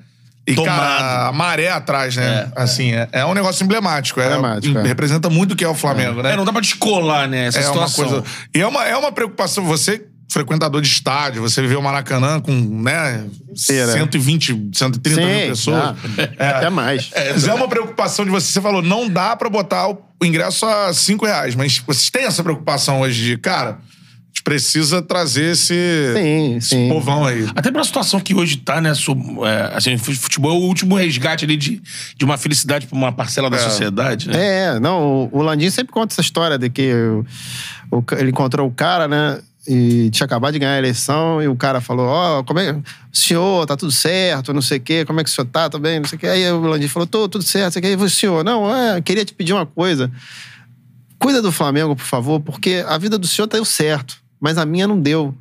[0.46, 0.76] E, Tomado.
[0.76, 2.50] cara, a maré atrás, né?
[2.56, 4.20] Assim, é, é um negócio emblemático.
[4.20, 4.82] É, Emblemático, é.
[4.82, 6.32] Representa muito o que é o Flamengo, né?
[6.32, 8.22] É, não dá pra descolar, né, essa É uma situação.
[8.22, 8.24] coisa.
[8.52, 9.64] E é uma, é uma preocupação.
[9.66, 13.92] Você, frequentador de estádio, você vê o Maracanã com, né, Inteira.
[13.92, 15.76] 120, 130 mil Sim, pessoas.
[16.38, 16.56] dá.
[16.56, 17.10] Até mais.
[17.12, 18.52] É, mas é uma preocupação de você.
[18.52, 21.54] Você falou, não dá pra botar o ingresso a 5 reais.
[21.54, 23.78] Mas vocês têm essa preocupação hoje de, cara,
[24.42, 25.74] precisa trazer esse,
[26.14, 26.88] Sim, esse sim.
[26.88, 27.46] povão aí.
[27.54, 28.92] Até pela situação que hoje tá, né?
[28.92, 31.80] é, assim, futebol é o último resgate ali de,
[32.16, 33.60] de uma felicidade pra uma parcela da É.
[33.60, 34.36] sociedade, né?
[34.74, 37.24] É, não, o, Landim sempre conta essa história de que o-
[37.90, 39.38] o ele encontrou o cara, né?
[39.68, 42.76] E tinha acabado de ganhar a eleição, e o cara falou: Ó, como é.
[43.12, 45.70] Senhor, tá tudo certo, não sei o quê, como é que o senhor tá?
[45.70, 46.26] Tá bem, não sei o quê.
[46.26, 48.02] Aí o Landim falou: tô, tudo certo, não sei o quê.
[48.02, 50.10] E o senhor, não, é, queria te pedir uma coisa.
[51.18, 54.86] Cuida do Flamengo, por favor, porque a vida do senhor deu certo, mas a minha
[54.88, 55.32] não deu.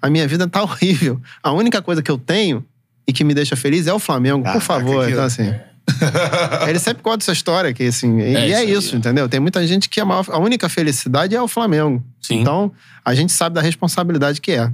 [0.00, 1.20] A minha vida tá horrível.
[1.42, 2.64] A única coisa que eu tenho
[3.06, 5.04] e que me deixa feliz é o Flamengo, por Caraca, favor.
[5.04, 5.52] que- Então, assim.
[6.66, 8.72] Ele sempre conta essa história, que assim, e É é, isso aí.
[8.72, 9.28] isso, entendeu?
[9.28, 12.02] Tem muita gente que a, maior- a única felicidade é o Flamengo.
[12.22, 12.40] Sim.
[12.40, 12.72] Então,
[13.04, 14.70] a gente sabe da responsabilidade que é.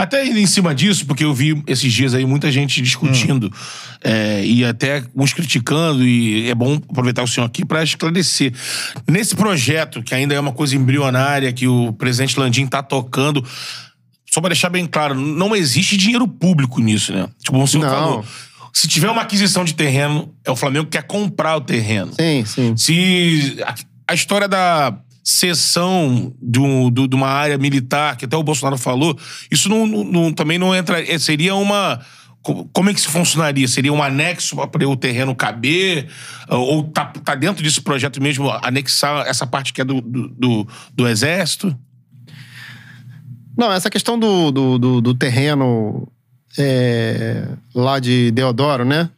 [0.00, 3.52] Até em cima disso, porque eu vi esses dias aí muita gente discutindo
[4.02, 8.50] é, e até uns criticando, e é bom aproveitar o senhor aqui para esclarecer.
[9.06, 13.44] Nesse projeto, que ainda é uma coisa embrionária, que o presidente Landim tá tocando,
[14.30, 17.28] só para deixar bem claro, não existe dinheiro público nisso, né?
[17.38, 17.90] Tipo, o senhor Não.
[17.90, 18.24] falou.
[18.72, 22.14] Se tiver uma aquisição de terreno, é o Flamengo que quer comprar o terreno.
[22.14, 22.74] Sim, sim.
[22.74, 23.74] Se a,
[24.08, 24.96] a história da
[25.30, 29.18] cessão de, um- de uma área militar, que até o Bolsonaro falou,
[29.50, 31.00] isso não, não- também não entra.
[31.02, 32.00] é, Seria uma.
[32.42, 33.66] co- Como é que isso funcionaria?
[33.68, 36.08] Seria um anexo para o terreno caber?
[36.48, 40.68] Ou tá, tá dentro desse projeto mesmo anexar essa parte que é do, do, do-
[40.94, 41.76] do Exército?
[43.56, 46.08] Não, essa questão do, do, do- do terreno
[46.58, 49.10] é, lá de Deodoro, né?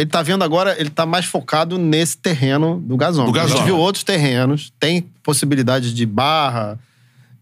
[0.00, 3.32] Ele tá vendo agora, ele tá mais focado nesse terreno do Gasômetro.
[3.32, 6.78] Do A gente viu outros terrenos, tem possibilidade de Barra,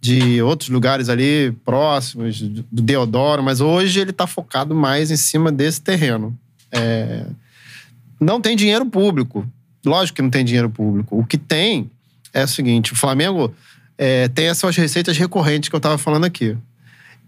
[0.01, 5.51] de outros lugares ali próximos do Deodoro, mas hoje ele tá focado mais em cima
[5.51, 6.37] desse terreno.
[6.71, 7.27] É,
[8.21, 9.47] Não tem dinheiro público.
[9.85, 11.19] Lógico que não tem dinheiro público.
[11.19, 11.91] O que tem
[12.33, 13.55] é o seguinte: o Flamengo
[13.97, 16.57] é, tem essas receitas recorrentes que eu estava falando aqui.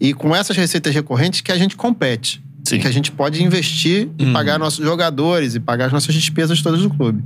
[0.00, 2.42] E com essas receitas recorrentes que a gente compete.
[2.68, 2.78] Sim.
[2.78, 6.82] Que a gente pode investir e pagar nossos jogadores e pagar as nossas despesas todas
[6.82, 7.22] do clube.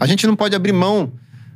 [0.00, 1.12] A gente não pode abrir mão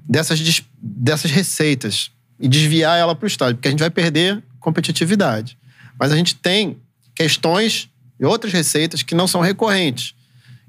[0.08, 5.56] dessas, dessas receitas e desviar ela para o estádio, porque a gente vai perder competitividade.
[5.98, 6.76] Mas a gente tem
[7.14, 10.14] questões e outras receitas que não são recorrentes,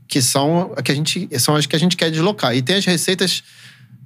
[0.08, 2.56] que são, que a gente, são as que a gente quer deslocar.
[2.56, 3.44] E tem as receitas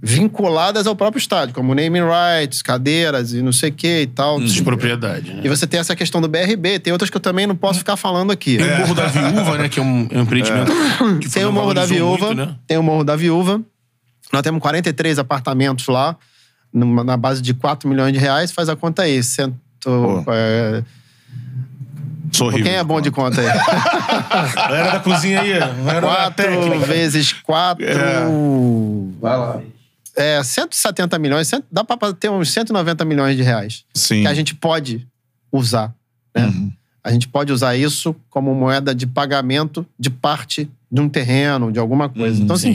[0.01, 4.39] vinculadas ao próprio estádio, como naming rights, cadeiras e não sei o que e tal.
[4.39, 5.33] De propriedade.
[5.33, 5.41] né?
[5.43, 7.97] E você tem essa questão do BRB, tem outras que eu também não posso ficar
[7.97, 8.57] falando aqui.
[8.57, 9.69] Tem o Morro da Viúva, né?
[9.69, 10.71] Que é um, é um empreendimento
[11.19, 13.59] que Tem o Morro da Viúva, tem o Morro da Viúva.
[14.31, 16.15] Nós temos 43 apartamentos lá,
[16.71, 18.51] numa- na base de 4 milhões de reais.
[18.51, 19.23] Faz a conta aí.
[19.23, 19.55] Cento,
[20.27, 20.83] é,
[22.31, 22.65] Sou horrível.
[22.65, 23.47] quem é bom de conta aí?
[24.69, 25.53] Era da cozinha aí.
[25.53, 25.71] Era
[26.01, 26.85] da 4 técnica.
[26.85, 27.85] vezes 4...
[29.21, 29.59] Vai lá.
[30.17, 31.49] É, 170 milhões.
[31.71, 33.85] dá pra ter uns 190 milhões de reais.
[33.93, 34.21] Sim.
[34.21, 35.07] que a gente pode
[35.51, 35.93] usar.
[36.35, 36.71] Né?
[37.03, 41.79] A gente pode usar isso como moeda de pagamento de parte de um terreno, de
[41.79, 42.41] alguma coisa.
[42.41, 42.73] então, assim,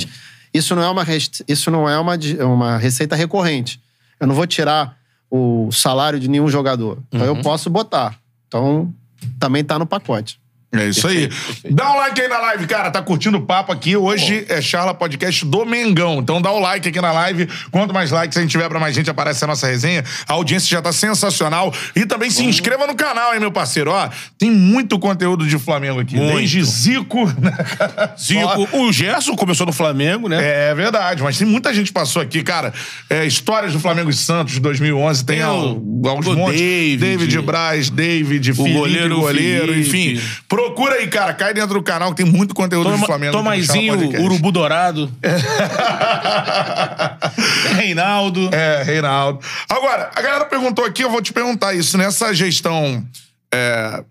[0.55, 1.05] isso não é uma,
[1.49, 2.17] isso não é uma,
[2.47, 3.81] uma receita recorrente.
[4.21, 4.97] Eu não vou tirar
[5.31, 7.03] o salário de nenhum jogador.
[7.11, 8.19] Então, eu posso botar.
[8.47, 8.93] Então,
[9.39, 10.39] também tá no pacote.
[10.75, 11.29] É isso aí.
[11.71, 12.91] Dá um like aí na live, cara.
[12.91, 13.95] Tá curtindo o papo aqui.
[13.95, 16.19] Hoje é Charla Podcast do Mengão.
[16.21, 17.47] Então dá o like aqui na live.
[17.71, 20.03] Quanto mais likes a gente tiver pra mais gente, aparece a nossa resenha.
[20.27, 21.75] A audiência já tá sensacional.
[21.95, 23.91] E também se inscreva no canal, hein, meu parceiro.
[23.91, 24.09] Ó,
[24.39, 26.17] tem muito conteúdo de Flamengo aqui.
[26.17, 26.37] Muito.
[26.39, 27.53] Desde Zico, né?
[28.19, 30.71] Zico, o Gerson começou no Flamengo, né?
[30.71, 32.73] É verdade, mas tem muita gente que passou aqui, cara.
[33.11, 36.59] É, histórias do Flamengo e Santos de 2011, tem, Tem o- alguns o montes.
[36.61, 36.97] David.
[36.97, 40.15] David Braz, David, Felipe, goleiro, goleiro goleiro Felipe.
[40.17, 40.21] enfim.
[40.63, 41.35] Procura aí, cara.
[41.35, 43.33] Cai dentro do canal que tem muito conteúdo Toma, de Flamengo.
[43.33, 44.23] Tomazinho.
[44.23, 45.13] Urubu Dourado.
[47.75, 48.49] Reinaldo.
[48.55, 49.41] É, Reinaldo.
[49.69, 51.99] Agora, a galera perguntou aqui, eu vou te perguntar isso.
[51.99, 53.05] Nessa gestão
[53.53, 54.05] é,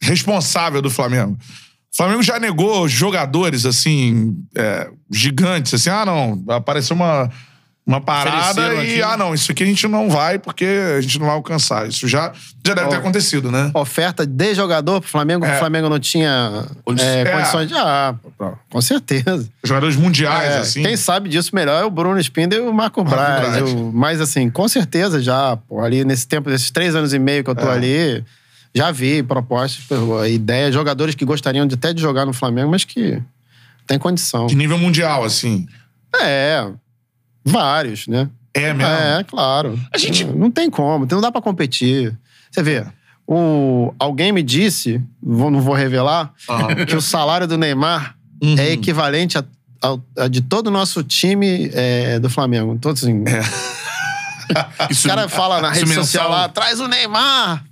[0.00, 1.36] responsável do Flamengo,
[1.92, 7.30] o Flamengo já negou jogadores, assim, é, gigantes, assim, ah, não, apareceu uma,
[7.84, 9.02] uma parada e, aqui.
[9.02, 10.64] ah, não, isso aqui a gente não vai porque
[10.96, 11.88] a gente não vai alcançar.
[11.88, 12.32] Isso já,
[12.64, 13.70] já deve ter acontecido, né?
[13.74, 15.56] Oferta de jogador pro Flamengo, É.
[15.56, 16.64] o Flamengo não tinha
[17.00, 17.24] é, É.
[17.32, 17.74] condições de.
[17.74, 18.14] Ah,
[18.70, 19.48] com certeza.
[19.64, 20.82] Jogadores mundiais, É, assim.
[20.84, 23.40] Quem sabe disso melhor é o Bruno Spindel e o Marco, Braz.
[23.40, 23.56] Braz.
[23.58, 27.42] Eu- mas, assim, com certeza já, pô, ali nesse tempo, desses três anos e meio
[27.42, 27.72] que eu tô É.
[27.74, 28.24] ali,
[28.72, 29.84] já vi propostas,
[30.30, 33.20] ideias, jogadores que gostariam de, até de jogar no Flamengo, mas que
[33.88, 34.46] tem condição.
[34.46, 35.66] De nível mundial, assim.
[36.20, 36.64] É,
[37.44, 38.28] vários, né?
[38.54, 38.92] É mesmo.
[38.92, 39.78] É, claro.
[39.92, 42.16] A gente- Não tem como, não dá pra competir.
[42.50, 42.84] Você vê,
[43.26, 46.84] o, alguém me disse, vou- não vou revelar, Aham.
[46.86, 48.56] que o salário do Neymar Uhum.
[48.58, 49.44] é equivalente a,
[49.80, 52.74] ao- a de todo o nosso time é, do Flamengo.
[52.74, 53.24] Então, assim,
[54.90, 57.64] Isso, o cara fala na rede social lá, traz o Neymar.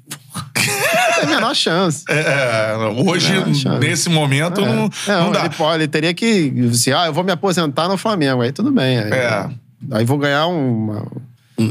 [1.21, 2.05] é a menor chance.
[2.09, 2.75] É,
[3.07, 3.89] hoje, Não, chave.
[3.89, 5.45] nesse momento, não, Não, não dá.
[5.45, 6.53] Ele, ele teria que.
[6.71, 8.43] Assim, ah, eu vou me aposentar no Flamengo.
[8.43, 8.99] Aí tudo bem.
[8.99, 9.49] Aí, É.
[9.93, 11.07] aí vou ganhar uma.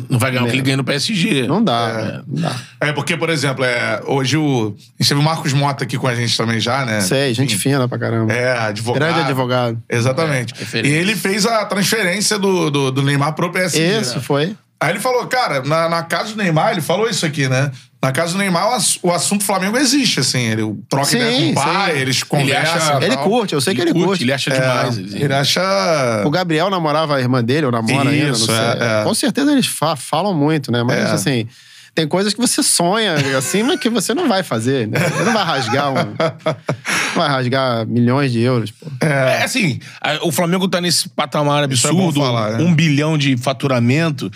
[0.07, 1.47] Não vai ganhar o que ele ganha no PSG.
[1.47, 2.21] Não dá.
[2.27, 2.55] Não dá.
[2.79, 4.75] É, porque, por exemplo, é, hoje o.
[4.77, 7.01] A gente teve o Marcos Mota aqui com a gente também já, né?
[7.01, 8.31] Sei, gente Enfim, fina pra caramba.
[8.31, 9.01] É, advogado.
[9.01, 9.81] Grande advogado.
[9.89, 10.53] Exatamente.
[10.75, 13.99] É, e ele fez a transferência do, do, do Neymar pro PSG.
[13.99, 14.21] Isso né?
[14.21, 14.55] foi.
[14.79, 17.71] Aí ele falou, cara, na, na casa do Neymar, ele falou isso aqui, né?
[18.01, 20.39] Na casa do Neymar, o, ass- o assunto Flamengo existe, assim.
[20.39, 21.99] Ele troca Sim, ideia com o pai, sim.
[21.99, 22.75] eles conversam.
[22.75, 24.23] acha- e Ele curte, eu sei que ele curte.
[24.23, 24.97] Ele acha É, demais.
[24.97, 26.23] Ele, ele acha.
[26.25, 28.55] O Gabriel namorava a irmã dele, ou namora ainda, não Isso, sei.
[28.55, 29.03] é, é.
[29.03, 30.81] Com certeza eles fa- falam muito, né?
[30.81, 31.11] Mas, É.
[31.11, 31.47] assim,
[31.93, 34.97] tem coisas que você sonha, assim, mas que você não vai fazer, né?
[34.97, 35.95] Você não vai rasgar um...
[35.95, 38.85] Não vai rasgar milhões de euros, pô.
[39.05, 42.63] É, assim, a- o Flamengo tá nesse patamar é absurdo, falar, né?
[42.63, 44.31] um bilhão de faturamento.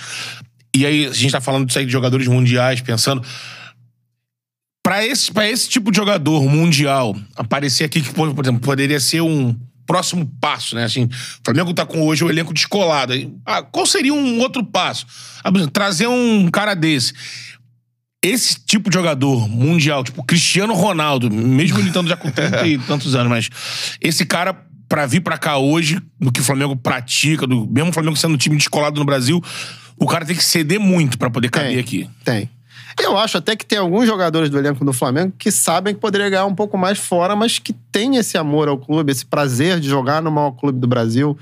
[0.76, 3.24] E aí, a gente tá falando disso aí de jogadores mundiais, pensando.
[4.84, 9.22] Pra esse, pra esse tipo de jogador mundial aparecer aqui, que, por exemplo, poderia ser
[9.22, 9.56] um
[9.86, 10.84] próximo passo, né?
[10.84, 11.10] Assim, o
[11.46, 13.14] Flamengo tá com hoje o elenco descolado.
[13.46, 15.06] Ah, qual seria um outro passo?
[15.44, 17.14] Ah, Trazer um cara desse.
[18.24, 22.78] Esse tipo de jogador mundial, tipo Cristiano Ronaldo, mesmo ele estando já com 30 e
[22.88, 23.50] tantos anos, mas
[24.00, 24.54] esse cara,
[24.88, 28.36] pra vir pra cá hoje, no que o Flamengo pratica, do, mesmo o Flamengo sendo
[28.36, 29.44] um time descolado no Brasil,
[30.00, 31.80] o cara tem que ceder muito pra poder caber Tem.
[31.80, 32.10] aqui.
[32.24, 32.50] Tem.
[33.02, 36.30] Eu acho até que tem alguns jogadores do elenco do Flamengo que sabem que poderia
[36.30, 39.90] ganhar um pouco mais fora, mas que tem esse amor ao clube, esse prazer de
[39.90, 41.38] jogar no maior clube do Brasil,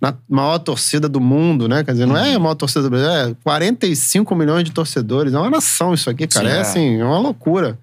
[0.00, 1.82] na maior torcida do mundo, né?
[1.84, 5.32] Quer dizer, não é a maior torcida do Brasil, é 45 milhões de torcedores.
[5.32, 6.48] É uma nação isso aqui, cara.
[6.48, 6.60] Sim, é, é.
[6.60, 7.78] assim, é uma loucura.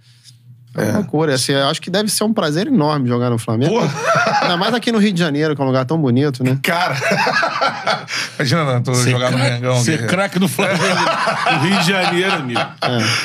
[0.78, 1.34] É uma loucura.
[1.36, 3.73] Assim, eu acho que deve ser um prazer enorme jogar no Flamengo.
[3.73, 4.41] Porra.
[4.41, 6.57] Ainda mais aqui no Rio de Janeiro, que é um lugar tão bonito, né?
[6.63, 6.95] Cara.
[8.38, 9.84] Imagina, não, tô jogando no Mengão.
[9.84, 10.84] Ser craque do Flamengo
[11.53, 12.61] no Rio de Janeiro, amigo.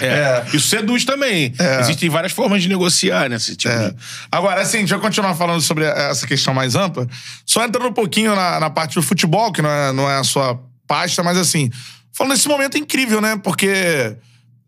[0.00, 0.44] É.
[0.52, 1.54] Isso seduz também.
[1.80, 3.90] Existem várias formas de negociar nesse tipo É.
[3.90, 3.96] de...
[4.30, 7.06] Agora, assim, deixa eu continuar falando sobre essa questão mais ampla.
[7.44, 10.24] Só entrando um pouquinho na, na parte do futebol, que não é, não é a
[10.24, 11.70] sua pasta, mas assim,
[12.12, 13.38] falando nesse momento incrível, né?
[13.42, 14.16] Porque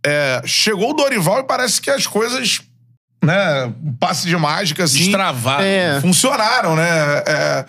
[0.07, 2.61] é, chegou o Dorival e parece que as coisas,
[3.25, 5.65] né, um passe de mágica, assim, Destravaram.
[5.65, 6.01] É.
[6.01, 6.89] funcionaram, né?
[7.27, 7.65] É,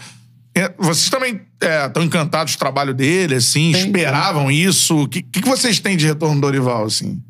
[0.55, 1.41] é, vocês também
[1.85, 5.03] estão encantados com o trabalho dele, assim, Tem, esperavam isso?
[5.03, 7.21] O que, que, vocês têm de retorno do Dorival, assim?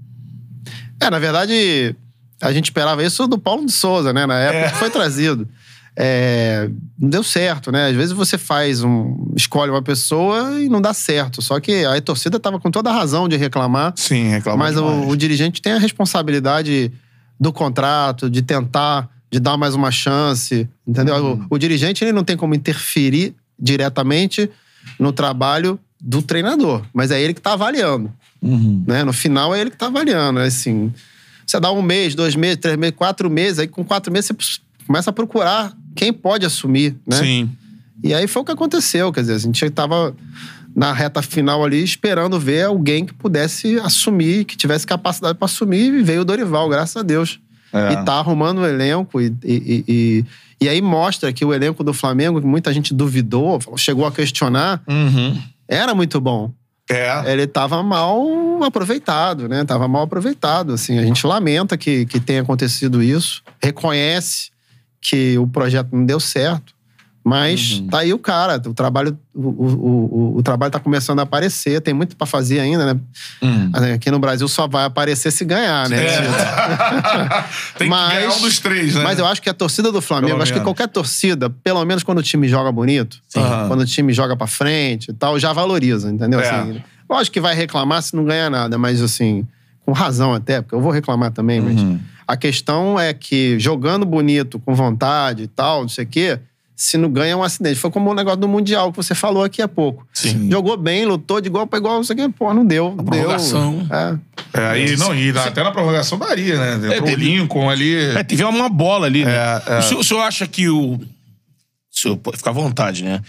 [1.02, 1.96] É, na verdade,
[2.42, 4.26] a gente esperava isso do Paulo de Souza, né?
[4.26, 4.70] Na época É.
[4.72, 5.48] que foi trazido.
[5.98, 6.70] É,
[7.00, 7.88] não deu certo, né?
[7.88, 9.32] Às vezes você faz um.
[9.36, 11.42] escolhe uma pessoa e não dá certo.
[11.42, 13.94] Só que a torcida tava com toda a razão de reclamar.
[13.96, 16.92] Sim, reclamar Mas o, o dirigente tem a responsabilidade
[17.40, 21.16] do contrato, de tentar, de dar mais uma chance, entendeu?
[21.16, 21.46] Uhum.
[21.50, 24.50] O, o dirigente ele não tem como interferir diretamente
[25.00, 28.12] no trabalho do treinador, mas é ele que tá avaliando,
[28.42, 28.84] Uhum.
[28.86, 29.04] né?
[29.04, 30.94] No final é ele que tá avaliando, é assim.
[31.48, 34.60] Você dá um mês, dois meses, três meses, quatro meses, aí com quatro meses você
[34.86, 37.18] começa a procurar quem pode assumir, né?
[37.18, 37.50] Sim.
[38.04, 40.16] E aí foi o que aconteceu, quer dizer, a gente tava
[40.76, 45.94] na reta final ali esperando ver alguém que pudesse assumir, que tivesse capacidade para assumir,
[45.94, 47.40] e veio o Dorival, graças a Deus.
[47.72, 47.94] É.
[47.94, 50.26] E tá arrumando o elenco, e, e, e,
[50.62, 54.82] e- aí mostra que o elenco do Flamengo, que muita gente duvidou, chegou a questionar,
[54.88, 55.42] Uhum.
[55.68, 56.52] era muito bom.
[56.92, 57.32] É.
[57.34, 59.64] Ele tava mal aproveitado, né?
[59.66, 61.00] Tava mal aproveitado, assim.
[61.00, 64.52] A gente lamenta que, que tenha acontecido isso, reconhece
[65.02, 66.75] que o projeto não deu certo,
[67.26, 71.24] mas tá aí o cara, o trabalho, o, o, o, o trabalho tá começando a
[71.24, 73.00] aparecer, tem muito pra fazer ainda, né?
[73.42, 73.72] Hum.
[73.96, 76.06] Aqui no Brasil só vai aparecer se ganhar, né?
[76.06, 76.22] É.
[77.80, 79.04] Tem que Mas- ganhar um dos três, né?
[79.04, 82.04] Mas eu acho que a torcida do Flamengo, Pelo acho que qualquer torcida, pelo menos
[82.04, 83.68] quando o time joga bonito, Aham.
[83.70, 86.40] quando o time joga pra frente e tal, já valoriza, entendeu?
[86.40, 86.48] É.
[86.50, 89.48] Assim, lógico que vai reclamar se não ganhar nada, mas assim,
[89.84, 92.00] com razão até, porque eu vou reclamar também, mas Uhum.
[92.28, 96.40] a questão é que jogando bonito, com vontade e tal, não sei o quê,
[96.76, 97.80] se não ganha é um acidente.
[97.80, 100.06] Foi como o negócio do Mundial que você falou aqui há pouco.
[100.14, 100.50] Sim.
[100.52, 102.90] Jogou bem, lutou de igual pra igual, não sei o quê, pô, não deu.
[102.90, 103.06] não deu.
[103.06, 103.88] prorrogação.
[103.90, 104.60] É.
[104.60, 106.76] É, aí, não, e até na prorrogação daria, né?
[106.88, 107.96] Entrou o teve- Lincoln ali.
[107.96, 109.34] É, teve uma bola ali, né?
[109.34, 109.80] É, é.
[109.80, 110.96] O, senhor, o senhor acha que o.
[110.96, 111.00] O
[111.92, 113.22] senhor ficar à vontade, né?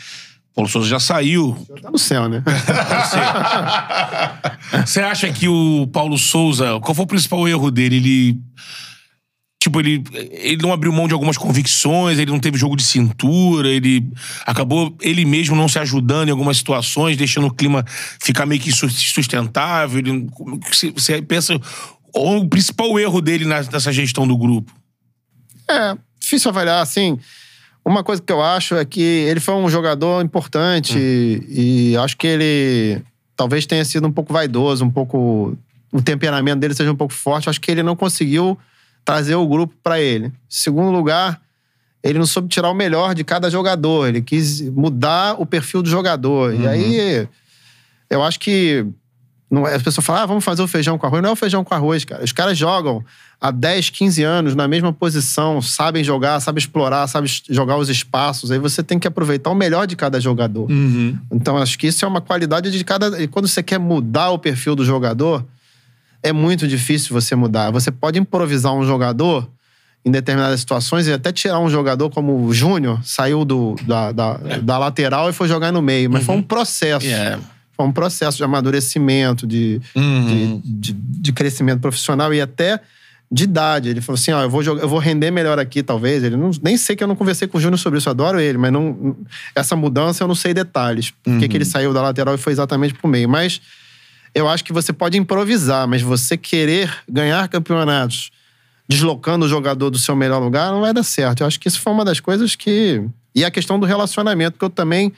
[0.55, 1.57] Paulo Souza já saiu.
[1.83, 2.43] Tá no céu, né?
[4.85, 6.81] Você acha que o Paulo Souza.
[6.81, 7.97] Qual foi o principal erro dele?
[7.97, 8.41] Ele.
[9.63, 13.69] Tipo, ele, ele não abriu mão de algumas convicções, ele não teve jogo de cintura,
[13.69, 14.07] ele
[14.45, 17.85] acabou ele mesmo não se ajudando em algumas situações, deixando o clima
[18.21, 19.99] ficar meio que insustentável.
[19.99, 20.27] Ele,
[20.95, 21.59] você- pensa.
[22.15, 24.73] O principal erro dele nessa gestão do grupo?
[25.69, 27.19] É, difícil avaliar, assim.
[27.85, 32.17] Uma coisa que eu acho é que ele foi um jogador importante e, e acho
[32.17, 33.03] que ele
[33.37, 35.57] talvez tenha sido um pouco vaidoso, um pouco.
[35.93, 37.49] O temperamento dele seja um pouco forte.
[37.51, 38.59] Acho que ele não conseguiu
[39.07, 40.33] trazer o grupo pra ele.
[40.49, 41.41] Segundo lugar,
[42.03, 44.09] ele não soube tirar o melhor de cada jogador.
[44.09, 46.53] Ele quis mudar o perfil do jogador.
[46.53, 47.29] E aí,
[48.11, 48.85] eu acho que.
[49.49, 51.23] Não, é- as pessoas falam, ah, vamos fazer o feijão com arroz.
[51.23, 52.25] Não é o feijão com arroz, cara.
[52.25, 53.05] Os caras jogam
[53.41, 58.51] há 10, 15 anos na mesma posição, sabem jogar, sabem explorar, sabem jogar os espaços.
[58.51, 60.69] Aí você tem que aproveitar o melhor de cada jogador.
[60.69, 61.17] Uhum.
[61.31, 63.23] Então, acho que isso é uma qualidade de cada.
[63.23, 65.45] E quando você quer mudar o perfil do jogador,
[66.29, 67.71] é muito difícil você mudar.
[67.71, 69.49] Você pode improvisar um jogador
[70.05, 74.35] em determinadas situações e até tirar um jogador como o Júnior, saiu do, da, da,
[74.63, 76.11] da lateral e foi jogar no meio.
[76.11, 77.07] Mas foi um processo.
[77.07, 77.39] É.
[77.77, 80.61] Foi um processo de amadurecimento, de, Uhum.
[80.65, 82.81] de, de, de crescimento profissional e até
[83.31, 83.89] de idade.
[83.89, 86.23] Ele falou assim: ó, eu vou, jogar, eu vou render melhor aqui, talvez.
[86.23, 88.41] Ele não, nem sei que eu não conversei com o Júnior sobre isso, eu adoro
[88.41, 89.17] ele, mas não,
[89.55, 91.11] essa mudança eu não sei detalhes.
[91.11, 93.29] Por que que ele saiu da lateral e foi exatamente pro meio.
[93.29, 93.61] Mas
[94.39, 98.31] eu acho que você pode improvisar, mas você querer ganhar campeonatos
[98.89, 101.41] deslocando o jogador do seu melhor lugar não vai dar certo.
[101.41, 103.03] Eu acho que isso foi uma das coisas que.
[103.35, 105.13] E a questão do relacionamento, que eu também.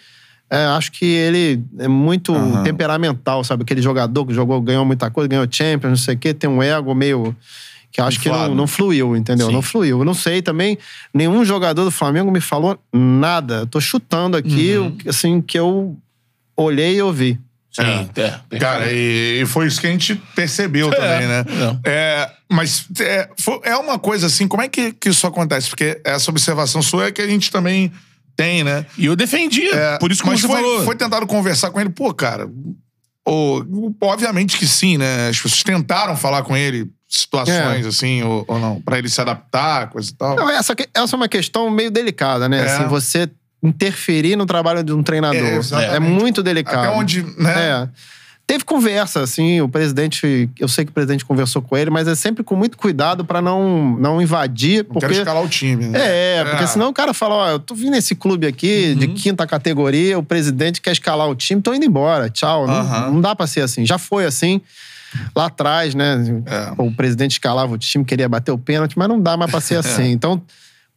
[0.50, 2.62] é, acho que ele é muito Aham.
[2.62, 3.64] temperamental, sabe?
[3.64, 6.62] Aquele jogador que jogou, ganhou muita coisa, ganhou Champions, não sei o quê, tem um
[6.62, 7.36] ego meio.
[7.92, 8.48] que acho que Inflado.
[8.50, 9.46] não, não fluiu, entendeu?
[9.48, 9.52] Sim.
[9.52, 9.98] Não fluiu.
[10.00, 10.78] Eu não sei também,
[11.12, 13.60] nenhum jogador do Flamengo me falou nada.
[13.60, 14.86] Eu tô chutando aqui, Uhum.
[14.88, 15.96] o que- assim, que eu
[16.56, 17.38] olhei e ouvi.
[17.85, 18.11] Sim,
[18.53, 18.59] é.
[18.59, 21.45] Cara, e, e foi isso que a gente percebeu também, né?
[21.85, 25.68] É, mas é, foi- é uma coisa assim, como é que, que isso acontece?
[25.68, 27.93] Porque essa observação sua é que a gente também
[28.37, 28.87] tem, né?
[28.97, 29.74] E eu defendia.
[29.74, 30.85] É, por isso que mas você foi, falou.
[30.85, 32.49] foi tentado conversar com ele, pô, cara.
[33.26, 33.62] ô,
[34.03, 35.29] obviamente que sim, né?
[35.29, 37.89] As pessoas tentaram falar com ele situações É.
[37.89, 40.37] assim, ou, ou não, pra ele se adaptar, coisa e tal.
[40.37, 42.59] Não, essa, essa é uma questão meio delicada, né?
[42.61, 42.64] É.
[42.70, 43.29] Assim, você
[43.62, 45.40] interferir no trabalho de um treinador.
[45.72, 46.78] É, É, muito delicado.
[46.86, 47.52] Até onde, né?
[47.84, 47.88] É.
[48.46, 52.14] Teve conversa, assim, o presidente, eu sei que o presidente conversou com ele, mas é
[52.14, 55.84] sempre com muito cuidado pra não, não invadir, Não porque quero escalar o time.
[55.88, 55.98] né?
[56.38, 59.46] é, porque senão o cara fala, ó, eu tô vindo nesse clube aqui de quinta
[59.46, 62.66] categoria, o presidente quer escalar o time, tô indo embora, tchau.
[62.66, 63.11] Não- Aham.
[63.11, 63.84] Não, dá pra ser assim.
[63.84, 64.62] Já foi assim
[65.36, 66.16] lá atrás, né?
[66.46, 66.72] É.
[66.78, 69.74] O presidente escalava o time, queria bater o pênalti, mas não dá mais pra ser
[69.80, 70.11] assim.
[70.11, 70.40] Então,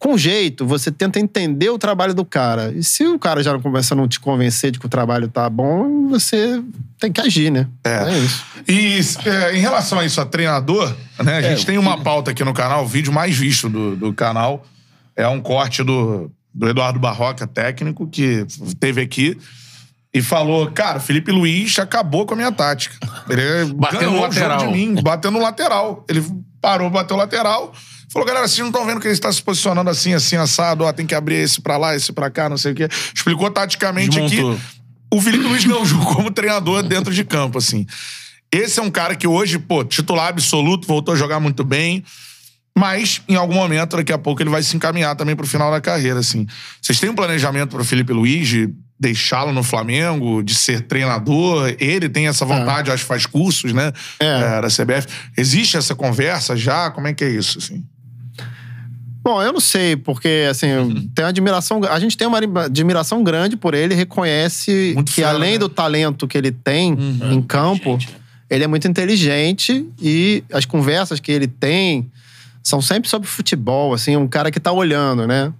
[0.02, 2.72] com jeito, você tenta entender o trabalho do cara.
[2.74, 5.28] E se o cara já não começa a não te convencer de que o trabalho
[5.28, 6.60] tá bom, você
[6.98, 7.68] tem que agir, né?
[7.84, 8.18] É.
[8.18, 9.20] isso.
[9.24, 10.92] E é, em relação a isso, a treinador,
[11.22, 11.34] né?
[11.36, 14.12] A É, gente tem uma pauta aqui no canal, o vídeo mais visto do, do
[14.12, 14.66] canal
[15.14, 18.44] é um corte do, do Eduardo Barroca, técnico, que
[18.80, 19.38] teve aqui
[20.12, 22.96] e falou: Cara, Felipe Luiz acabou com a minha tática.
[23.30, 24.58] Ele Bateu no o jogo lateral.
[24.58, 26.04] de mim, bateu no lateral.
[26.08, 26.24] Ele
[26.60, 27.72] parou, bateu o lateral.
[28.12, 30.92] Falou, galera, vocês não estão vendo que ele está se posicionando assim, assim, assado, ó,
[30.92, 32.88] tem que abrir esse pra lá, esse pra cá, não sei o quê.
[33.14, 34.52] Explicou taticamente Desmontou.
[34.52, 34.82] aqui
[35.12, 37.86] o Felipe Luiz ganhou o jogo como treinador dentro de campo, assim.
[38.50, 42.02] Esse é um cara que hoje, pô, titular absoluto, voltou a jogar muito bem.
[42.76, 45.80] Mas, em algum momento, daqui a pouco, ele vai se encaminhar também pro final da
[45.80, 46.46] carreira, assim.
[46.80, 51.74] Vocês têm um planejamento pro Felipe Luiz de deixá-lo no Flamengo, de ser treinador?
[51.78, 53.92] Ele tem essa vontade, acho que faz cursos, né?
[54.18, 54.60] É.
[54.62, 55.06] da CBF.
[55.36, 56.90] Existe essa conversa já?
[56.90, 57.84] Como é que é isso, assim?
[59.22, 60.66] Bom, eu não sei, porque assim,
[61.14, 61.80] tem uma admiração.
[61.84, 65.58] A gente tem uma admiração grande por ele, reconhece Muito que fera, além né?
[65.58, 66.96] do talento que ele tem
[67.30, 68.16] em campo, Gente, né?
[68.50, 72.10] ele é muito inteligente e as conversas que ele tem
[72.62, 75.52] são sempre sobre futebol, assim, um cara que tá olhando, né?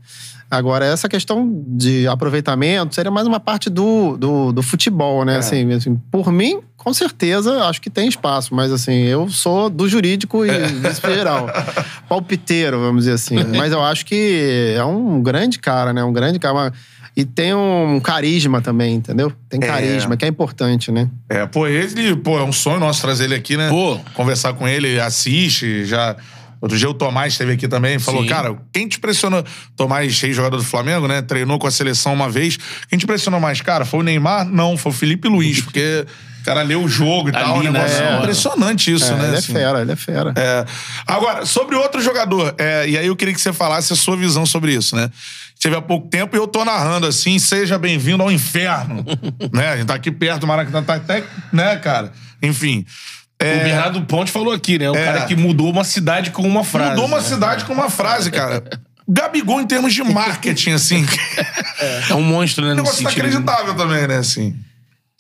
[0.53, 5.37] Agora, essa questão de aproveitamento seria mais uma parte do, do, do futebol, né?
[5.37, 5.39] É.
[5.39, 8.55] Assim, assim, por mim, com certeza, acho que tem espaço.
[8.55, 11.49] Mas, assim, eu sou do jurídico e vice-geral.
[12.07, 13.37] Palpiteiro, vamos dizer assim.
[13.57, 16.05] Mas eu acho que é um grande cara, né?
[16.05, 16.53] Um grande cara.
[16.55, 16.73] Uma-
[17.17, 19.33] E tem um carisma também, entendeu?
[19.49, 19.67] Tem É.
[19.67, 21.09] carisma, que é importante, né?
[21.31, 23.71] É, pô, ele, pô, é um sonho nosso trazer ele aqui, né?
[23.71, 23.99] Pô.
[24.15, 26.15] Conversar com ele, assiste, já.
[26.63, 28.29] Outro dia o Tomás esteve aqui também, falou, Sim.
[28.29, 29.45] cara, quem te impressionou?
[29.77, 31.21] Tomás, ex-jogador do Flamengo, né?
[31.21, 32.57] Treinou com a seleção uma vez.
[32.89, 33.85] Quem te impressionou mais, cara?
[33.85, 34.47] Foi o Neymar?
[34.49, 36.07] Não, foi o Felipe Luiz, porque
[36.41, 37.57] o cara leu o jogo e Ali, tal.
[37.59, 38.19] Um negócio né?
[38.19, 39.25] impressionante isso, É, né?
[39.27, 39.53] ele é assim.
[39.53, 40.33] fera, ele é fera.
[40.37, 40.65] É.
[41.05, 44.47] Agora, sobre outro jogador, é, e aí eu queria que você falasse a sua visão
[44.47, 45.11] sobre isso, né?
[45.61, 49.05] Teve há pouco tempo e eu tô narrando assim, seja bem-vindo ao inferno.
[49.53, 49.69] né?
[49.71, 52.13] A gente tá aqui perto do Maracanã, tá até, né, cara?
[52.41, 52.85] Enfim.
[53.45, 54.91] É, O Bernardo Ponte falou aqui, né?
[54.91, 55.05] O É.
[55.05, 56.91] cara que mudou uma cidade com uma frase.
[56.91, 57.23] mudou uma né?
[57.25, 58.63] cidade com uma frase, cara.
[59.09, 61.05] Gabigol, em termos de marketing, assim.
[62.09, 62.73] É um monstro, né?
[62.73, 63.27] O No negócio sentido.
[63.27, 64.17] inacreditável também, né?
[64.19, 64.55] Assim.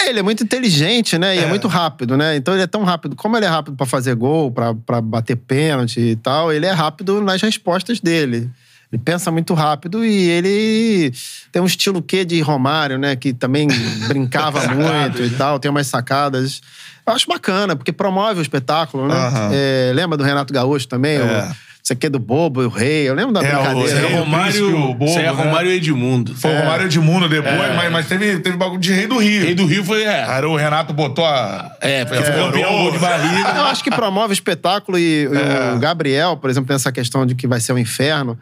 [0.04, 1.36] Ele é muito inteligente, né?
[1.36, 1.42] E é.
[1.42, 1.46] É.
[1.46, 2.36] muito rápido, né?
[2.36, 3.14] Então ele é tão rápido.
[3.16, 6.72] Como ele é rápido pra fazer gol, pra pra bater pênalti e tal, ele é
[6.72, 8.48] rápido nas respostas dele.
[8.92, 11.12] Ele pensa muito rápido e ele
[11.50, 13.16] tem um estilo quê de Romário, né?
[13.16, 13.66] Que também
[14.06, 16.60] brincava muito e tal, tem umas sacadas.
[17.06, 19.14] Eu acho bacana, porque promove o espetáculo, né?
[19.14, 19.50] Aham.
[19.52, 21.16] É, lembra do Renato Gaúcho também?
[21.16, 21.22] É.
[21.22, 23.08] O, isso aqui é do Bobo e o Rei.
[23.08, 23.88] Eu lembro da É, o brincadeira.
[23.88, 25.28] Isso aí Rei, é o Romário, príncipe, o bobo, é né?
[25.30, 26.34] Romário Edmundo.
[26.36, 29.42] Foi o Romário Edmundo depois, mas, mas teve, teve bagulho de Rei do Rio.
[29.42, 30.04] Rei do Rio foi.
[30.04, 31.76] É, Aí o Renato botou a.
[31.80, 32.22] é foi É.
[32.22, 33.48] campeão, de barriga.
[33.56, 35.74] Eu acho que promove o espetáculo e, e É.
[35.74, 38.38] o Gabriel, por exemplo, tem essa questão de que vai ser o inferno.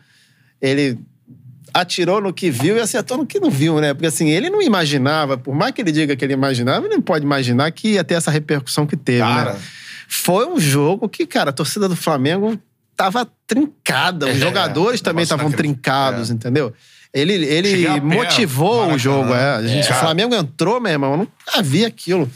[0.60, 0.98] Ele
[1.74, 3.92] atirou no que viu e acertou no que não viu, né?
[3.94, 7.02] Porque assim, ele não imaginava, por mais que ele diga que ele imaginava, ele não
[7.02, 9.54] pode imaginar que ia ter essa repercussão que teve, Cara.
[9.54, 9.60] né?
[10.08, 12.58] Foi um jogo que, cara, a torcida do Flamengo
[12.96, 14.26] tava trincada.
[14.26, 16.12] Os É, jogadores também negócio estavam inacreditável.
[16.16, 16.72] trincados, entendeu?
[17.14, 18.94] Ele, ele pé, motivou Maracanã.
[18.94, 19.54] o jogo, é.
[19.56, 19.90] A gente, É.
[19.92, 22.30] O Flamengo entrou, meu irmão, eu nunca vi aquilo.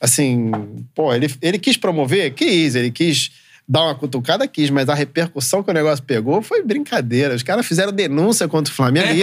[0.00, 0.50] Assim,
[0.94, 2.32] pô, ele, ele quis promover?
[2.32, 2.74] Quis.
[2.74, 3.30] Ele quis
[3.68, 4.48] dar uma cutucada?
[4.48, 4.70] Quis.
[4.70, 7.34] Mas a repercussão que o negócio pegou foi brincadeira.
[7.34, 9.22] Os caras fizeram denúncia contra o Flamengo e,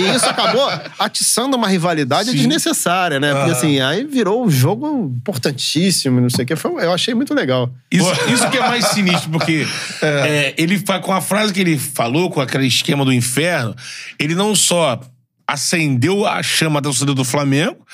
[0.00, 0.68] e isso acabou
[0.98, 2.36] atiçando uma rivalidade Sim.
[2.36, 3.34] desnecessária, né?
[3.34, 6.54] Porque assim, aí virou um jogo importantíssimo, não sei o que.
[6.56, 7.70] Foi, eu achei muito legal.
[7.90, 9.66] Isso, isso que é mais sinistro, porque
[10.02, 13.74] é, ele fa- com a frase que ele falou, com aquele esquema do inferno,
[14.18, 15.00] ele não só
[15.46, 17.84] acendeu a chama da torcida do Flamengo,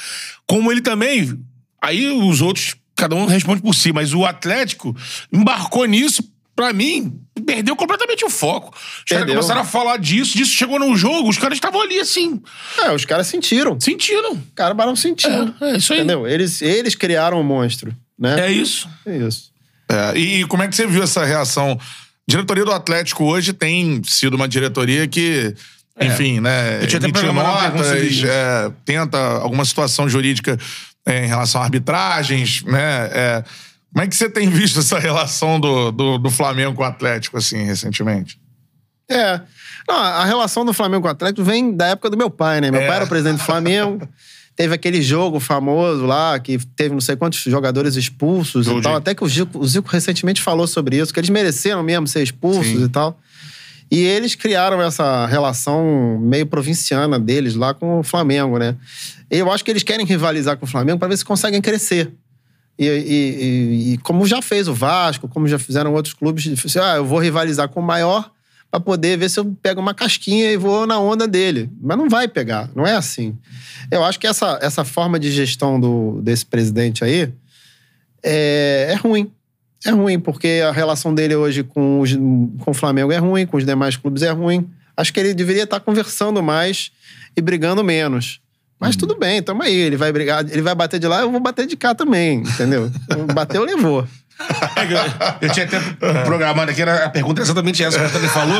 [0.46, 1.38] como ele também.
[1.80, 4.96] Aí os outros, cada um responde por si, mas o Atlético
[5.32, 6.22] embarcou nisso.
[6.54, 8.74] Pra mim, perdeu completamente o foco.
[8.74, 12.40] Os caras começaram a falar disso, disso chegou no jogo, os caras estavam ali assim,
[12.82, 13.78] É, os caras sentiram.
[13.78, 14.32] sentiram.
[14.32, 15.54] Os caras não sentiram.
[15.60, 15.98] É, é isso aí.
[15.98, 16.26] Entendeu?
[16.26, 18.46] Eles, eles criaram o monstro, né?
[18.48, 18.88] É isso.
[19.04, 19.50] É isso.
[19.86, 21.78] É, e, como é que você viu essa reação?
[22.26, 25.54] Diretoria do Atlético hoje tem sido uma diretoria que,
[26.00, 26.82] enfim, né?
[26.82, 30.58] Eu tinha até notas, é, tenta alguma situação jurídica
[31.06, 33.10] é, em relação a arbitragens, né?
[33.12, 33.44] É,
[33.92, 37.38] como é que você tem visto essa relação do, do, do Flamengo com o Atlético,
[37.38, 38.38] assim, recentemente?
[39.08, 39.40] É.
[39.88, 42.70] Não, a relação do Flamengo com o Atlético vem da época do meu pai, né?
[42.72, 42.86] Meu É.
[42.86, 44.06] pai era o presidente do Flamengo.
[44.56, 48.96] Teve aquele jogo famoso lá, que teve não sei quantos jogadores expulsos Jogo e tal.
[48.96, 52.22] Até que o Zico, o Zico recentemente falou sobre isso, que eles mereceram mesmo ser
[52.22, 52.84] expulsos Sim.
[52.84, 53.20] e tal.
[53.90, 58.74] E eles criaram essa relação meio provinciana deles lá com o Flamengo, né?
[59.30, 62.10] Eu acho que eles querem rivalizar com o Flamengo para ver se conseguem crescer.
[62.78, 66.96] E, e- e- e como já fez o Vasco, como já fizeram outros clubes, ah,
[66.96, 68.30] eu vou rivalizar com o maior
[68.70, 71.70] para poder ver se eu pego uma casquinha e vou na onda dele.
[71.80, 73.36] Mas não vai pegar, não é assim.
[73.90, 77.32] Eu acho que essa, essa forma de gestão do, desse presidente aí
[78.22, 79.30] é, é ruim.
[79.84, 83.56] É ruim, porque a relação dele hoje com, os, com o Flamengo é ruim, com
[83.56, 84.68] os demais clubes é ruim.
[84.96, 86.90] Acho que ele deveria estar conversando mais
[87.36, 88.40] e brigando menos.
[88.80, 89.74] Mas tudo bem, tamo aí.
[89.74, 92.90] Ele vai brigar, ele vai bater de lá, eu vou bater de cá também, entendeu?
[93.34, 94.06] Bateu, levou.
[94.38, 94.84] É
[95.42, 95.80] eu, eu tinha até
[96.24, 98.58] programado aqui, era- a pergunta é exatamente essa que o Tony falou.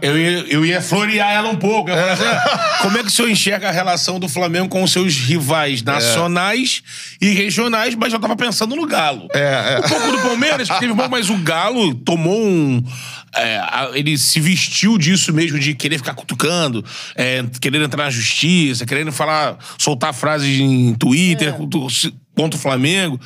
[0.00, 1.90] Eu ia, eu ia florear ela um pouco.
[1.90, 4.82] Eu ia falar assim, como é que o senhor enxerga a relação do Flamengo com
[4.82, 6.82] os seus rivais nacionais
[7.20, 9.28] e regionais, mas eu tava pensando no Galo.
[9.34, 9.78] É, é.
[9.84, 12.82] Um pouco do Palmeiras, que teve um pouco, mas o Galo tomou um.
[13.36, 13.60] é,
[13.94, 16.84] ele se vestiu disso mesmo, de querer ficar cutucando,
[17.14, 21.54] é, querer entrar na justiça, querendo falar, soltar frases em Twitter
[22.36, 23.20] contra, o Flamengo.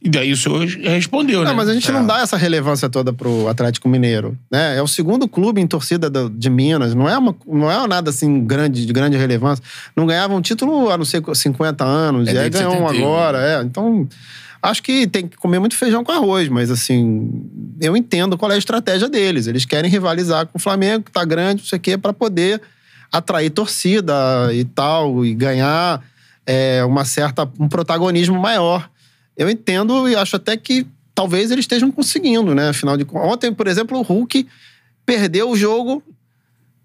[0.00, 1.50] E daí o senhor respondeu, né?
[1.50, 4.76] Não, mas a gente não dá essa relevância toda pro Atlético Mineiro, né?
[4.76, 8.10] É o segundo clube em torcida do- de Minas, não é, uma, não é nada
[8.10, 9.62] assim grande, de grande relevância.
[9.96, 13.04] Não ganhava um título há não sei 50 anos, É e aí ganhou um 71,
[13.04, 13.62] agora, é.
[13.62, 14.08] Então,
[14.62, 17.30] acho que tem que comer muito feijão com arroz, mas assim,
[17.80, 19.48] eu entendo qual é a estratégia deles.
[19.48, 22.60] Eles querem rivalizar com o Flamengo, que tá grande, não sei o quê, pra poder
[23.10, 24.14] atrair torcida
[24.52, 26.00] e tal, e ganhar
[26.46, 28.88] é, uma certa, um protagonismo maior.
[29.36, 32.68] Eu entendo e acho até que talvez eles estejam conseguindo, né?
[32.68, 33.06] Afinal de.
[33.12, 34.46] Ontem, por exemplo, o Hulk
[35.04, 36.02] perdeu o jogo,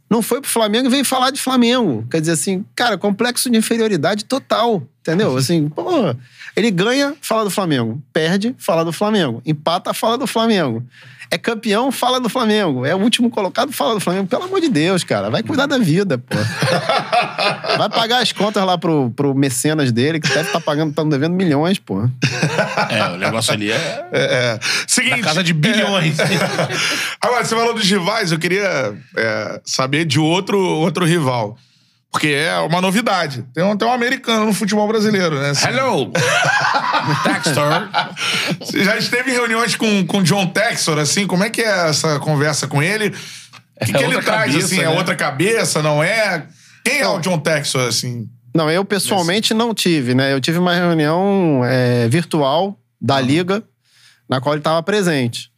[0.10, 2.06] não foi pro Flamengo e veio falar de Flamengo.
[2.10, 5.36] Quer dizer assim, cara, complexo de inferioridade total, entendeu?
[5.38, 6.16] Assim, pô,
[6.56, 8.02] ele ganha, fala do Flamengo.
[8.14, 9.42] Perde, fala do Flamengo.
[9.46, 10.84] Empata, fala do Flamengo.
[11.30, 12.86] É campeão, fala do Flamengo.
[12.86, 14.28] É o último colocado, fala do Flamengo.
[14.28, 15.30] Pelo amor de Deus, cara.
[15.30, 16.36] Vai cuidar da vida, pô.
[17.78, 21.34] Vai pagar as contas lá pro, pro mecenas dele, que deve estar pagando, tá devendo
[21.34, 22.10] milhões, pô.
[22.90, 24.08] É, o negócio ali é.
[24.12, 24.60] É, é.
[24.88, 25.18] Seguinte.
[25.18, 26.18] Na casa de bilhões.
[27.22, 31.58] Agora, você falou dos rivais, eu queria é, saber de outro, outro rival.
[32.12, 33.46] Porque é uma novidade.
[33.54, 35.50] Tem um, tem um americano no futebol brasileiro, né?
[35.52, 36.12] Assim, Hello!
[37.24, 37.90] Textor.
[38.60, 41.28] Você já esteve em reuniões com com John Texor, assim?
[41.28, 43.14] Como é que é essa conversa com ele?
[43.80, 44.80] O que, que ele traz, cabeça, assim?
[44.80, 44.90] É né?
[44.90, 46.48] outra cabeça, não é?
[46.84, 48.28] Quem é o John Texor, assim?
[48.56, 50.34] Não, eu pessoalmente não tive, né?
[50.34, 53.64] Eu tive uma reunião é, virtual da Liga,
[54.28, 55.52] na qual ele estava presente.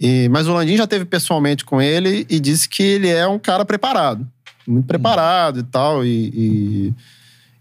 [0.00, 3.38] E, mas o Landim já teve pessoalmente com ele e disse que ele é um
[3.38, 4.26] cara preparado.
[4.66, 6.04] Muito preparado e tal.
[6.04, 6.94] E,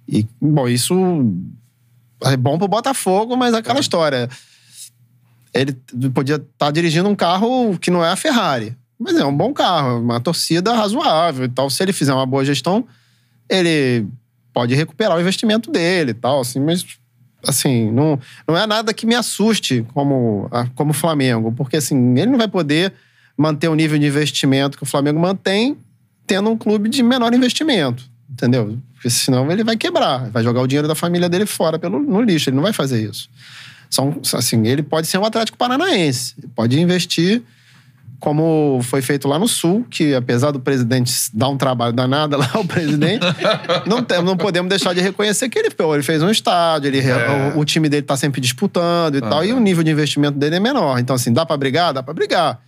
[0.08, 0.94] e, e, bom, isso
[2.24, 4.30] é bom pro Botafogo, mas é aquela história.
[5.54, 5.74] Ele
[6.14, 8.76] podia estar dirigindo um carro que não é a Ferrari.
[9.00, 11.70] Mas é um bom carro, uma torcida razoável e tal.
[11.70, 12.86] Se ele fizer uma boa gestão,
[13.50, 14.06] ele
[14.54, 16.86] pode recuperar o investimento dele e tal, assim, mas
[17.48, 22.32] assim, não, não é nada que me assuste como a- como Flamengo, porque assim, ele
[22.32, 22.94] não vai poder
[23.38, 25.78] manter o nível de investimento que o Flamengo mantém
[26.30, 28.78] tendo um clube de menor investimento, entendeu?
[28.94, 32.22] Porque senão ele vai quebrar, vai jogar o dinheiro da família dele fora pelo, no
[32.22, 33.28] lixo, ele não vai fazer isso.
[33.90, 37.42] São, assim, ele pode ser um Atlético Paranaense, ele pode investir
[38.20, 42.52] como foi feito lá no Sul, que apesar do presidente dar um trabalho danado lá,
[42.60, 43.26] o presidente,
[43.88, 47.00] não, tem- não podemos deixar de reconhecer que ele, pô, ele fez um estádio, ele,
[47.00, 47.54] É.
[47.56, 50.58] o, o time dele tá sempre disputando e tal, e o nível de investimento dele
[50.58, 51.00] é menor.
[51.00, 51.94] Então, assim, dá pra brigar?
[51.94, 52.60] Dá pra brigar.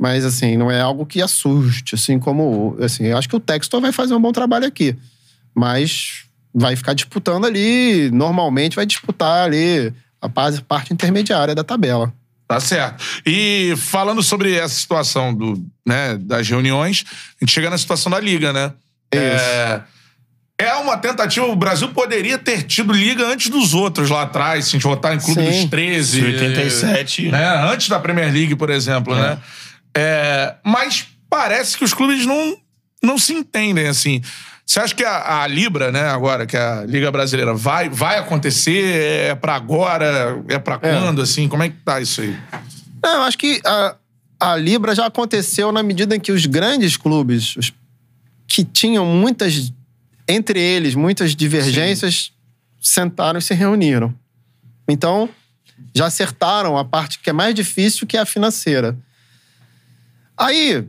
[0.00, 2.74] Mas, assim, não é algo que assuste, assim, como...
[2.80, 4.96] Assim, eu acho que o Textor vai fazer um bom trabalho aqui.
[5.54, 6.24] Mas
[6.54, 12.10] vai ficar disputando ali, normalmente vai disputar ali a parte intermediária da tabela.
[12.48, 13.04] Tá certo.
[13.26, 17.04] E falando sobre essa situação do, né, das reuniões,
[17.38, 18.72] a gente chega na situação da Liga, né?
[19.12, 19.80] É,
[20.58, 21.44] é uma tentativa.
[21.46, 25.14] O Brasil poderia ter tido Liga antes dos outros lá atrás, se a gente votar
[25.14, 25.60] em Clube Sim.
[25.60, 26.24] dos 13.
[26.24, 27.30] 87.
[27.30, 27.46] Né?
[27.70, 29.38] Antes da Premier League, por exemplo, né?
[29.96, 32.56] É, mas parece que os clubes não,
[33.02, 34.22] não se entendem, assim.
[34.70, 38.18] Você acha que a, a Libra, né, agora, que é a Liga Brasileira, vai, vai
[38.18, 39.30] acontecer?
[39.30, 40.40] É pra agora?
[40.48, 41.48] É pra quando, assim?
[41.48, 42.38] Como é que tá isso aí?
[43.02, 43.96] Não, eu acho que a,
[44.38, 47.72] a Libra já aconteceu na medida em que os grandes clubes, os
[48.46, 49.72] que tinham muitas,
[50.28, 52.32] entre eles, muitas divergências,
[52.80, 54.14] sentaram e se reuniram.
[54.88, 55.28] Então,
[55.94, 58.96] já acertaram a parte que é mais difícil, que é a financeira.
[60.40, 60.84] Aí,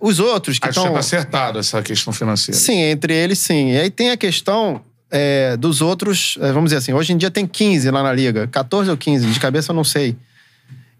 [0.00, 0.96] os outros que Acho que estão.
[0.98, 2.58] acertado essa questão financeira.
[2.60, 3.70] Sim, entre eles sim.
[3.72, 7.30] E aí tem a questão é, dos outros, é, vamos dizer assim, hoje em dia
[7.30, 10.16] tem 15 lá na liga, 14 ou 15, de cabeça eu não sei.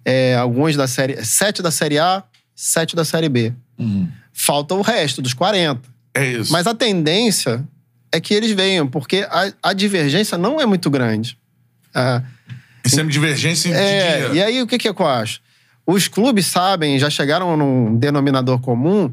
[0.05, 1.22] É, alguns da série.
[1.24, 2.22] 7 da série A,
[2.55, 3.53] 7 da série B.
[4.32, 5.80] Falta o resto, dos 40.
[6.14, 6.51] É isso.
[6.53, 7.62] Mas a tendência
[8.12, 11.36] é que eles venham, porque a, a divergência não é muito grande.
[11.94, 12.22] Ah,
[12.84, 14.34] Em sendo divergência de é, dinheiro.
[14.36, 15.40] e aí o que, que eu acho?
[15.91, 19.12] Os clubes sabem, já chegaram num denominador comum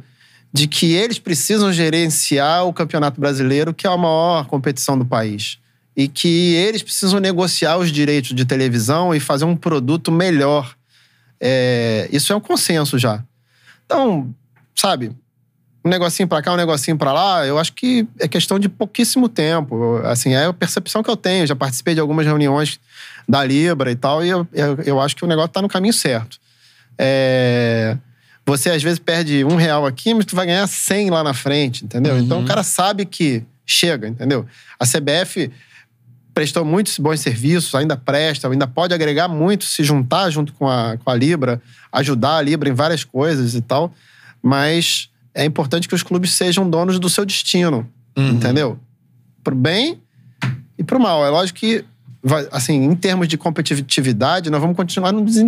[0.54, 5.58] de que eles precisam gerenciar o Campeonato Brasileiro, que é a maior competição do país.
[5.96, 10.76] E que eles precisam negociar os direitos de televisão e fazer um produto melhor.
[11.42, 13.24] É, isso é um consenso já.
[13.84, 14.32] Então,
[14.76, 15.12] sabe,
[15.84, 19.28] um negocinho pra cá, um negocinho pra lá, eu acho que é questão de pouquíssimo
[19.28, 19.98] tempo.
[20.04, 21.48] Assim, é a percepção que eu tenho.
[21.48, 22.80] Já participei de algumas reuniões
[23.28, 25.94] da Libra e tal, e eu, eu, eu acho que o negócio tá no caminho
[25.94, 26.38] certo.
[26.98, 27.98] É,
[28.46, 31.84] Você, às vezes, perde um real aqui, mas tu vai ganhar 100 lá na frente,
[31.84, 32.18] entendeu?
[32.18, 34.46] Então, o cara sabe que chega, entendeu?
[34.80, 35.52] A CBF
[36.34, 40.96] prestou muitos bons serviços, ainda presta, ainda pode agregar muito, se juntar junto com a,
[41.04, 43.92] com a Libra, ajudar a Libra em várias coisas e tal,
[44.42, 48.80] mas é importante que os clubes sejam donos do seu destino, entendeu?
[49.44, 50.00] Pro bem
[50.78, 51.26] e pro mal.
[51.26, 51.84] É lógico que,
[52.52, 55.44] assim, em termos de competitividade, nós vamos continuar nos des-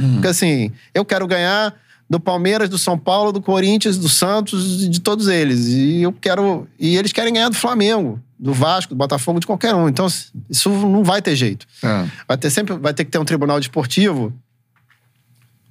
[0.00, 0.14] desentendendo.
[0.14, 1.74] Porque, assim, eu quero ganhar
[2.08, 5.66] do Palmeiras, do São Paulo, do Corinthians, do Santos, de todos eles.
[5.68, 6.66] E eu quero.
[6.78, 9.88] E eles querem ganhar do Flamengo, do Vasco, do Botafogo, de qualquer um.
[9.88, 10.06] Então,
[10.48, 11.66] isso não vai ter jeito.
[11.82, 12.06] É.
[12.26, 14.32] Vai ter sempre vai ter que ter um tribunal desportivo.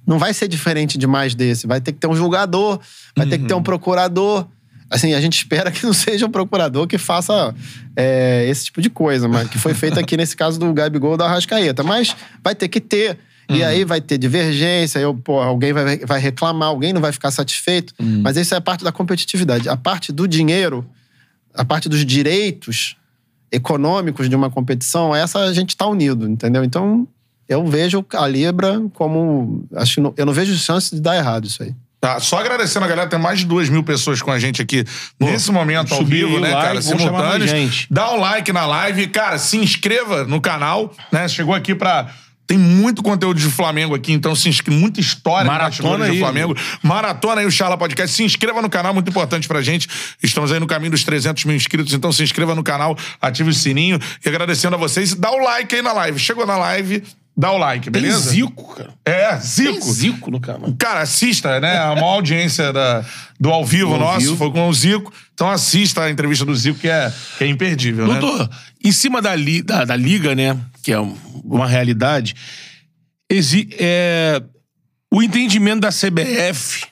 [0.06, 1.66] Não vai ser diferente demais desse.
[1.66, 2.80] Vai ter que ter um julgador,
[3.14, 4.46] vai ter que ter um procurador.
[4.88, 7.54] Assim, a gente espera que não seja um procurador que faça
[7.94, 11.26] é, esse tipo de coisa, mas que foi feito aqui nesse caso do Gabigol da
[11.26, 11.82] Arrascaeta.
[11.82, 13.18] Mas vai ter que ter.
[13.54, 17.30] E aí vai ter divergência, eu, pô, alguém vai, vai reclamar, alguém não vai ficar
[17.30, 17.92] satisfeito.
[17.98, 19.68] Mas isso é a parte da competitividade.
[19.68, 20.84] A parte do dinheiro,
[21.54, 22.96] a parte dos direitos
[23.52, 26.62] econômicos de uma competição, essa a gente está unido, entendeu?
[26.64, 27.06] Então,
[27.48, 29.64] eu vejo a Libra como.
[29.74, 31.74] Acho que não- eu não vejo chance de dar errado isso aí.
[32.00, 34.84] Tá, só agradecendo a galera, tem mais de duas mil pessoas com a gente aqui
[35.20, 36.80] nesse momento ao vivo, né, like, cara?
[36.80, 37.50] Simultâneos.
[37.50, 37.86] gente.
[37.90, 39.06] Dá um like na live.
[39.08, 41.28] Cara, se inscreva no canal, né?
[41.28, 42.08] Chegou aqui pra.
[42.50, 44.80] Tem muito conteúdo de Flamengo aqui, então se inscreva.
[44.80, 46.18] Muita história Maratona aí.
[46.18, 46.56] Flamengo.
[46.82, 48.16] Maratona aí o Charla Podcast.
[48.16, 49.88] Se inscreva no canal, muito importante pra gente.
[50.20, 53.54] Estamos aí no caminho dos 300 mil inscritos, então se inscreva no canal, ative o
[53.54, 54.00] sininho.
[54.26, 56.18] E agradecendo a vocês, dá o like aí na live.
[56.18, 57.04] Chegou na live,
[57.40, 58.30] dá o like, Tem beleza?
[58.30, 58.92] Zico, cara.
[59.04, 59.92] É, Tem Zico.
[59.92, 60.72] Zico no canal.
[60.78, 61.78] Cara, assista, né?
[61.78, 63.04] A maior audiência da,
[63.38, 64.36] do ao vivo Do ao nosso vivo.
[64.36, 65.12] foi com o Zico.
[65.34, 68.18] Então assista a entrevista do Zico, que é, que é imperdível, né?
[68.20, 68.50] Doutor,
[68.84, 70.56] em cima da, li- da, da liga, né?
[70.82, 72.34] Que é um- uma realidade,
[73.30, 74.42] exi- é,
[75.12, 76.84] o entendimento da CBF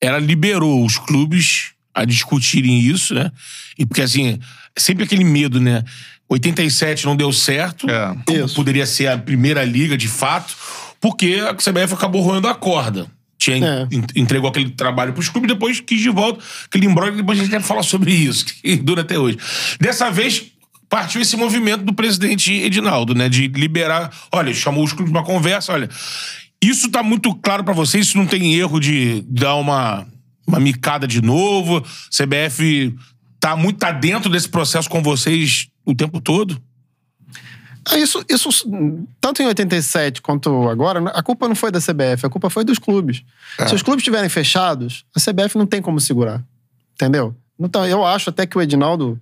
[0.00, 3.30] ela liberou os clubes a discutirem isso, né?
[3.78, 4.38] E porque assim,
[4.76, 5.82] sempre aquele medo, né?
[6.28, 8.14] 87 não deu certo, É.
[8.26, 8.54] como Isso.
[8.54, 10.54] poderia ser a primeira liga de fato,
[11.00, 13.06] porque a CBF acabou roendo a corda.
[13.38, 13.94] Tinha, É.
[13.94, 17.50] en- entregou aquele trabalho pros clubes, depois quis de volta, aquele embrólio, depois a gente
[17.50, 19.36] deve falar sobre isso, que dura até hoje.
[19.78, 20.44] Dessa vez,
[20.88, 23.28] partiu esse movimento do presidente Edinaldo, né?
[23.28, 24.10] De liberar.
[24.32, 25.90] Olha, chamou os clubes pra uma conversa, olha.
[26.62, 30.06] Isso tá muito claro pra vocês, isso não tem erro de dar uma,
[30.46, 31.84] uma micada de novo.
[32.10, 32.94] CBF
[33.38, 36.60] tá muito tá dentro desse processo com vocês o tempo todo.
[37.86, 38.48] Ah, Isso, isso,
[39.20, 42.78] tanto em 87 quanto agora, a culpa não foi da CBF, a culpa foi dos
[42.78, 43.22] clubes.
[43.68, 46.42] Se os clubes estiverem fechados, a CBF não tem como segurar.
[46.94, 47.34] Entendeu?
[47.58, 49.20] Então, eu acho até que o Edinaldo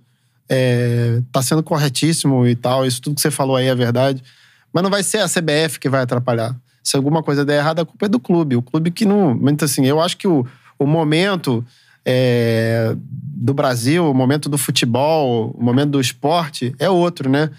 [0.49, 4.23] é, tá sendo corretíssimo e tal, isso tudo que você falou aí é verdade.
[4.71, 6.55] Mas não vai ser a CBF que vai atrapalhar.
[6.83, 8.55] Se alguma coisa der errado, a culpa é do clube.
[8.55, 9.35] O clube que não.
[9.35, 10.45] Muito assim, eu acho que o,
[10.79, 11.65] o momento
[12.05, 12.95] é,
[13.35, 17.49] do Brasil, o momento do futebol, o momento do esporte é outro, né?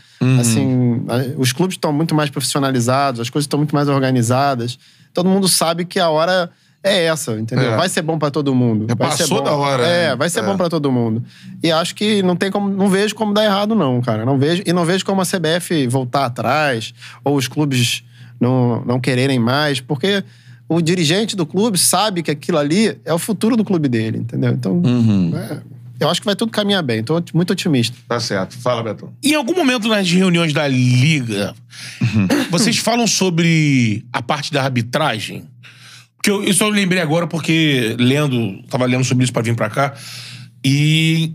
[0.40, 4.78] Assim, a- os clubes estão muito mais profissionalizados, as coisas estão muito mais organizadas.
[5.12, 6.50] Todo mundo sabe que a hora
[6.82, 7.72] é essa, entendeu?
[7.72, 7.76] É.
[7.76, 8.86] Vai ser bom pra todo mundo.
[8.96, 9.44] Vai ser passou bom.
[9.44, 10.16] da hora, É, né?
[10.16, 10.42] vai ser É.
[10.42, 11.22] bom pra todo mundo.
[11.62, 14.24] E acho que não tem como, não vejo como dar errado não, cara.
[14.24, 16.92] Não vejo e não vejo como a CBF voltar atrás
[17.22, 18.04] ou os clubes
[18.40, 20.22] não, não quererem mais, porque
[20.74, 24.52] o dirigente do clube sabe que aquilo ali é o futuro do clube dele, entendeu?
[24.52, 24.82] Então,
[25.34, 25.60] é,
[26.00, 27.02] eu acho que vai tudo caminhar bem.
[27.02, 27.96] Tô muito otimista.
[28.08, 28.56] Tá certo.
[28.58, 29.12] Fala, Betão.
[29.22, 31.54] Em algum momento nas reuniões da Liga,
[32.50, 35.44] vocês falam sobre a parte da arbitragem?
[36.16, 39.70] Porque eu, eu só lembrei agora porque lendo, tava lendo sobre isso pra vir pra
[39.70, 39.94] cá.
[40.64, 41.32] E,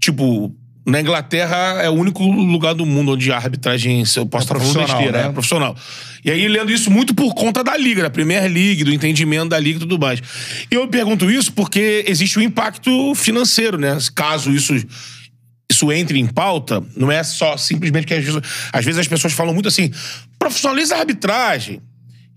[0.00, 4.52] tipo, na Inglaterra é o único lugar do mundo onde a arbitragem, se eu posso
[4.52, 5.28] É estar falando besteira, né?
[5.28, 5.76] é profissional.
[6.24, 9.58] E aí lendo isso muito por conta da Liga, da Premier League, do entendimento da
[9.58, 10.20] Liga e tudo mais.
[10.70, 13.96] E eu pergunto isso porque existe um impacto financeiro, né?
[14.14, 14.74] Caso isso
[15.70, 18.40] isso entre em pauta, não é só simplesmente que às vezes,
[18.70, 19.90] às vezes as pessoas falam muito assim,
[20.38, 21.80] profissionaliza a arbitragem.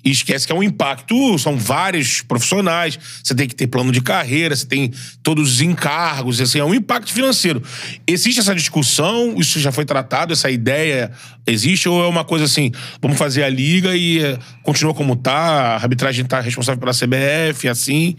[0.06, 4.02] E esquece que é um impacto, são vários profissionais, você tem que ter plano de
[4.02, 7.64] carreira, você tem todos os encargos, assim, é um impacto financeiro.
[8.06, 11.12] Existe essa discussão, isso já foi tratado, essa ideia
[11.48, 12.72] existe, ou é uma coisa assim,
[13.02, 17.68] vamos fazer a liga e eh, continua como tá, a arbitragem tá responsável pela CBF,
[17.68, 18.16] assim,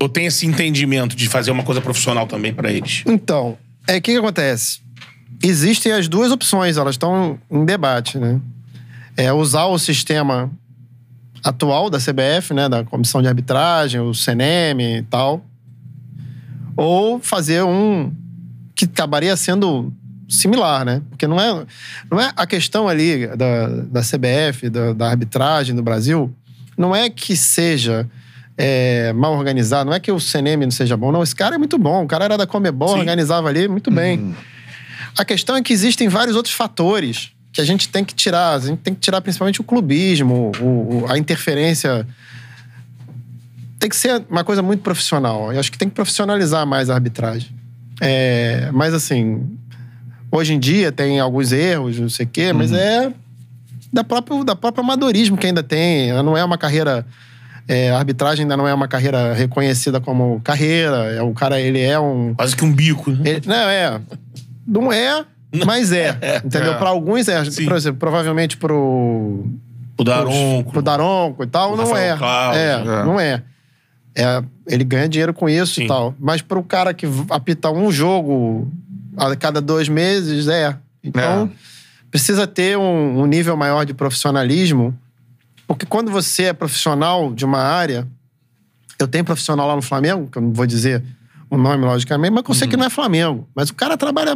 [0.00, 3.02] ou tem esse entendimento de fazer uma coisa profissional também pra eles?
[3.06, 3.58] Então,
[3.88, 4.80] é o que, que acontece?
[5.42, 8.40] Existem as duas opções, elas estão em debate, né?
[9.16, 10.50] É usar o sistema
[11.44, 15.44] atual da CBF, né, da comissão de arbitragem, o CNM e tal,
[16.74, 18.10] ou fazer um
[18.74, 19.92] que acabaria sendo
[20.28, 21.02] similar, né?
[21.10, 21.66] Porque não é,
[22.10, 26.34] não é a questão ali da, da CBF, da, da arbitragem do Brasil,
[26.76, 28.08] não é que seja
[28.56, 31.22] é, mal organizado, não é que o CNM não seja bom, não.
[31.22, 33.00] Esse cara é muito bom, o cara era da Comebol, Sim.
[33.00, 34.34] organizava ali muito bem.
[35.16, 38.54] A questão é que existem vários outros fatores que a gente tem que tirar.
[38.54, 42.06] A gente tem que tirar principalmente o clubismo, o, o- a interferência.
[43.78, 45.52] Tem que ser uma coisa muito profissional.
[45.52, 47.50] Eu acho que tem que profissionalizar mais a arbitragem.
[48.00, 49.56] É, mas assim,
[50.32, 53.12] hoje em dia tem alguns erros, não sei o quê, mas é
[53.92, 56.10] da própria, da próprio amadorismo que ainda tem.
[56.10, 57.06] Ela não é uma carreira.
[57.68, 60.96] é, a arbitragem ainda não é uma carreira reconhecida como carreira.
[61.14, 62.34] É, o cara, ele é um.
[62.34, 63.30] Quase que um bico, né?
[63.30, 64.00] Ele- não, é.
[64.66, 65.24] Não é,
[65.66, 66.18] mas é.
[66.44, 66.72] entendeu?
[66.72, 66.78] É.
[66.78, 67.44] Para alguns é.
[67.44, 67.64] Sim.
[67.66, 69.44] Por exemplo, provavelmente pro.
[69.96, 70.72] O Daronco.
[70.72, 72.16] Pro Daronco e tal, não é.
[72.16, 72.84] Claus, é, é.
[73.04, 73.42] não é.
[74.16, 75.84] É, Ele ganha dinheiro com isso Sim.
[75.84, 76.14] e tal.
[76.18, 78.70] Mas pro cara que apita um jogo
[79.16, 80.76] a cada dois meses, é.
[81.02, 81.50] Então,
[82.10, 84.96] precisa ter um, um nível maior de profissionalismo.
[85.66, 88.06] Porque quando você é profissional de uma área,
[88.98, 91.02] eu tenho profissional lá no Flamengo, que eu não vou dizer
[91.50, 92.70] o nome, logicamente, mas eu sei Uhum.
[92.70, 93.48] que não é Flamengo.
[93.54, 94.34] Mas o cara trabalha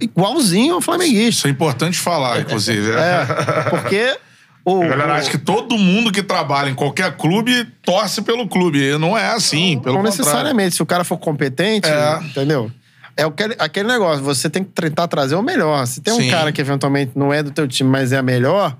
[0.00, 1.28] igualzinho ao flamenguista.
[1.28, 2.90] Isso é importante falar, inclusive.
[2.92, 3.26] É,
[3.70, 4.16] porque
[4.64, 8.48] o, A galera o- acha que todo mundo que trabalha em qualquer clube torce pelo
[8.48, 8.78] clube.
[8.80, 10.18] E não é assim, pelo não contrário.
[10.18, 10.74] necessariamente.
[10.76, 12.18] Se o cara for competente, É.
[12.22, 12.70] entendeu?
[13.16, 15.84] É aquele, aquele negócio, você tem que tentar trazer o melhor.
[15.86, 16.30] Se tem um Sim.
[16.30, 18.76] cara que eventualmente não é do teu time, mas é melhor,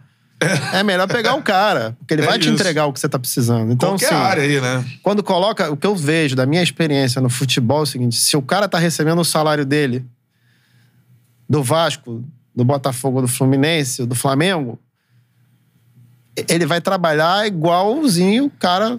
[0.73, 1.97] é, melhor pegar o cara.
[1.99, 2.53] Porque ele É vai te isso.
[2.53, 3.73] entregar o que você tá precisando.
[3.73, 4.85] Então, Qualquer assim, área aí, né?
[5.03, 5.69] quando coloca.
[5.73, 8.69] O que eu vejo da minha experiência no futebol é o seguinte: se o cara
[8.69, 10.07] tá recebendo o salário dele
[11.49, 14.79] do Vasco, do Botafogo, do Fluminense, do Flamengo,
[16.49, 18.99] ele vai trabalhar igualzinho o cara.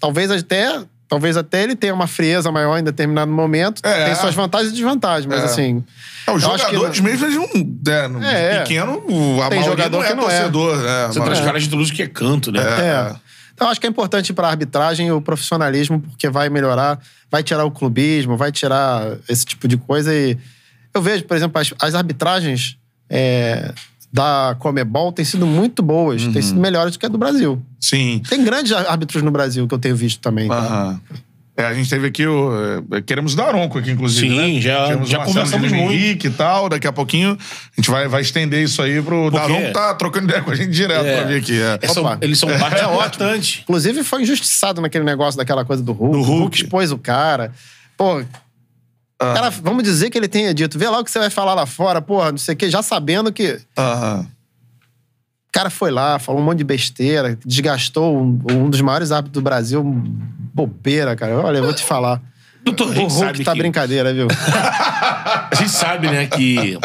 [0.00, 0.82] Talvez até.
[1.08, 3.80] Talvez até ele tenha uma frieza maior em determinado momento.
[3.84, 4.06] É.
[4.06, 5.44] Tem suas vantagens e desvantagens, mas É.
[5.44, 5.84] assim.
[6.26, 7.92] É, os que jogadores não- mesmo, eles não.
[7.94, 8.58] É, no É.
[8.62, 10.26] pequeno, o- a Tem jogador não é que não é.
[10.26, 10.76] torcedor.
[10.78, 11.06] né?
[11.06, 12.60] Você traz caras de Toulouse que é canto, né?
[12.60, 13.14] É.
[13.54, 16.98] Então, acho que é importante para a arbitragem o profissionalismo, porque vai melhorar,
[17.30, 20.12] vai tirar o clubismo, vai tirar esse tipo de coisa.
[20.12, 20.36] E
[20.96, 22.76] eu vejo, por exemplo, as, as arbitragens
[23.08, 23.72] é,
[24.12, 26.32] da Comebol têm sido muito boas, Uhum.
[26.32, 27.62] têm sido melhores do que a do Brasil.
[27.80, 28.22] Sim.
[28.28, 30.48] Tem grandes árbitros no Brasil que eu tenho visto também.
[30.48, 30.56] tá?
[30.58, 31.00] Aham.
[31.58, 32.50] É, a gente teve aqui o.
[32.92, 34.28] é, Queremos dar Daronco aqui, inclusive.
[34.28, 34.60] Sim, né?
[34.60, 35.90] já- já o conversamos muito.
[35.90, 36.68] Henrique e tal.
[36.68, 40.26] Daqui a pouquinho a gente vai, vai estender isso aí pro Porque- Daronco tá trocando
[40.26, 41.16] ideia com a gente direto É.
[41.16, 41.58] pra vir aqui.
[41.58, 41.78] É.
[41.80, 43.60] É, são- eles são parte importante.
[43.62, 46.12] Inclusive, foi injustiçado naquele negócio daquela coisa do Hulk.
[46.12, 46.40] Do O Hulk.
[46.40, 47.50] Hulk expôs o cara.
[47.96, 48.22] Pô.
[49.18, 49.32] Ah.
[49.34, 51.64] Cara, vamos dizer que ele tenha dito, vê lá o que você vai falar lá
[51.66, 54.26] fora, porra, não sei o quê, já sabendo que Aham.
[55.48, 59.40] O cara foi lá, falou um monte de besteira, desgastou um, um dos maiores árbitros
[59.40, 59.82] do Brasil.
[60.52, 61.34] Bobeira, cara.
[61.38, 62.20] Olha, eu vou te falar.
[62.62, 64.26] Doutor, O Hulk sabe tá que- brincadeira, viu?
[64.36, 66.76] A gente sabe, né, que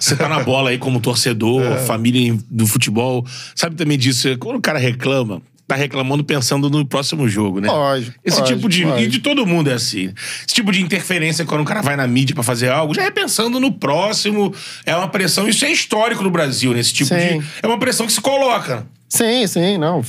[0.00, 1.78] você tá na bola aí como torcedor, É.
[1.78, 3.26] família do futebol.
[3.56, 5.42] Sabe também disso, quando o cara reclama,
[5.74, 7.68] tá reclamando pensando no próximo jogo, né?
[7.68, 8.84] Lógico, Esse lógico, tipo de.
[8.84, 9.02] lógico.
[9.02, 10.12] E de todo mundo é assim.
[10.46, 13.10] Esse tipo de interferência, quando o cara vai na mídia pra fazer algo, já é
[13.10, 14.54] pensando no próximo.
[14.84, 15.48] É uma pressão.
[15.48, 16.80] Isso é histórico no Brasil, né?
[16.80, 17.38] Esse tipo Sim.
[17.40, 17.46] de.
[17.62, 18.86] É uma pressão que se coloca.
[19.08, 20.02] Sim, sim, não.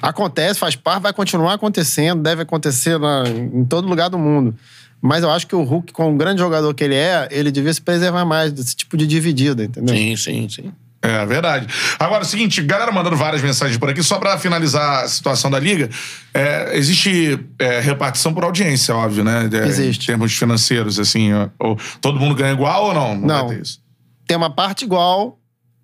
[0.00, 4.54] Acontece, faz parte, vai continuar acontecendo, deve acontecer na- em todo lugar do mundo.
[5.00, 7.72] Mas eu acho que o Hulk, com o grande jogador que ele é, ele devia
[7.74, 9.94] se preservar mais desse tipo de dividida, entendeu?
[9.96, 10.72] Sim, sim, sim.
[11.04, 11.66] É verdade.
[11.98, 15.50] Agora, é o seguinte, galera mandando várias mensagens por aqui, só pra finalizar a situação
[15.50, 15.90] da Liga,
[16.32, 19.50] é, existe é, repartição por audiência, óbvio, né?
[19.52, 20.04] É, Existe.
[20.04, 23.16] Em termos financeiros, assim, ó, ou, todo mundo ganha igual ou não?
[23.16, 23.48] Não.
[23.48, 23.80] vai ter isso.
[24.28, 25.38] Tem uma parte igual,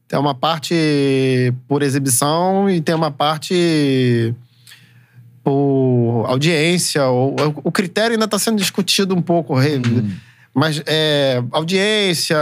[0.07, 4.33] tem uma parte por exibição e tem uma parte
[5.43, 7.07] por audiência.
[7.09, 7.35] O,
[7.65, 9.81] o critério ainda está sendo discutido um pouco, re-
[10.55, 12.39] mas é, audiência,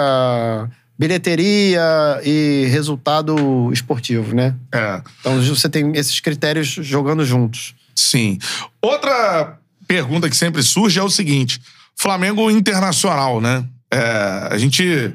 [0.99, 1.83] bilheteria
[2.25, 4.55] e resultado esportivo, né?
[4.73, 5.01] É.
[5.21, 7.75] Então você tem esses critérios jogando juntos.
[7.95, 8.39] Sim.
[8.81, 11.61] Outra pergunta que sempre surge é o seguinte:
[11.97, 13.65] Flamengo internacional, né?
[13.93, 15.13] É, a gente.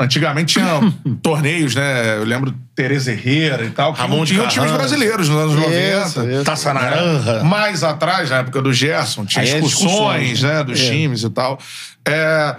[0.00, 0.80] Antigamente tinha
[1.20, 2.18] torneios, né?
[2.18, 3.92] Eu lembro Tereza Herrera e tal.
[3.92, 6.34] Que Ramon não de tinham times brasileiros nos anos Isso, 90.
[6.34, 6.44] isso.
[6.44, 7.42] Taça Naranja.
[7.42, 10.62] Mais atrás, na época do Gerson, tinha Aí é discussões, discussões, né?
[10.62, 10.88] Dos É.
[10.90, 11.58] times e tal.
[12.06, 12.54] É.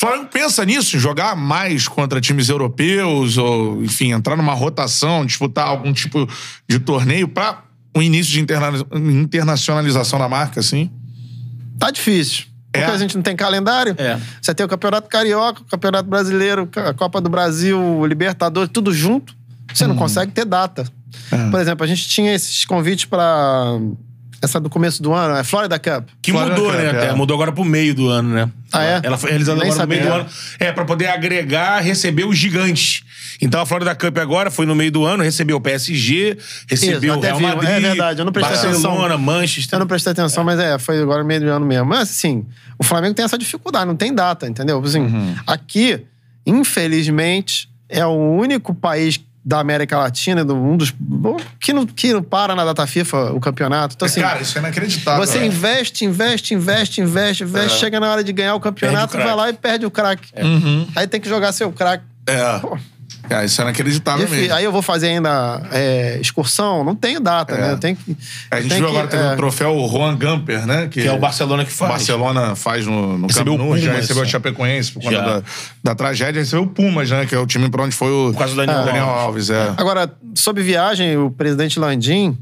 [0.00, 5.66] Flamengo pensa nisso, em jogar mais contra times europeus, ou, enfim, entrar numa rotação, disputar
[5.68, 6.26] algum tipo
[6.66, 7.62] de torneio para
[7.94, 10.90] o início de interna- internacionalização da marca, assim.
[11.78, 12.44] Tá difícil.
[12.72, 12.94] Porque É.
[12.94, 13.94] a gente não tem calendário.
[13.98, 14.18] É.
[14.40, 18.92] Você tem o Campeonato Carioca, o Campeonato Brasileiro, a Copa do Brasil, o Libertadores, tudo
[18.94, 19.34] junto.
[19.74, 19.90] Você Uhum.
[19.90, 20.86] não consegue ter data.
[21.32, 21.50] É.
[21.50, 23.76] Por exemplo, a gente tinha esses convites pra
[24.42, 26.08] essa do começo do ano, é Florida Cup.
[26.22, 26.86] Que Florida mudou, Cup, né?
[26.86, 26.90] é.
[26.90, 27.12] Até.
[27.14, 28.50] Mudou agora pro meio do ano, né?
[28.72, 29.00] Ah, é?
[29.02, 30.20] Ela foi realizada agora no meio do sabia.
[30.22, 30.30] ano.
[30.58, 33.02] É, pra poder agregar, receber os gigantes.
[33.42, 36.36] Então a Florida Cup agora foi no meio do ano, recebeu o PSG,
[36.68, 37.42] recebeu Isso, o Real vi.
[37.42, 37.70] Madrid.
[37.70, 39.18] É verdade, eu não prestei Barcelona, atenção.
[39.18, 39.76] Manchester.
[39.76, 41.86] Eu não prestei atenção, mas é, foi agora no meio do ano mesmo.
[41.86, 42.46] Mas assim,
[42.78, 44.82] o Flamengo tem essa dificuldade, não tem data, entendeu?
[44.84, 45.34] Assim, Uhum.
[45.46, 46.04] Aqui,
[46.46, 50.94] infelizmente, é o único país da América Latina, do, um dos.
[51.58, 53.94] que não, que não para na data FIFA o campeonato.
[53.94, 55.26] Então, assim, Cara, isso é inacreditável.
[55.26, 55.46] você né?
[55.46, 59.48] investe, investe, investe, investe, investe, chega na hora de ganhar o campeonato, o vai lá
[59.48, 60.30] e perde o craque.
[60.94, 62.04] Aí tem que jogar seu craque.
[62.26, 62.58] É.
[62.58, 62.78] Pô,
[63.30, 64.52] É, isso é inacreditável mesmo.
[64.54, 67.60] Aí eu vou fazer ainda é, excursão, não tenho data, É.
[67.60, 67.72] né?
[67.72, 68.16] Eu tenho que.
[68.50, 69.32] A gente tem viu que- agora é.
[69.32, 70.88] o troféu Juan Gamper, né?
[70.88, 71.92] Que é o Barcelona que faz.
[71.92, 74.28] Barcelona faz no, no Recebeu o Nou, já recebeu o é.
[74.28, 75.42] Chapecoense por conta da,
[75.82, 77.24] da tragédia, recebeu o Pumas, né?
[77.26, 79.50] Que é o time pra onde foi o Por causa do Daniel Daniel Alves.
[79.50, 79.68] Alves.
[79.78, 79.80] é.
[79.80, 82.36] Agora, sobre viagem, o presidente Landim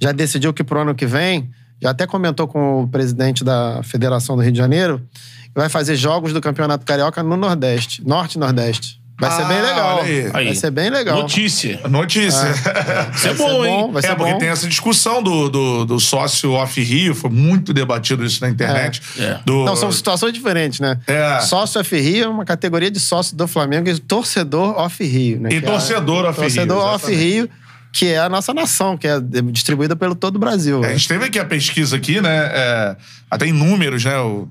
[0.00, 1.50] já decidiu que pro ano que vem,
[1.80, 5.00] já até comentou com o presidente da Federação do Rio de Janeiro,
[5.44, 9.01] que vai fazer jogos do Campeonato Carioca no Nordeste, Norte e Nordeste.
[9.22, 9.96] Vai ser Ah, bem legal.
[9.98, 10.22] olha aí.
[10.30, 10.56] Vai Aí.
[10.56, 11.16] ser bem legal.
[11.22, 11.80] Notícia.
[11.88, 12.50] Notícia.
[13.14, 13.70] Isso é Vai ser bom, hein?
[13.72, 14.38] bom, vai É, ser porque bom.
[14.38, 19.00] tem essa discussão do, do, do sócio off-Rio, foi muito debatido isso na internet.
[19.18, 19.38] É.
[19.46, 20.98] Do, Não, são situações diferentes, né?
[21.06, 21.40] É.
[21.40, 25.48] Sócio F-Rio é uma categoria de sócio do Flamengo e torcedor off-Rio, né?
[25.52, 27.04] E Que é torcedor off-Rio, Torcedor exatamente.
[27.04, 27.50] off-Rio,
[27.92, 29.20] que é a nossa nação, que é
[29.52, 30.84] distribuída pelo todo o Brasil.
[30.84, 32.50] É, a gente teve aqui a pesquisa aqui, né?
[32.52, 32.96] é,
[33.30, 34.18] até em números, né?
[34.18, 34.48] o-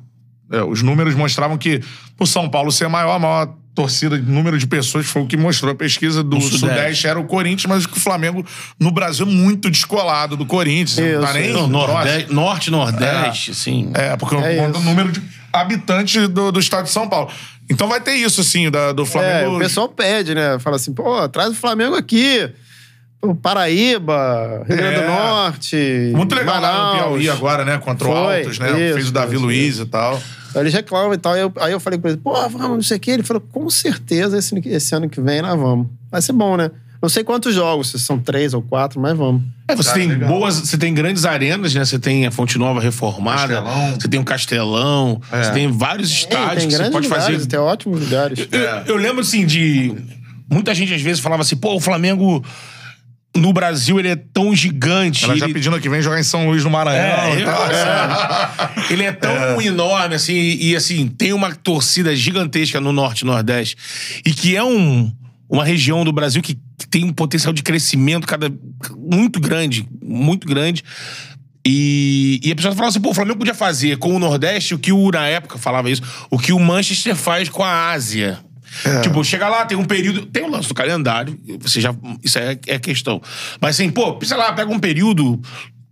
[0.51, 1.81] é, os números mostravam que
[2.19, 5.71] o São Paulo ser maior, a maior torcida, número de pessoas, foi o que mostrou
[5.71, 6.59] a pesquisa do Sudeste.
[6.59, 7.07] Sudeste.
[7.07, 8.45] era o Corinthians, mas o Flamengo
[8.79, 10.97] no Brasil é muito descolado do Corinthians.
[10.97, 11.67] não tá Isso, nem Não.
[11.67, 13.91] Nordeste, Norte, Nordeste, sim.
[13.93, 14.89] É, porque É conta o isso.
[14.89, 15.21] número de
[15.53, 17.29] habitantes do, do estado de São Paulo.
[17.69, 19.55] Então vai ter isso, assim, da, do É, Flamengo.
[19.55, 20.59] o pessoal pede, né?
[20.59, 22.49] Fala assim, pô, traz o Flamengo aqui.
[23.21, 25.01] Pô, Paraíba, Rio Grande É.
[25.01, 26.11] do Norte.
[26.15, 26.97] Muito legal lá no Manaus.
[27.03, 27.77] Piauí agora, né?
[27.77, 28.67] Contra o Foi, Altos, né?
[28.87, 30.15] isso, Fez o Davi isso, Luiz e tal.
[30.55, 31.33] Aí Eles reclamam e tal.
[31.33, 33.11] Aí eu, aí eu falei com ele, pô, vamos, não sei o quê.
[33.11, 35.87] Ele falou, com certeza esse, esse ano que vem nós vamos.
[36.11, 36.71] Vai ser bom, né?
[37.01, 39.41] Não sei quantos jogos, se são três ou quatro, mas vamos.
[39.67, 40.29] É, você Cara, tem legal.
[40.29, 41.83] boas, você tem grandes arenas, né?
[41.83, 43.95] Você tem a Fonte Nova reformada, Castelão.
[43.99, 45.43] você tem o Castelão, É.
[45.43, 47.45] você tem vários Tem, estádios tem que você pode lugares, fazer.
[47.47, 48.47] tem ótimos lugares.
[48.51, 48.61] Eu,
[48.93, 49.95] eu lembro assim de
[50.47, 52.43] muita gente às vezes falava assim, pô, o Flamengo
[53.35, 56.47] no Brasil ele é tão gigante, Ela já ele- pedindo que vem jogar em São
[56.49, 57.71] Luís, no Maranhão É, e tal.
[57.71, 58.91] é.
[58.91, 63.77] Ele é tão enorme, assim, e assim, tem uma torcida gigantesca no Norte e Nordeste.
[64.25, 65.09] E que é um,
[65.49, 68.51] uma região do Brasil que, que tem um potencial de crescimento cada,
[68.97, 70.83] muito grande, muito grande.
[71.65, 74.79] E, e a pessoa falava assim, pô, o Flamengo podia fazer com o Nordeste o
[74.79, 78.39] que o, na época falava isso, o que o Manchester faz com a Ásia.
[79.01, 80.25] Tipo, chega lá, tem um período.
[80.25, 81.93] Tem o lance do calendário, você já.
[82.23, 83.21] Isso é, é questão.
[83.59, 85.41] Mas assim, pô, sei lá, pega um período,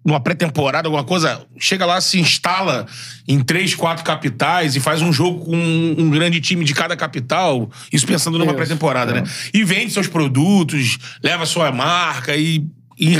[0.05, 2.85] numa pré-temporada, alguma coisa, chega lá, se instala
[3.27, 6.95] em três, quatro capitais e faz um jogo com um, um grande time de cada
[6.95, 7.69] capital.
[7.91, 8.55] Isso pensando numa Isso.
[8.55, 9.23] pré-temporada, né?
[9.53, 12.65] E vende seus produtos, leva sua marca e.
[12.97, 13.17] e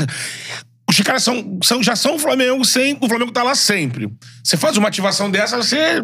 [1.00, 2.96] os caras são, são, já são o Flamengo sem.
[3.00, 4.08] O Flamengo tá lá sempre.
[4.42, 6.02] Você faz uma ativação dessa, você,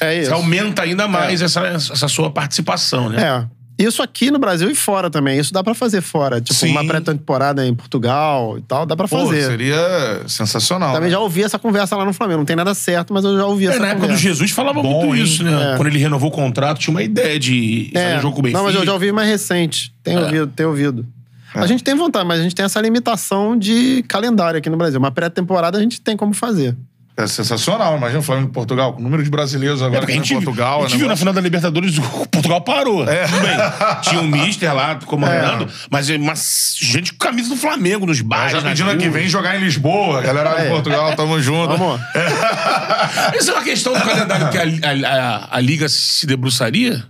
[0.00, 0.26] É isso.
[0.28, 3.22] você aumenta ainda mais essa, essa sua participação, né?
[3.22, 3.62] É.
[3.78, 5.38] Isso aqui no Brasil e fora também.
[5.40, 6.40] Isso dá pra fazer fora.
[6.40, 6.70] Tipo, Sim.
[6.70, 9.44] uma pré-temporada em Portugal e tal, dá pra Pô, fazer.
[9.46, 10.92] seria sensacional.
[10.92, 11.12] Também né?
[11.14, 12.38] já ouvi essa conversa lá no Flamengo.
[12.40, 14.22] Não tem nada certo, mas eu já ouvi É, essa na época do conversa.
[14.22, 15.72] Jesus falava Bom, muito isso, né?
[15.72, 15.76] É.
[15.76, 18.42] Quando ele renovou o contrato, tinha uma ideia de fazer É, um jogo com o
[18.42, 18.58] Benfica.
[18.58, 19.92] não, mas eu já ouvi mais recente.
[20.04, 20.22] Tenho É.
[20.24, 21.06] ouvido, tenho ouvido.
[21.54, 24.98] A gente tem vontade, mas a gente tem essa limitação de calendário aqui no Brasil.
[24.98, 26.76] Uma pré-temporada a gente tem como fazer.
[27.14, 27.98] É sensacional.
[27.98, 30.26] Imagina o Flamengo em Portugal, com o número de brasileiros É, agora porque a em
[30.42, 30.78] Portugal.
[30.80, 33.04] a gente é viu na final da Libertadores, o Portugal parou.
[33.04, 34.00] Tudo bem.
[34.00, 36.32] Tinha um mister lá comandando, mas é uma
[36.80, 38.52] gente com camisa do Flamengo nos Mas bares.
[38.52, 40.22] já nas pedindo aqui, vem jogar em Lisboa.
[40.22, 40.68] Galera de É.
[40.70, 41.76] Portugal, tamo junto.
[41.76, 42.00] Vamos.
[43.38, 47.04] Isso é uma questão do calendário que a, a- a- a Liga se debruçaria?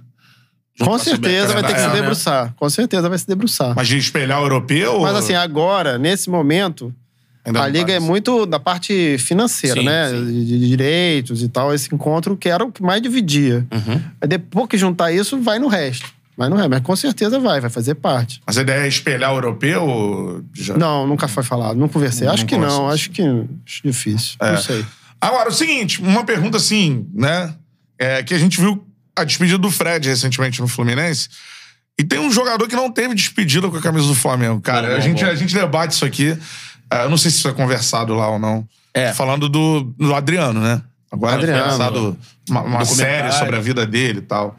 [0.80, 1.94] Com certeza vai ter que se É, né?
[1.94, 2.54] debruçar.
[2.56, 3.74] Com certeza vai se debruçar.
[3.76, 5.00] Mas de espelhar o europeu.
[5.00, 6.92] Mas assim, agora, nesse momento,
[7.44, 8.06] Ainda a não liga é parece.
[8.06, 10.08] muito da parte financeira, Sim, né?
[10.10, 10.24] sim.
[10.26, 11.74] De, de direitos e tal.
[11.74, 13.66] Esse encontro que era o que mais dividia.
[13.72, 14.00] Uhum.
[14.20, 16.08] Aí depois que juntar isso, vai no resto.
[16.36, 16.70] Vai no resto.
[16.70, 18.40] Mas com certeza vai, vai fazer parte.
[18.46, 20.42] Mas a ideia é espelhar o europeu?
[20.54, 20.76] Já...
[20.76, 21.76] Não, nunca foi falado.
[21.76, 22.26] Não conversei.
[22.26, 22.78] Não acho que conversou.
[22.84, 22.88] não.
[22.88, 24.36] Acho que acho difícil.
[24.40, 24.52] É.
[24.52, 24.84] Não sei.
[25.20, 27.54] Agora, o seguinte, uma pergunta assim, né?
[27.98, 28.84] É que a gente viu
[29.16, 31.28] a despedida do Fred recentemente no Fluminense.
[31.98, 34.88] E tem um jogador que não teve despedida com a camisa do Flamengo, cara.
[34.88, 35.30] Bom, a, bom, gente, bom.
[35.30, 36.36] a gente debate isso aqui.
[36.90, 38.66] Ah, eu não sei se isso é conversado lá ou não.
[38.94, 39.12] É.
[39.12, 40.82] Falando do, do Adriano, né?
[41.10, 41.70] Agora Adriano.
[41.70, 42.18] lançado
[42.48, 44.58] uma, uma série sobre a vida dele e tal.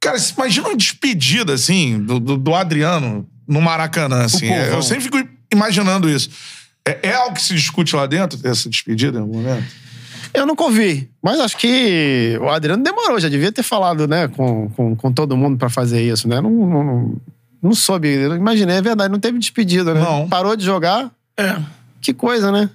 [0.00, 4.48] Cara, imagina uma despedida, assim, do, do, do Adriano no Maracanã, assim.
[4.48, 4.64] povão.
[4.64, 5.18] Eu sempre fico
[5.52, 6.30] imaginando isso.
[6.86, 9.66] É, é algo que se discute lá dentro, essa despedida, em algum momento?
[10.34, 14.70] Eu nunca ouvi, mas acho que o Adriano demorou, já devia ter falado, né, com,
[14.70, 16.40] com, com todo mundo pra fazer isso, né?
[16.40, 17.16] Não, não, não,
[17.62, 20.00] não soube, eu imaginei, é verdade, não teve despedida, né?
[20.00, 20.28] Não.
[20.28, 21.56] Parou de jogar, É.
[22.00, 22.70] que coisa, né?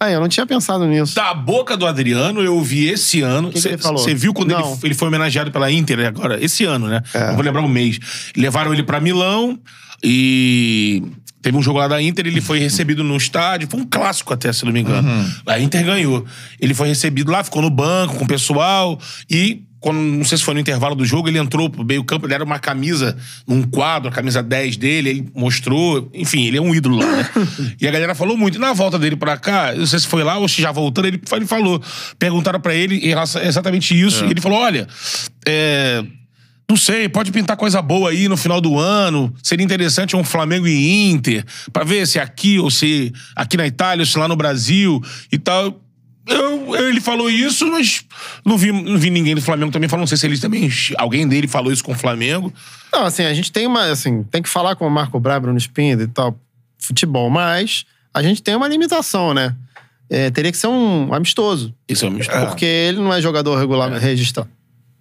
[0.00, 1.14] Aí, eu não tinha pensado nisso.
[1.14, 3.52] Da boca do Adriano, eu ouvi esse ano.
[3.52, 4.76] Você viu quando ele, Não.
[4.82, 6.44] ele foi homenageado pela Inter agora?
[6.44, 7.00] Esse ano, né?
[7.14, 7.28] É.
[7.28, 8.00] Não vou lembrar o mês.
[8.36, 9.56] Levaram ele pra Milão
[10.02, 11.04] e.
[11.42, 13.68] Teve um jogo lá da Inter, ele foi recebido no estádio.
[13.68, 15.08] Foi um clássico até, se não me engano.
[15.44, 16.24] A Inter ganhou.
[16.60, 18.98] Ele foi recebido lá, ficou no banco com o pessoal
[19.28, 19.62] e.
[19.82, 22.34] Quando, não sei se foi no intervalo do jogo, ele entrou pro meio campo, ele
[22.34, 26.72] era uma camisa, num quadro, a camisa 10 dele, ele mostrou, enfim, ele é um
[26.72, 27.28] ídolo lá, né?
[27.80, 28.58] e a galera falou muito.
[28.58, 31.06] E na volta dele pra cá, não sei se foi lá ou se já voltando,
[31.08, 31.82] ele, ele falou.
[32.16, 33.02] Perguntaram pra ele
[33.44, 34.86] exatamente isso, e ele falou: olha,
[35.44, 36.04] é,
[36.68, 39.32] não sei, pode pintar coisa boa aí no final do ano.
[39.42, 44.02] Seria interessante um Flamengo e Inter, pra ver se aqui ou se aqui na Itália
[44.02, 45.78] ou se lá no Brasil e tal.
[46.26, 48.04] Eu, ele falou isso, mas
[48.44, 50.02] não vi, não vi ninguém do Flamengo também falando.
[50.02, 50.70] Não sei se ele também.
[50.96, 52.52] Alguém dele falou isso com o Flamengo.
[52.92, 55.58] Não, assim, a gente tem uma, assim, tem que falar com o Marco Braz, Bruno
[55.58, 56.38] Spinda e tal,
[56.78, 57.84] futebol, mas
[58.14, 59.54] a gente tem uma limitação, né?
[60.08, 62.46] É, teria que ser um amistoso, Isso é uma mistura.
[62.46, 64.48] porque ele não é jogador regular registrado.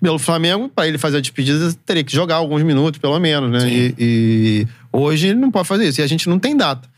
[0.01, 3.69] Pelo Flamengo, para ele fazer a despedida, teria que jogar alguns minutos, pelo menos, né?
[3.69, 6.01] E, e hoje ele não pode fazer isso.
[6.01, 6.89] E a gente não tem data.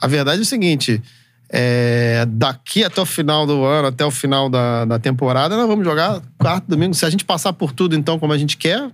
[0.00, 1.02] A verdade é o seguinte:
[1.50, 5.84] é, daqui até o final do ano, até o final da, da temporada, nós vamos
[5.84, 6.94] jogar quarta, domingo.
[6.94, 8.90] Se a gente passar por tudo, então, como a gente quer,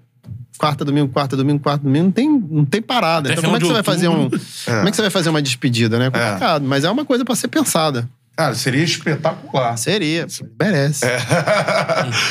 [0.58, 3.30] quarta, domingo, quarta, domingo, quarta, domingo, não tem, não tem parada.
[3.30, 4.22] Até então, como é que você final vai fazer um.
[4.22, 4.40] outubro.
[4.66, 6.06] Como é que você vai fazer uma despedida, né?
[6.06, 8.08] É complicado, mas é uma coisa para ser pensada.
[8.34, 9.76] Cara, seria espetacular.
[9.76, 11.04] Seria, pô, merece.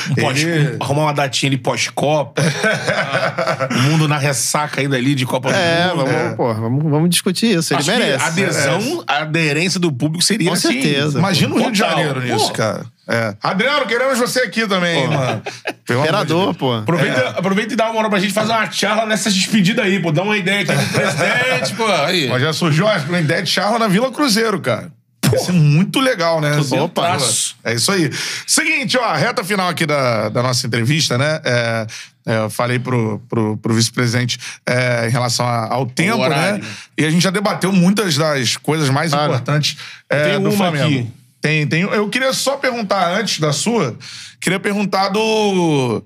[0.09, 2.41] Um pós- Ele- Arrumar uma datinha ali pós-Copa.
[2.41, 6.07] Ah, o mundo na ressaca ainda ali de Copa É, do Mundo.
[6.11, 7.71] vamos, pô, vamos, vamos discutir isso.
[7.73, 8.23] Ele Acho que merece.
[8.23, 11.19] a adesão, a aderência do público seria Com assim, certeza.
[11.19, 11.97] Imagina o Rio de Total.
[11.97, 12.53] Janeiro nisso, Pô.
[12.53, 12.85] cara.
[13.07, 13.35] É.
[13.43, 15.41] Adriano, queremos você aqui também, mano.
[15.85, 16.73] Pelo amor de Imperador, pô.
[16.75, 17.27] Aproveita, É.
[17.39, 20.11] aproveita e dá uma hora pra gente fazer uma charla nessa despedida aí, pô.
[20.11, 21.85] Dá uma ideia aqui pro presidente, pô.
[21.85, 22.27] Aí.
[22.29, 24.91] Mas já surgiu a ideia de charla na Vila Cruzeiro, cara.
[25.31, 26.57] Vai ser muito legal, né?
[26.57, 27.17] Tudo Opa.
[27.63, 28.09] É isso aí.
[28.45, 31.39] Seguinte, ó, reta final aqui da, da nossa entrevista, né?
[31.43, 31.87] É,
[32.25, 36.61] é, eu falei pro, pro, pro vice-presidente é, em relação a- ao tempo, né?
[36.97, 39.31] E a gente já debateu muitas das coisas mais Claro.
[39.33, 39.77] importantes
[40.09, 40.85] é, Tem do uma Flamengo.
[40.85, 41.11] aqui.
[41.41, 41.81] Tem, tem.
[41.81, 43.97] Eu queria só perguntar antes da sua,
[44.39, 46.03] queria perguntar do.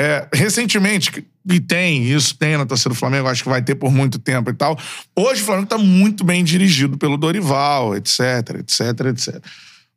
[0.00, 3.92] É, recentemente, e tem, isso tem na torcida do Flamengo, acho que vai ter por
[3.92, 4.78] muito tempo e tal.
[5.16, 8.20] Hoje o Flamengo tá muito bem dirigido pelo Dorival, etc,
[8.60, 9.44] etc, etc.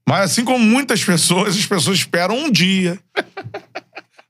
[0.07, 2.99] Mas assim como muitas pessoas, as pessoas esperam um dia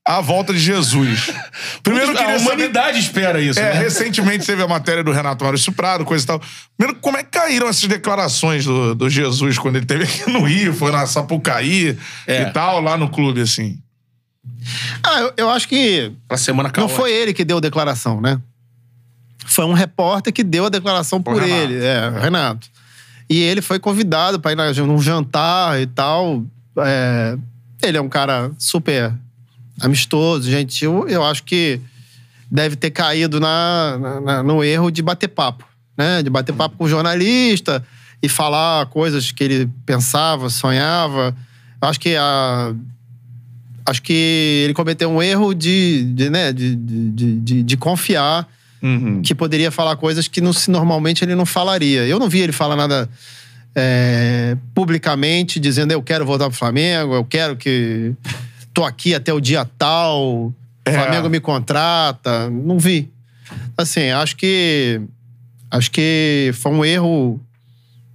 [0.06, 1.32] a volta de Jesus.
[1.82, 3.80] Primeiro a queria saber- humanidade espera isso, é, né?
[3.80, 6.42] recentemente teve a matéria do Renato Maurício Prado, coisa e tal.
[6.78, 10.42] Primeiro, como é que caíram essas declarações do, do Jesus quando ele teve aqui no
[10.44, 11.98] Rio, foi na Sapucaí
[12.28, 12.42] É.
[12.44, 13.80] e tal, lá no clube, assim?
[15.04, 17.00] Ah, eu, eu acho que Pra semana não caótica.
[17.00, 18.40] foi ele que deu a declaração, né?
[19.46, 21.52] Foi um repórter que deu a declaração por Renato.
[21.54, 22.68] ele, é, o Renato.
[23.30, 26.44] E ele foi convidado para ir num jantar e tal.
[26.78, 27.38] É,
[27.82, 29.14] ele é um cara super
[29.82, 31.08] amistoso, gentil.
[31.08, 31.80] Eu acho que
[32.50, 35.66] deve ter caído na, na- na- no erro de bater papo,
[35.98, 36.22] né?
[36.24, 37.84] De bater papo com o jornalista
[38.22, 41.36] e falar coisas que ele pensava, sonhava.
[41.82, 42.74] Eu acho que a,
[43.86, 48.48] acho que ele cometeu um erro de, de, né, de, de, de- de, confiar
[49.24, 52.06] que poderia falar coisas que não, se- normalmente ele não falaria.
[52.06, 53.10] Eu não vi ele falar nada
[53.74, 58.14] é, publicamente dizendo eu quero voltar pro Flamengo, eu quero que
[58.74, 60.54] tô aqui até o dia tal, o
[60.86, 60.92] É.
[60.92, 62.50] Flamengo me contrata.
[62.50, 63.10] Não vi.
[63.78, 65.00] Assim, acho que
[65.72, 67.40] acho que foi um erro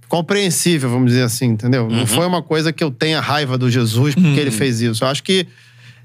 [0.09, 1.87] compreensível, vamos dizer assim, entendeu?
[1.89, 5.03] Não foi uma coisa que eu tenha raiva do Jesus porque ele fez isso.
[5.03, 5.47] Eu acho que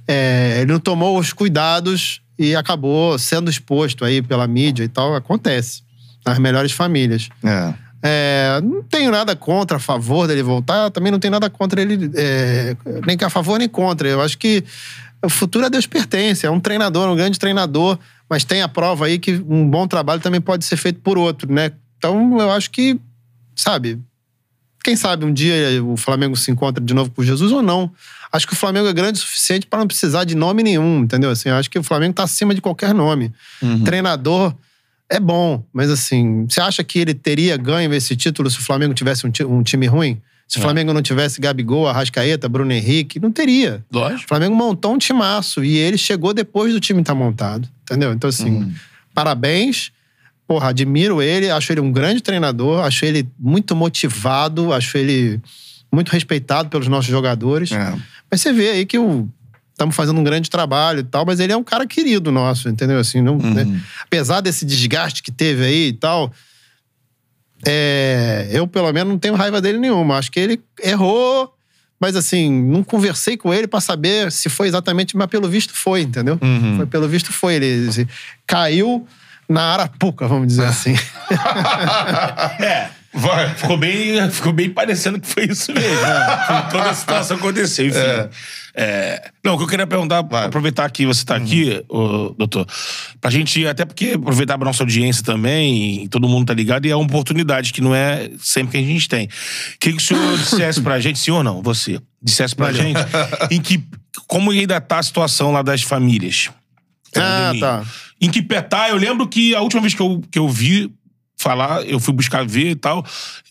[0.06, 5.14] é, ele não tomou os cuidados e acabou sendo exposto aí pela mídia e tal.
[5.14, 5.82] Acontece.
[6.24, 7.28] Nas melhores famílias.
[7.42, 7.74] É.
[8.06, 12.10] É, não tenho nada contra, a favor dele voltar, também não tenho nada contra ele,
[12.14, 12.76] é,
[13.06, 14.06] nem a favor nem contra.
[14.06, 14.62] Eu acho que
[15.24, 17.98] o futuro a Deus pertence, é um treinador, um grande treinador,
[18.28, 21.50] mas tem a prova aí que um bom trabalho também pode ser feito por outro,
[21.50, 21.72] né?
[21.96, 23.00] Então eu acho que,
[23.56, 24.00] sabe,
[24.82, 27.90] quem sabe um dia o Flamengo se encontra de novo com Jesus ou não.
[28.30, 31.30] Acho que o Flamengo é grande o suficiente para não precisar de nome nenhum, entendeu?
[31.30, 33.32] Assim, acho que o Flamengo está acima de qualquer nome.
[33.84, 34.54] Treinador
[35.08, 38.92] é bom, mas assim, você acha que ele teria ganho esse título se o Flamengo
[38.92, 40.20] tivesse um, um time ruim?
[40.46, 43.84] Se o Flamengo não tivesse Gabigol, Arrascaeta, Bruno Henrique, não teria.
[43.90, 44.28] O Lógico.
[44.28, 48.12] Flamengo montou um timaço e ele chegou depois do time estar montado, entendeu?
[48.12, 48.72] Então, assim,
[49.14, 49.90] parabéns.
[50.46, 55.40] Porra, admiro ele, acho ele um grande treinador, acho ele muito motivado, acho ele
[55.90, 57.72] muito respeitado pelos nossos jogadores.
[57.72, 57.94] É.
[58.30, 59.28] Mas você vê aí que o
[59.74, 62.98] estamos fazendo um grande trabalho e tal, mas ele é um cara querido nosso, entendeu?
[62.98, 63.80] Assim, não, né?
[64.00, 66.32] apesar desse desgaste que teve aí e tal,
[67.66, 70.16] é, eu pelo menos não tenho raiva dele nenhuma.
[70.16, 71.52] Acho que ele errou,
[71.98, 76.02] mas assim, não conversei com ele pra saber se foi exatamente, mas pelo visto foi,
[76.02, 76.38] entendeu?
[76.76, 77.54] Foi, pelo visto foi.
[77.54, 78.06] Ele assim,
[78.46, 79.06] caiu
[79.48, 80.94] na arapuca, vamos dizer assim.
[82.60, 82.88] É.
[83.16, 83.54] Vai.
[83.54, 86.02] Ficou bem, ficou bem parecendo que foi isso mesmo.
[86.02, 86.68] né?
[86.70, 87.98] Toda a situação aconteceu, enfim.
[88.76, 92.66] É, não, o que eu queria perguntar, aproveitar que você tá aqui, ô, doutor,
[93.20, 96.96] pra gente, até porque aproveitar a nossa audiência também, todo mundo tá ligado, e é
[96.96, 99.28] uma oportunidade que não é sempre que a gente tem.
[99.78, 102.98] Queria que o senhor dissesse pra gente, senhor não, você, dissesse pra gente
[103.48, 103.84] em que,
[104.26, 106.50] como ainda tá a situação lá das famílias.
[107.20, 107.84] Ah, Em- tá.
[108.20, 108.88] Em que pé tá?
[108.88, 110.90] Eu lembro que a última vez que eu, que eu vi
[111.36, 113.04] falar, eu fui buscar ver e tal,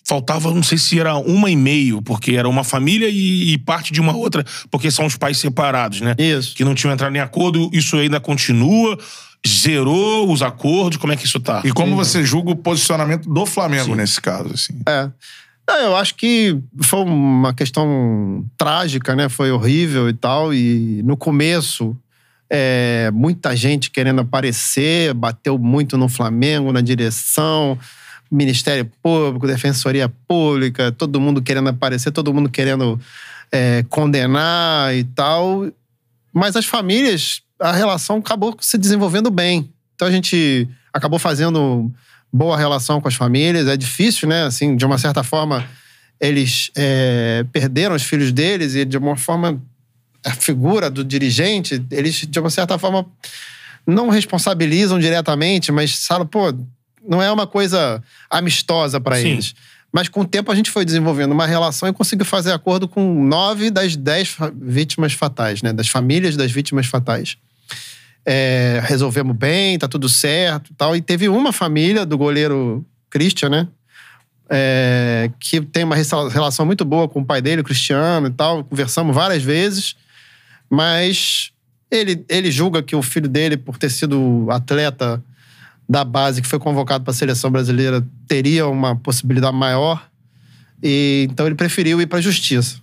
[0.05, 3.93] faltava, não sei se era uma e meio, porque era uma família e, e parte
[3.93, 6.15] de uma outra, porque são os pais separados, né?
[6.17, 6.55] Isso.
[6.55, 8.97] Que não tinham entrado em acordo, isso ainda continua,
[9.47, 11.61] zerou os acordos, como é que isso tá?
[11.63, 14.73] E como você julga o posicionamento do Flamengo nesse caso, assim?
[14.87, 15.09] É.
[15.67, 19.29] Não, eu acho que foi uma questão trágica, né?
[19.29, 20.53] Foi horrível e tal.
[20.53, 21.95] E no começo,
[22.49, 27.77] é, muita gente querendo aparecer, bateu muito no Flamengo, na direção,
[28.31, 32.99] Ministério Público, Defensoria Pública, todo mundo querendo aparecer, todo mundo querendo
[33.51, 35.71] é, condenar e tal.
[36.33, 39.71] Mas as famílias, a relação acabou se desenvolvendo bem.
[39.95, 41.91] Então a gente acabou fazendo
[42.31, 43.67] boa relação com as famílias.
[43.67, 44.43] É difícil, né?
[44.45, 45.63] Assim, de uma certa forma,
[46.19, 49.61] eles é, perderam os filhos deles e de uma forma
[50.25, 53.05] a figura do dirigente, eles de uma certa forma
[53.85, 56.53] não responsabilizam diretamente, mas sabe, pô,
[57.05, 59.53] não é uma coisa amistosa para eles.
[59.91, 63.23] Mas com o tempo a gente foi desenvolvendo uma relação e conseguiu fazer acordo com
[63.25, 65.71] nove das dez vítimas fatais, né?
[65.71, 67.37] Das famílias das vítimas fatais.
[68.25, 70.95] É, resolvemos bem, tá tudo certo e tal.
[70.95, 73.67] E teve uma família do goleiro Christian, né?
[74.49, 78.31] É, que tem uma rela- relação muito boa com o pai dele, o Cristiano e
[78.31, 78.63] tal.
[78.63, 79.95] Conversamos várias vezes,
[80.69, 81.51] mas
[81.89, 85.23] ele, ele julga que o filho dele, por ter sido atleta
[85.87, 90.09] da base que foi convocado para a seleção brasileira, teria uma possibilidade maior.
[90.81, 92.77] E, então ele preferiu ir para a justiça.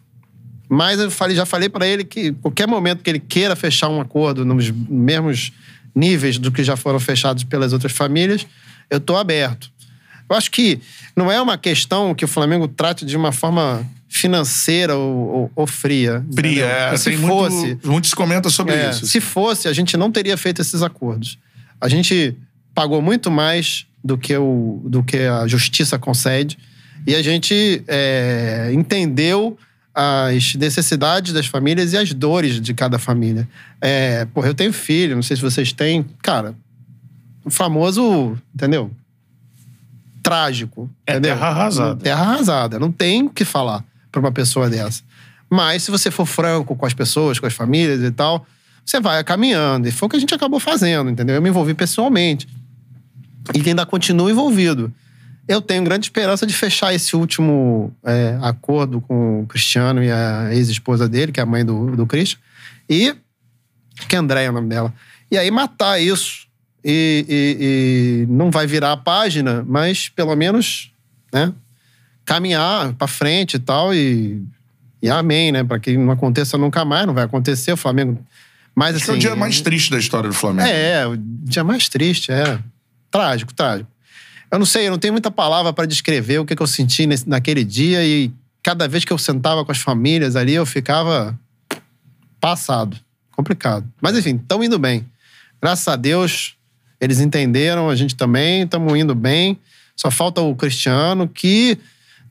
[0.69, 4.01] Mas eu falei, já falei para ele que qualquer momento que ele queira fechar um
[4.01, 5.53] acordo nos mesmos
[5.93, 8.47] níveis do que já foram fechados pelas outras famílias,
[8.89, 9.71] eu estou aberto.
[10.29, 10.81] Eu acho que
[11.17, 15.67] não é uma questão que o Flamengo trate de uma forma financeira ou, ou- ou
[15.69, 16.27] fria.
[16.35, 19.07] Fria, é, se fosse, muito, muito se comenta sobre é, isso.
[19.07, 21.39] Se fosse, a gente não teria feito esses acordos.
[21.81, 22.37] A gente
[22.75, 26.59] pagou muito mais do que, o, do que a justiça concede
[27.07, 29.57] e a gente é, entendeu
[29.95, 33.49] as necessidades das famílias e as dores de cada família.
[33.81, 36.05] É, porra, eu tenho filho, não sei se vocês têm.
[36.21, 36.55] Cara,
[37.45, 38.91] o famoso, entendeu?
[40.21, 40.91] Trágico.
[41.07, 41.35] É entendeu?
[41.35, 42.03] terra arrasada.
[42.03, 42.79] Terra arrasada.
[42.79, 45.03] Não tem o que falar pra uma pessoa dessa.
[45.49, 48.47] Mas se você for franco com as pessoas, com as famílias e tal,
[48.85, 49.89] você vai caminhando.
[49.89, 51.35] E foi o que a gente acabou fazendo, entendeu?
[51.37, 52.49] Eu me envolvi pessoalmente.
[53.55, 54.93] E ainda continuo envolvido.
[55.49, 60.55] Eu tenho grande esperança de fechar esse último é, acordo com o Cristiano e a
[60.55, 62.39] ex-esposa dele, que é a mãe do, do Christian.
[62.89, 63.15] E.
[64.09, 64.95] Que é André é o nome dela.
[65.31, 66.47] E aí matar isso.
[66.85, 70.93] E, e- e não vai virar a página, mas pelo menos,
[71.33, 71.53] né?
[72.35, 73.93] Caminhar pra frente e tal.
[73.95, 74.41] E,
[75.03, 75.65] e amém, né?
[75.65, 77.73] Pra que não aconteça nunca mais, não vai acontecer.
[77.73, 78.25] O Flamengo.
[78.75, 79.13] Mas Acho que assim.
[79.13, 80.69] é o dia mais triste da história do Flamengo.
[80.69, 82.59] É, o dia mais triste, é.
[83.11, 83.91] Trágico, trágico.
[84.51, 87.05] Eu não sei, eu não tenho muita palavra para descrever o que, que eu senti
[87.07, 88.31] nesse- naquele dia e
[88.63, 91.37] cada vez que eu sentava com as famílias ali, eu ficava
[92.41, 92.97] passado.
[93.33, 93.87] Complicado.
[94.01, 95.07] Mas enfim, estão indo bem.
[95.63, 96.55] Graças a Deus,
[97.01, 99.59] eles entenderam, a gente também, estamos indo bem.
[99.97, 101.79] Só falta o Cristiano, que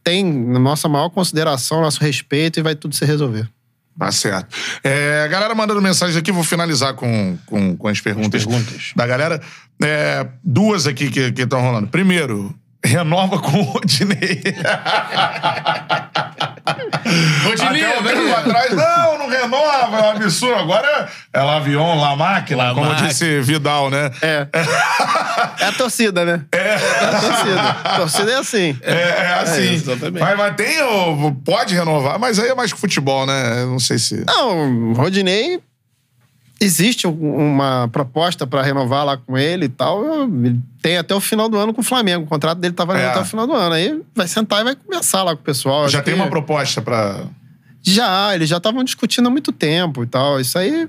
[0.04, 3.50] tem nossa maior consideração, nosso respeito e vai tudo se resolver.
[3.98, 4.56] Tá certo.
[4.82, 8.94] É, a galera mandando mensagem aqui, vou finalizar com, com, com as perguntas, perguntas.
[8.96, 9.42] da galera.
[9.84, 11.88] É, duas aqui que estão rolando.
[11.88, 14.42] Primeiro, renova com o Rodinei.
[17.44, 18.12] Rodinei, Até um né?
[18.14, 20.56] tempo atrás, não, não renova, é um absurdo.
[20.56, 23.08] Agora é Lavion, La Máquina, La como Máquina.
[23.08, 24.12] disse Vidal, né?
[24.22, 24.48] É.
[25.60, 26.42] É a torcida, né?
[26.52, 27.62] É, a torcida.
[27.84, 28.78] A torcida é assim.
[28.82, 29.70] É, é assim.
[29.70, 30.20] É, exatamente.
[30.20, 30.76] mas, mas tem,
[31.46, 33.62] pode renovar, mas aí é mais que futebol, né?
[33.64, 34.24] Eu Não sei se.
[34.26, 35.60] Não, o Rodinei.
[36.62, 40.04] Existe um- uma proposta pra renovar lá com ele e tal.
[40.82, 42.26] Tem até o final do ano com o Flamengo.
[42.26, 43.10] O contrato dele tá valendo É.
[43.12, 43.76] até o final do ano.
[43.76, 45.88] Aí vai sentar e vai conversar lá com o pessoal.
[45.88, 47.22] Já Acho tem que- uma proposta pra.
[47.82, 50.40] Já, eles já estavam discutindo há muito tempo e tal.
[50.40, 50.88] Isso aí.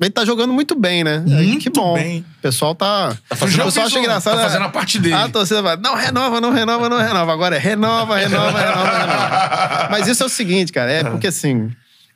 [0.00, 1.22] Ele tá jogando muito bem, né?
[1.26, 1.92] Aí, Muito que bom.
[1.92, 2.20] bem.
[2.38, 3.14] O pessoal tá.
[3.34, 4.32] fazendo- o pessoal acha engraçado.
[4.36, 4.44] tá né?
[4.48, 5.14] fazendo a parte dele.
[5.14, 7.30] A torcida vai, não renova, não renova, não renova.
[7.30, 9.88] Agora é renova, renova, renova, renova.
[9.90, 10.90] Mas isso é o seguinte, cara.
[10.90, 11.70] É porque assim.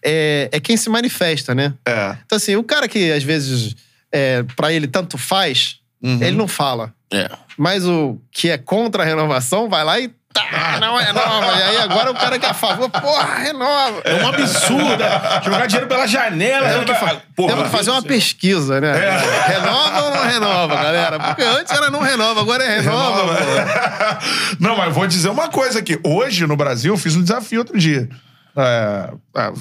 [0.04, 1.72] É, é quem se manifesta, né?
[1.86, 2.16] É.
[2.26, 3.74] Então, assim, o cara que às vezes,
[4.12, 6.18] é, para ele tanto faz, Uhum.
[6.20, 6.92] ele não fala.
[7.12, 7.30] É.
[7.56, 11.46] Mas o que é contra a renovação vai lá e tá, não renova.
[11.58, 14.02] E aí agora o cara que é a favor, porra, renova.
[14.04, 14.98] É um absurdo.
[14.98, 15.40] né?
[15.44, 16.68] Jogar dinheiro pela janela.
[16.68, 18.90] Temos que, fa- Porra, temos que fazer uma pesquisa, né?
[18.98, 19.52] É.
[19.54, 21.18] Renova ou não renova, galera?
[21.20, 23.36] Porque antes era não renova, agora é renova.
[23.36, 24.56] pô.
[24.60, 25.98] Não, mas vou dizer uma coisa aqui.
[26.04, 28.08] Hoje, no Brasil, eu fiz um desafio outro dia.
[28.56, 29.52] É, é,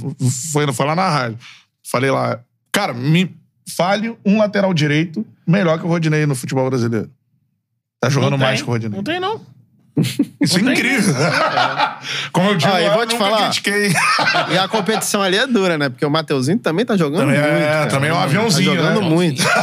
[0.51, 1.37] foi, foi lá na rádio.
[1.89, 2.39] Falei lá,
[2.71, 3.35] cara, me
[3.75, 7.09] fale um lateral direito melhor que o Rodinei no futebol brasileiro.
[7.99, 8.97] Tá jogando mais que o Rodinei.
[8.97, 9.41] Não tem, não.
[10.41, 10.73] Isso é Não tem.
[10.73, 11.13] incrível.
[12.33, 13.43] Como eu digo, Ah, e eu vou te nunca falar.
[13.43, 13.93] critiquei.
[14.51, 15.87] E a competição ali é dura, né?
[15.87, 17.63] Porque o Mateuzinho também tá jogando Também é, muito.
[17.65, 17.87] cara.
[17.89, 19.09] também é um aviãozinho, Tá jogando né?
[19.09, 19.43] muito.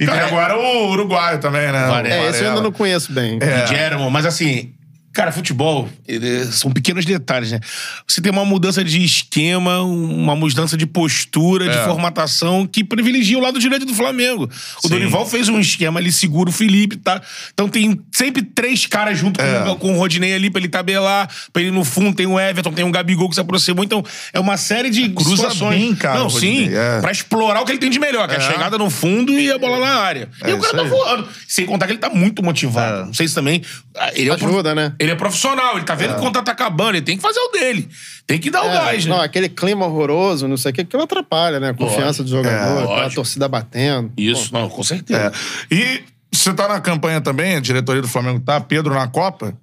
[0.00, 1.88] E tem agora o uruguaio também, né?
[1.88, 3.38] O É, esse eu ainda não conheço bem.
[3.40, 3.66] É.
[3.66, 4.72] German, mas assim,
[5.12, 7.60] cara, futebol ele- são pequenos detalhes, né?
[8.06, 11.84] Você tem uma mudança de esquema, uma mudança de postura, de É.
[11.84, 14.44] formatação que privilegia o lado direito do Flamengo.
[14.78, 14.88] O Sim.
[14.88, 17.20] Dorival fez um esquema ali, segura o Felipe, tá?
[17.52, 19.60] Então tem sempre três caras junto É.
[19.64, 22.72] com, com o Rodinei ali pra ele tabelar, pra ele no fundo tem o Everton,
[22.72, 23.84] tem o Gabigol que se aproximou.
[23.84, 24.02] Então
[24.32, 25.78] é uma série de Cruza situações.
[25.80, 27.00] bem, cara, Não, sim, é.
[27.00, 28.50] pra explorar o que ele tem de melhor, que é a É.
[28.52, 30.28] chegada no fundo e a bola na área.
[30.46, 31.28] e É o cara tá voando.
[31.46, 33.02] Sem contar que ele tá muito motivado.
[33.02, 33.04] É.
[33.06, 33.62] Não sei se também.
[33.96, 34.92] ah, Ele é, prof- Ajuda, né?
[35.02, 37.40] Ele é profissional, ele tá vendo que o contrato tá acabando, ele tem que fazer
[37.40, 37.88] o dele.
[38.26, 39.10] Tem que dar o É, gás, né?
[39.14, 41.70] não, aquele clima horroroso, não sei o que, aquilo atrapalha, né?
[41.70, 43.14] A confiança do jogador, É, a lógico.
[43.16, 44.12] torcida batendo.
[44.16, 45.32] Isso, não, com certeza.
[45.70, 45.74] É.
[45.74, 49.54] E você tá na campanha também, a diretoria do Flamengo tá, Pedro na Copa?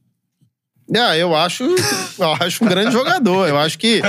[0.93, 1.63] É, eu acho,
[2.17, 3.47] eu acho um grande jogador.
[3.47, 4.01] Eu acho que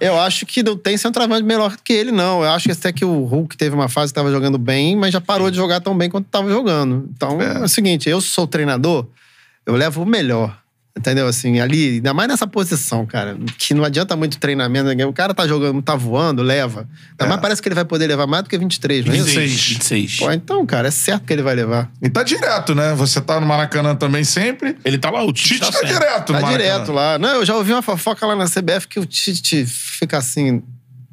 [0.00, 2.42] eu acho que não tem centroavante melhor que ele não.
[2.42, 5.12] Eu acho que até que o Hulk teve uma fase que tava jogando bem, mas
[5.12, 7.08] já parou de jogar tão bem quanto tava jogando.
[7.16, 9.06] Então, é, o seguinte, eu sou treinador,
[9.68, 10.58] eu levo o melhor.
[10.98, 11.28] Entendeu?
[11.28, 14.88] Assim, ali, ainda mais nessa posição, cara, que não adianta muito treinamento.
[14.88, 16.88] ninguém- O cara tá jogando, tá voando, leva.
[17.12, 19.26] Ainda mais parece que ele vai poder levar mais do que 23, não é isso?
[19.26, 19.68] 26.
[19.74, 20.16] 26.
[20.16, 21.88] Pô, então, cara, é certo que ele vai levar.
[22.02, 22.94] E tá direto, né?
[22.96, 24.76] Você tá no Maracanã também sempre.
[24.84, 25.86] Ele tá lá, o Tite, Tite tá, sempre.
[25.86, 27.16] direto Tá direto lá.
[27.16, 30.64] Não, eu já ouvi uma fofoca lá na CBF que o Tite fica assim,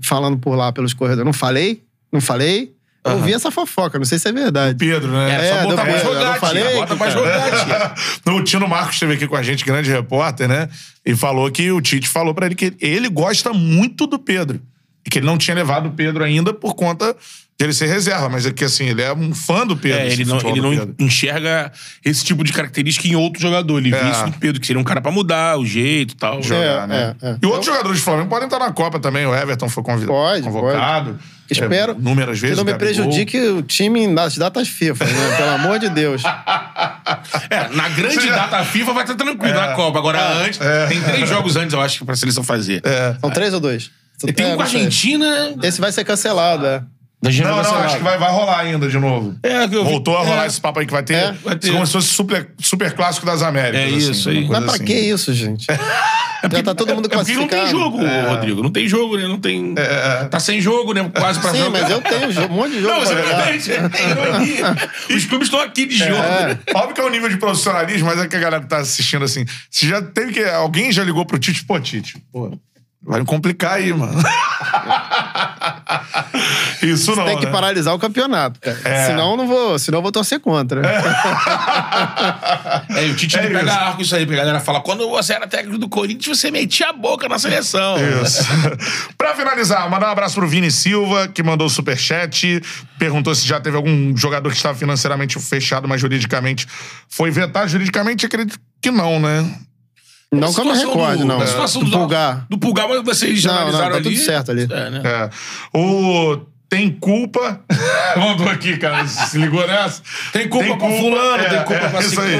[0.01, 1.25] falando por lá pelos corredores.
[1.27, 1.83] Não falei?
[2.11, 2.73] Não falei?
[3.05, 4.77] Eu ouvi essa fofoca, não sei se é verdade.
[4.77, 5.31] Pedro, né?
[5.31, 6.75] É, só botar pra jogar, falei, tia.
[6.75, 8.33] Bota pra jogar, tia.
[8.33, 10.67] o Tino Marcos esteve aqui com a gente, grande repórter, né?
[11.05, 14.59] E falou que o Tite falou pra ele que ele gosta muito do Pedro.
[15.05, 17.15] E que ele não tinha levado o Pedro ainda por conta
[17.57, 18.27] de ele ser reserva.
[18.29, 19.99] Mas é que, assim, ele é um fã do Pedro.
[19.99, 21.71] É, ele não, ele do não enxerga
[22.03, 23.77] esse tipo de característica em outro jogador.
[23.79, 24.03] Ele É.
[24.03, 26.41] vê isso no Pedro, que seria um cara pra mudar o jeito e tal.
[26.41, 27.15] Jogar, É, né?
[27.21, 27.37] é, é.
[27.41, 29.25] E outros jogadores do Flamengo podem estar na Copa também.
[29.25, 31.19] O Everton foi convidado, Pode, convocado.
[31.49, 32.57] Espero É, inúmeras vezes.
[32.57, 33.05] que não me Gabigol.
[33.05, 35.37] prejudique o time nas datas FIFA, né?
[35.37, 36.23] Pelo amor de Deus.
[37.49, 39.97] É, na grande data FIFA vai estar tranquilo na Copa.
[39.99, 40.59] Agora, antes,
[40.89, 42.81] tem três jogos antes, eu acho, pra seleção fazer.
[43.21, 43.91] São três ou dois?
[44.25, 44.65] E tem um É, com a.
[44.65, 45.55] Argentina.
[45.61, 46.81] Esse vai ser cancelado, é.
[47.25, 49.35] Da Não, não, acho que vai, vai rolar ainda de novo.
[49.41, 50.47] É, que eu vi- Voltou a rolar é.
[50.47, 51.13] esse papo aí que vai ter.
[51.15, 51.71] É, vai ter.
[51.71, 53.81] Como se fosse super, super clássico das Américas.
[53.81, 54.47] É assim, isso uma aí.
[54.47, 54.85] Mas pra assim.
[54.85, 55.65] que isso, gente?
[56.51, 57.61] Já tá todo mundo É porque não classificado.
[57.63, 57.99] tem jogo,
[58.29, 58.61] Rodrigo.
[58.61, 59.27] Não tem jogo, né?
[59.27, 59.73] Não tem.
[60.29, 61.09] Tá sem jogo, né?
[61.17, 61.69] Quase pra Sim, jogar.
[61.81, 63.69] mas eu tenho jo- um monte de jogo Não, exatamente.
[63.69, 64.75] Tem ironia.
[65.17, 66.13] Os clubes estão aqui de jogo.
[66.13, 66.57] É.
[66.75, 69.43] Óbvio que é o nível de profissionalismo, mas é que a galera tá assistindo assim.
[69.71, 70.43] Se já teve que.
[70.43, 72.51] Alguém já ligou pro Tite, pô, Tite, pô.
[73.05, 74.19] Vai me complicar aí, mano.
[76.81, 77.25] Isso não.
[77.25, 77.51] Tem que né?
[77.51, 78.79] paralisar o campeonato, cara.
[78.83, 79.05] É.
[79.05, 80.81] Senão eu não vou, senão eu vou torcer contra.
[82.89, 85.33] É, e o Tite É pega arco isso aí, porque a galera fala: quando você
[85.33, 87.95] era técnico do Corinthians, você metia a boca na seleção.
[88.23, 88.43] Isso.
[89.17, 92.61] pra finalizar, mandar um abraço pro Vini Silva, que mandou o superchat.
[92.97, 96.67] Perguntou se já teve algum jogador que estava financeiramente fechado, mas juridicamente
[97.09, 97.67] foi vetado.
[97.69, 99.45] Juridicamente, acredito que não, né?
[100.31, 101.41] Não que eu me Situação recorde, do- não.
[101.41, 102.45] a situação Do pulgar.
[102.49, 104.03] Do pulgar, mas vocês já Não, não, tá ali.
[104.03, 104.63] tudo certo ali.
[104.69, 105.01] É, né?
[105.03, 105.29] É.
[105.77, 106.37] O
[106.67, 107.61] Tem Culpa.
[108.17, 109.07] Mandou aqui, cara.
[109.07, 110.01] Se ligou nessa?
[110.33, 112.35] Tem culpa pra fulano, tem culpa pra isso aí.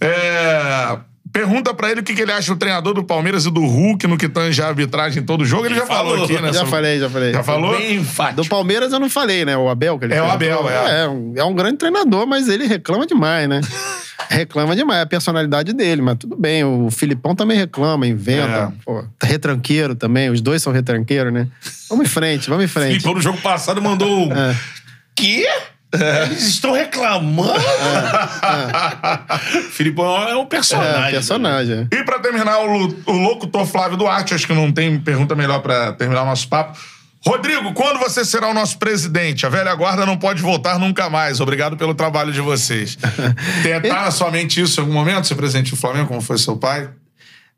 [0.00, 0.98] É.
[1.30, 4.06] Pergunta pra ele o que que ele acha do treinador do Palmeiras e do Hulk
[4.06, 5.66] no que tange a arbitragem em todo jogo.
[5.66, 6.24] Ele já falou, falou.
[6.24, 6.52] aqui, né?
[6.52, 7.32] Já falei, já falei.
[7.34, 7.76] Já falou?
[7.76, 8.42] Bem enfático.
[8.42, 9.56] Do Palmeiras eu não falei, né?
[9.56, 10.30] O Abel que ele É, o.
[10.30, 11.02] Abel, é.
[11.04, 13.60] É, um- é um grande treinador, mas ele reclama demais, né?
[14.28, 16.64] reclama demais, é a personalidade dele, mas tudo bem.
[16.64, 18.72] O Filipão também reclama, inventa.
[18.72, 18.82] É.
[18.84, 21.48] Pô, tá retranqueiro também, os dois são retranqueiros, né?
[21.88, 22.92] Vamos em frente, vamos em frente.
[22.92, 24.28] Filipão no jogo passado mandou.
[24.28, 24.56] um É.
[25.14, 25.48] Quê?
[26.26, 27.58] Eles estão reclamando?
[29.70, 31.08] Filipão é um personagem.
[31.08, 31.88] É, personagem.
[31.90, 35.92] E pra terminar, o, o locutor Flávio Duarte, acho que não tem pergunta melhor pra
[35.92, 36.78] terminar o nosso papo.
[37.26, 39.44] Rodrigo, quando você será o nosso presidente?
[39.44, 41.40] A velha guarda não pode voltar nunca mais.
[41.40, 42.96] Obrigado pelo trabalho de vocês.
[43.62, 46.56] Tentar na sua mente isso em algum momento, ser presidente do Flamengo, como foi seu
[46.56, 46.88] pai?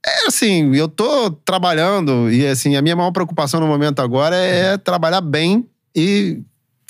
[0.04, 4.78] É assim, eu tô trabalhando e assim, a minha maior preocupação no momento agora é
[4.78, 6.40] trabalhar bem e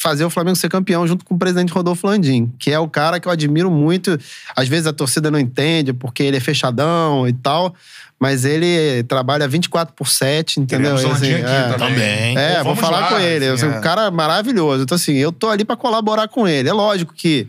[0.01, 3.21] fazer o Flamengo ser campeão junto com o presidente Rodolfo Landim, que é o cara
[3.21, 4.19] que eu admiro muito.
[4.57, 7.75] Às vezes a torcida não entende porque ele é fechadão e tal,
[8.19, 10.95] mas ele trabalha 24 por 7, entendeu?
[10.97, 11.77] Queremos o Landim Assim, aqui é.
[11.77, 12.39] Também.
[12.39, 13.47] É, Ou vou falar lá, com ele.
[13.47, 13.79] assim, Assim, é.
[13.79, 14.85] Um cara maravilhoso.
[14.85, 16.71] Então, assim, eu tô ali pra colaborar com ele.
[16.71, 17.47] É lógico que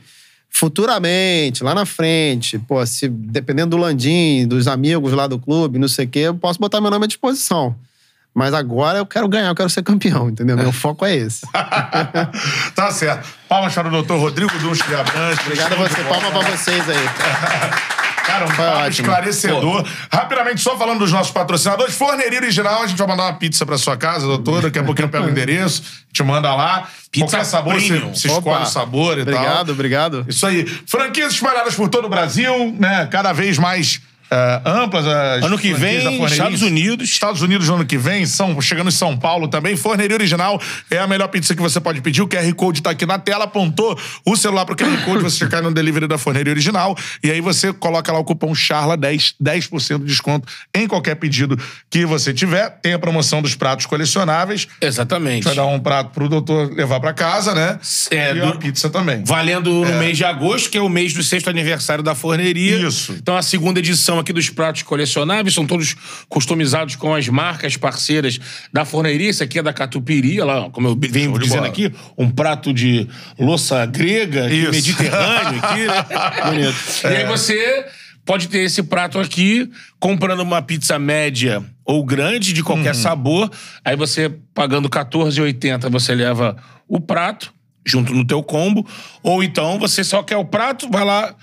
[0.49, 5.87] futuramente, lá na frente, pô, se dependendo do Landim, dos amigos lá do clube, não
[5.87, 7.73] sei o quê, eu posso botar meu nome à disposição.
[8.33, 10.55] Mas agora eu quero ganhar, eu quero ser campeão, entendeu?
[10.55, 11.41] Meu foco é esse.
[12.73, 13.27] tá certo.
[13.49, 15.45] Palmas para o doutor Rodrigo Dunsky Abrantes.
[15.45, 16.01] Obrigado a você.
[16.03, 16.97] Palma pra vocês aí.
[18.25, 18.89] Cara, um Foi papo ótimo.
[18.89, 19.85] esclarecedor.
[20.11, 21.95] Rapidamente, só falando dos nossos patrocinadores.
[21.95, 24.61] Forneria Original, a gente vai mandar uma pizza pra sua casa, doutor.
[24.61, 25.83] Daqui a pouquinho eu pego o endereço,
[26.13, 26.87] te manda lá.
[27.11, 28.15] Pizza Qualquer sabor, você, premium.
[28.15, 29.33] você escolhe o sabor e tal.
[29.33, 30.25] Obrigado, obrigado.
[30.29, 30.65] Isso aí.
[30.65, 33.07] Franquias espalhadas por todo o Brasil, né?
[33.11, 33.99] Cada vez mais
[34.31, 35.05] eh, amplas.
[35.05, 36.25] as Ano que vem.
[36.25, 37.09] Estados Unidos.
[37.09, 39.75] Estados Unidos no ano que vem, São, chegando em São Paulo também.
[39.75, 40.59] Forneria Original
[40.89, 42.21] é a melhor pizza que você pode pedir.
[42.21, 45.61] O QR Code tá aqui na tela, apontou o celular pro QR Code, você cai
[45.61, 46.97] no delivery da Forneria Original.
[47.23, 51.57] E aí você coloca lá o cupom CHARLA10, 10% de desconto em qualquer pedido
[51.89, 52.69] que você tiver.
[52.81, 54.67] Tem a promoção dos pratos colecionáveis.
[54.79, 55.43] Exatamente.
[55.43, 57.79] Vai dar um prato pro doutor levar pra casa, né?
[58.09, 59.23] É, e do- uma pizza também.
[59.25, 62.77] Valendo no mês de agosto, que é o mês do sexto aniversário da forneria.
[62.77, 63.13] Isso.
[63.19, 65.95] Então, a segunda edição aqui dos pratos colecionáveis são todos
[66.29, 68.39] customizados com as marcas parceiras
[68.71, 69.29] da forneria.
[69.29, 71.67] Esse aqui é da Catupiry, lá, como eu venho dizendo bola.
[71.67, 73.07] aqui, um prato de
[73.37, 76.05] louça grega, aqui, mediterrâneo aqui, né?
[76.45, 76.77] Bonito.
[77.03, 77.85] E aí você
[78.25, 79.69] pode ter esse prato aqui,
[79.99, 83.51] comprando uma pizza média ou grande, de qualquer sabor.
[83.83, 86.55] Aí você, pagando R$14,80, você leva
[86.87, 87.53] o prato
[87.85, 88.87] junto no teu combo.
[89.23, 91.35] Ou então, você só quer o prato, vai lá,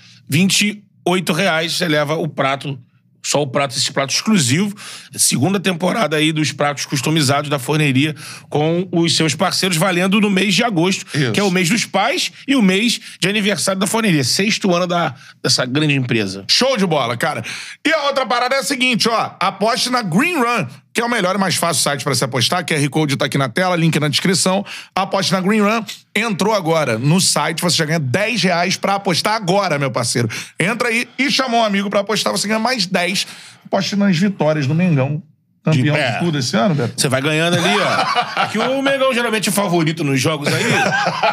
[1.11, 2.79] 28,00 reais, você leva o prato
[3.21, 4.75] só o prato, esse prato exclusivo.
[5.13, 8.15] Segunda temporada aí dos pratos customizados da forneria
[8.49, 11.31] com os seus parceiros, valendo no mês de agosto, Isso.
[11.31, 14.23] que é o mês dos pais e o mês de aniversário da forneria.
[14.23, 16.45] Sexto ano da, dessa grande empresa.
[16.49, 17.43] Show de bola, cara.
[17.85, 19.31] E a outra parada é a seguinte, ó.
[19.39, 22.65] Aposte na Green Run, que é o melhor e mais fácil site pra se apostar.
[22.65, 24.65] QR Code tá aqui na tela, link na descrição.
[24.95, 25.83] Aposte na Green Run.
[26.15, 30.29] Entrou agora no site, você já ganha 10 reais pra apostar agora, meu parceiro.
[30.59, 33.27] Entra aí e chamou um amigo pra apostar, você ganha mais 10.
[33.65, 35.21] Aposte nas vitórias do Mengão.
[35.63, 36.93] Campeão De de, tudo esse ano, Beto.
[36.95, 38.41] Você vai ganhando ali, ó.
[38.43, 40.63] Aqui o Mengão geralmente é favorito nos jogos aí.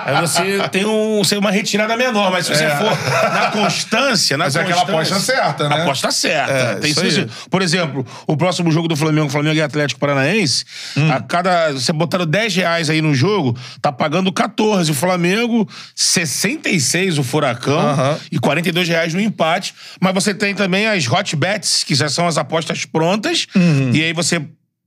[0.04, 2.76] Aí você tem um, você uma retirada menor, mas se você É.
[2.76, 2.90] for
[3.32, 5.82] na constância, na Mas é aquela constância, aposta certa, né?
[5.82, 6.52] Aposta certa.
[6.52, 7.26] É, Tem isso.
[7.48, 10.64] Por exemplo, o próximo jogo do Flamengo, Flamengo e Atlético Paranaense,
[10.96, 11.10] Hum.
[11.12, 11.72] a cada.
[11.72, 17.78] Você botaram 10 reais aí no jogo, tá pagando 14 o Flamengo, 66 o Furacão
[17.78, 18.18] Aham.
[18.30, 19.74] e 42 reais no empate.
[20.00, 23.46] Mas você tem também as hot bets, que já são as apostas prontas.
[23.92, 24.40] E aí você.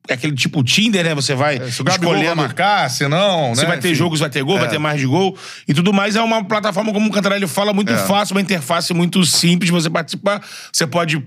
[0.07, 1.14] É aquele tipo Tinder, né?
[1.14, 1.72] Você vai Uhum.
[1.72, 2.41] Se o Gabigol vai escolhendo.
[2.41, 3.68] marcar, se não, Se né?
[3.68, 3.97] vai ter Enfim.
[3.97, 4.69] jogos, vai ter gol, vai É.
[4.69, 5.38] ter mais de gol
[5.68, 6.15] e tudo mais.
[6.15, 7.97] É uma plataforma, como o Cantarelli fala, muito É.
[7.97, 10.41] fácil, uma interface muito simples de você participar.
[10.73, 11.23] Você pode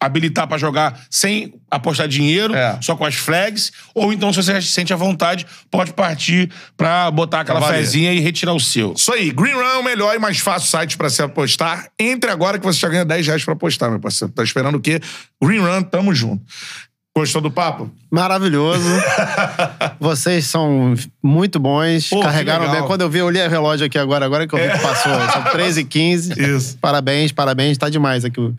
[0.00, 2.78] habilitar pra jogar sem apostar dinheiro, É.
[2.80, 3.72] só com as flags.
[3.94, 7.78] Ou então, se você se sente à vontade, pode partir pra botar aquela valer.
[7.78, 8.94] fezinha e retirar o seu.
[8.94, 11.88] Isso aí, Green Run é o melhor e mais fácil site pra se apostar.
[11.98, 14.32] Entre agora que você já ganha 10 reais pra apostar, meu parceiro.
[14.32, 15.00] Tá esperando o quê?
[15.42, 16.42] Green Run, tamo junto.
[17.16, 17.90] Gostou do papo?
[18.10, 18.88] Maravilhoso.
[19.98, 22.08] Vocês são muito bons.
[22.10, 22.82] Pô, Carregaram bem.
[22.82, 25.12] Quando eu vi, eu olhei o relógio aqui agora, agora que eu vi que passou.
[25.32, 26.78] São 3 e 15 Isso.
[26.78, 27.76] Parabéns, parabéns.
[27.76, 28.54] Tá demais aqui.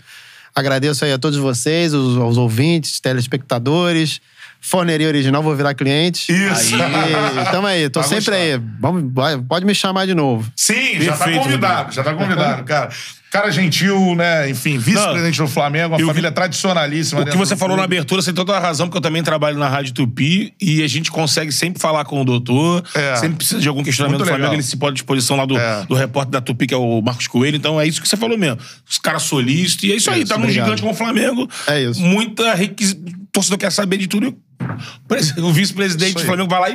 [0.53, 4.19] Agradeço aí a todos vocês, os, aos ouvintes, telespectadores.
[4.61, 6.30] Forneria Original, vou virar cliente.
[6.30, 6.76] Isso.
[6.76, 8.35] E tamo aí, tô Vai sempre gostar.
[8.35, 8.61] aí.
[8.81, 9.13] Vamos,
[9.47, 10.51] pode me chamar de novo.
[10.53, 12.89] Sim, já tá Perfeito, convidado, já tá convidado, cara.
[13.31, 14.49] Cara gentil, né?
[14.49, 17.22] Enfim, vice-presidente do Flamengo, uma E o família tradicionalíssima.
[17.22, 17.97] O que você falou na clube.
[17.97, 20.88] abertura, você tem toda a razão, porque eu também trabalho na Rádio Tupi e a
[20.88, 22.84] gente consegue sempre falar com o doutor.
[22.95, 23.15] É.
[23.18, 24.60] Sempre precisa de algum questionamento Muito do Flamengo, legal.
[24.60, 25.85] ele se pode à disposição lá do, É.
[25.85, 27.56] do repórter da Tupi, que é o Marcos Coelho.
[27.56, 28.57] Então é isso que você falou mesmo.
[28.89, 29.84] Os caras solícitos.
[29.84, 31.47] E é isso aí, tá num gigante como o Flamengo.
[31.68, 32.01] É isso.
[32.01, 32.97] Muita requis...
[33.31, 34.35] torcedor quer saber de tudo.
[35.38, 36.69] O vice-presidente Isso do Flamengo vai lá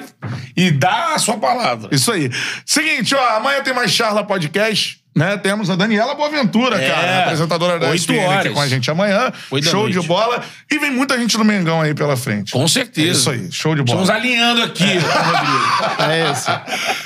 [0.56, 1.88] e, e dá a sua palavra.
[1.92, 2.30] Isso aí.
[2.64, 5.03] Seguinte, ó, amanhã tem mais Charla Podcast.
[5.14, 5.36] Né?
[5.36, 6.90] Temos a Daniela Boaventura, É.
[6.90, 8.52] cara, apresentadora da Oito ESPN aqui horas.
[8.52, 9.32] com a gente amanhã.
[9.52, 10.00] Oito Show noite.
[10.00, 10.42] de bola.
[10.68, 12.50] E vem muita gente do Mengão aí pela frente.
[12.50, 13.08] Com certeza.
[13.08, 14.02] É isso aí, show de bola.
[14.02, 16.02] Estamos alinhando aqui, Rodrigo.
[16.10, 16.46] É isso.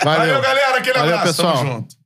[0.03, 0.41] Valeu, Valeu.
[0.41, 0.79] galera.
[0.79, 1.37] Aquele Valeu, abraço.
[1.37, 1.57] pessoal.
[1.59, 1.97] Tamo junto.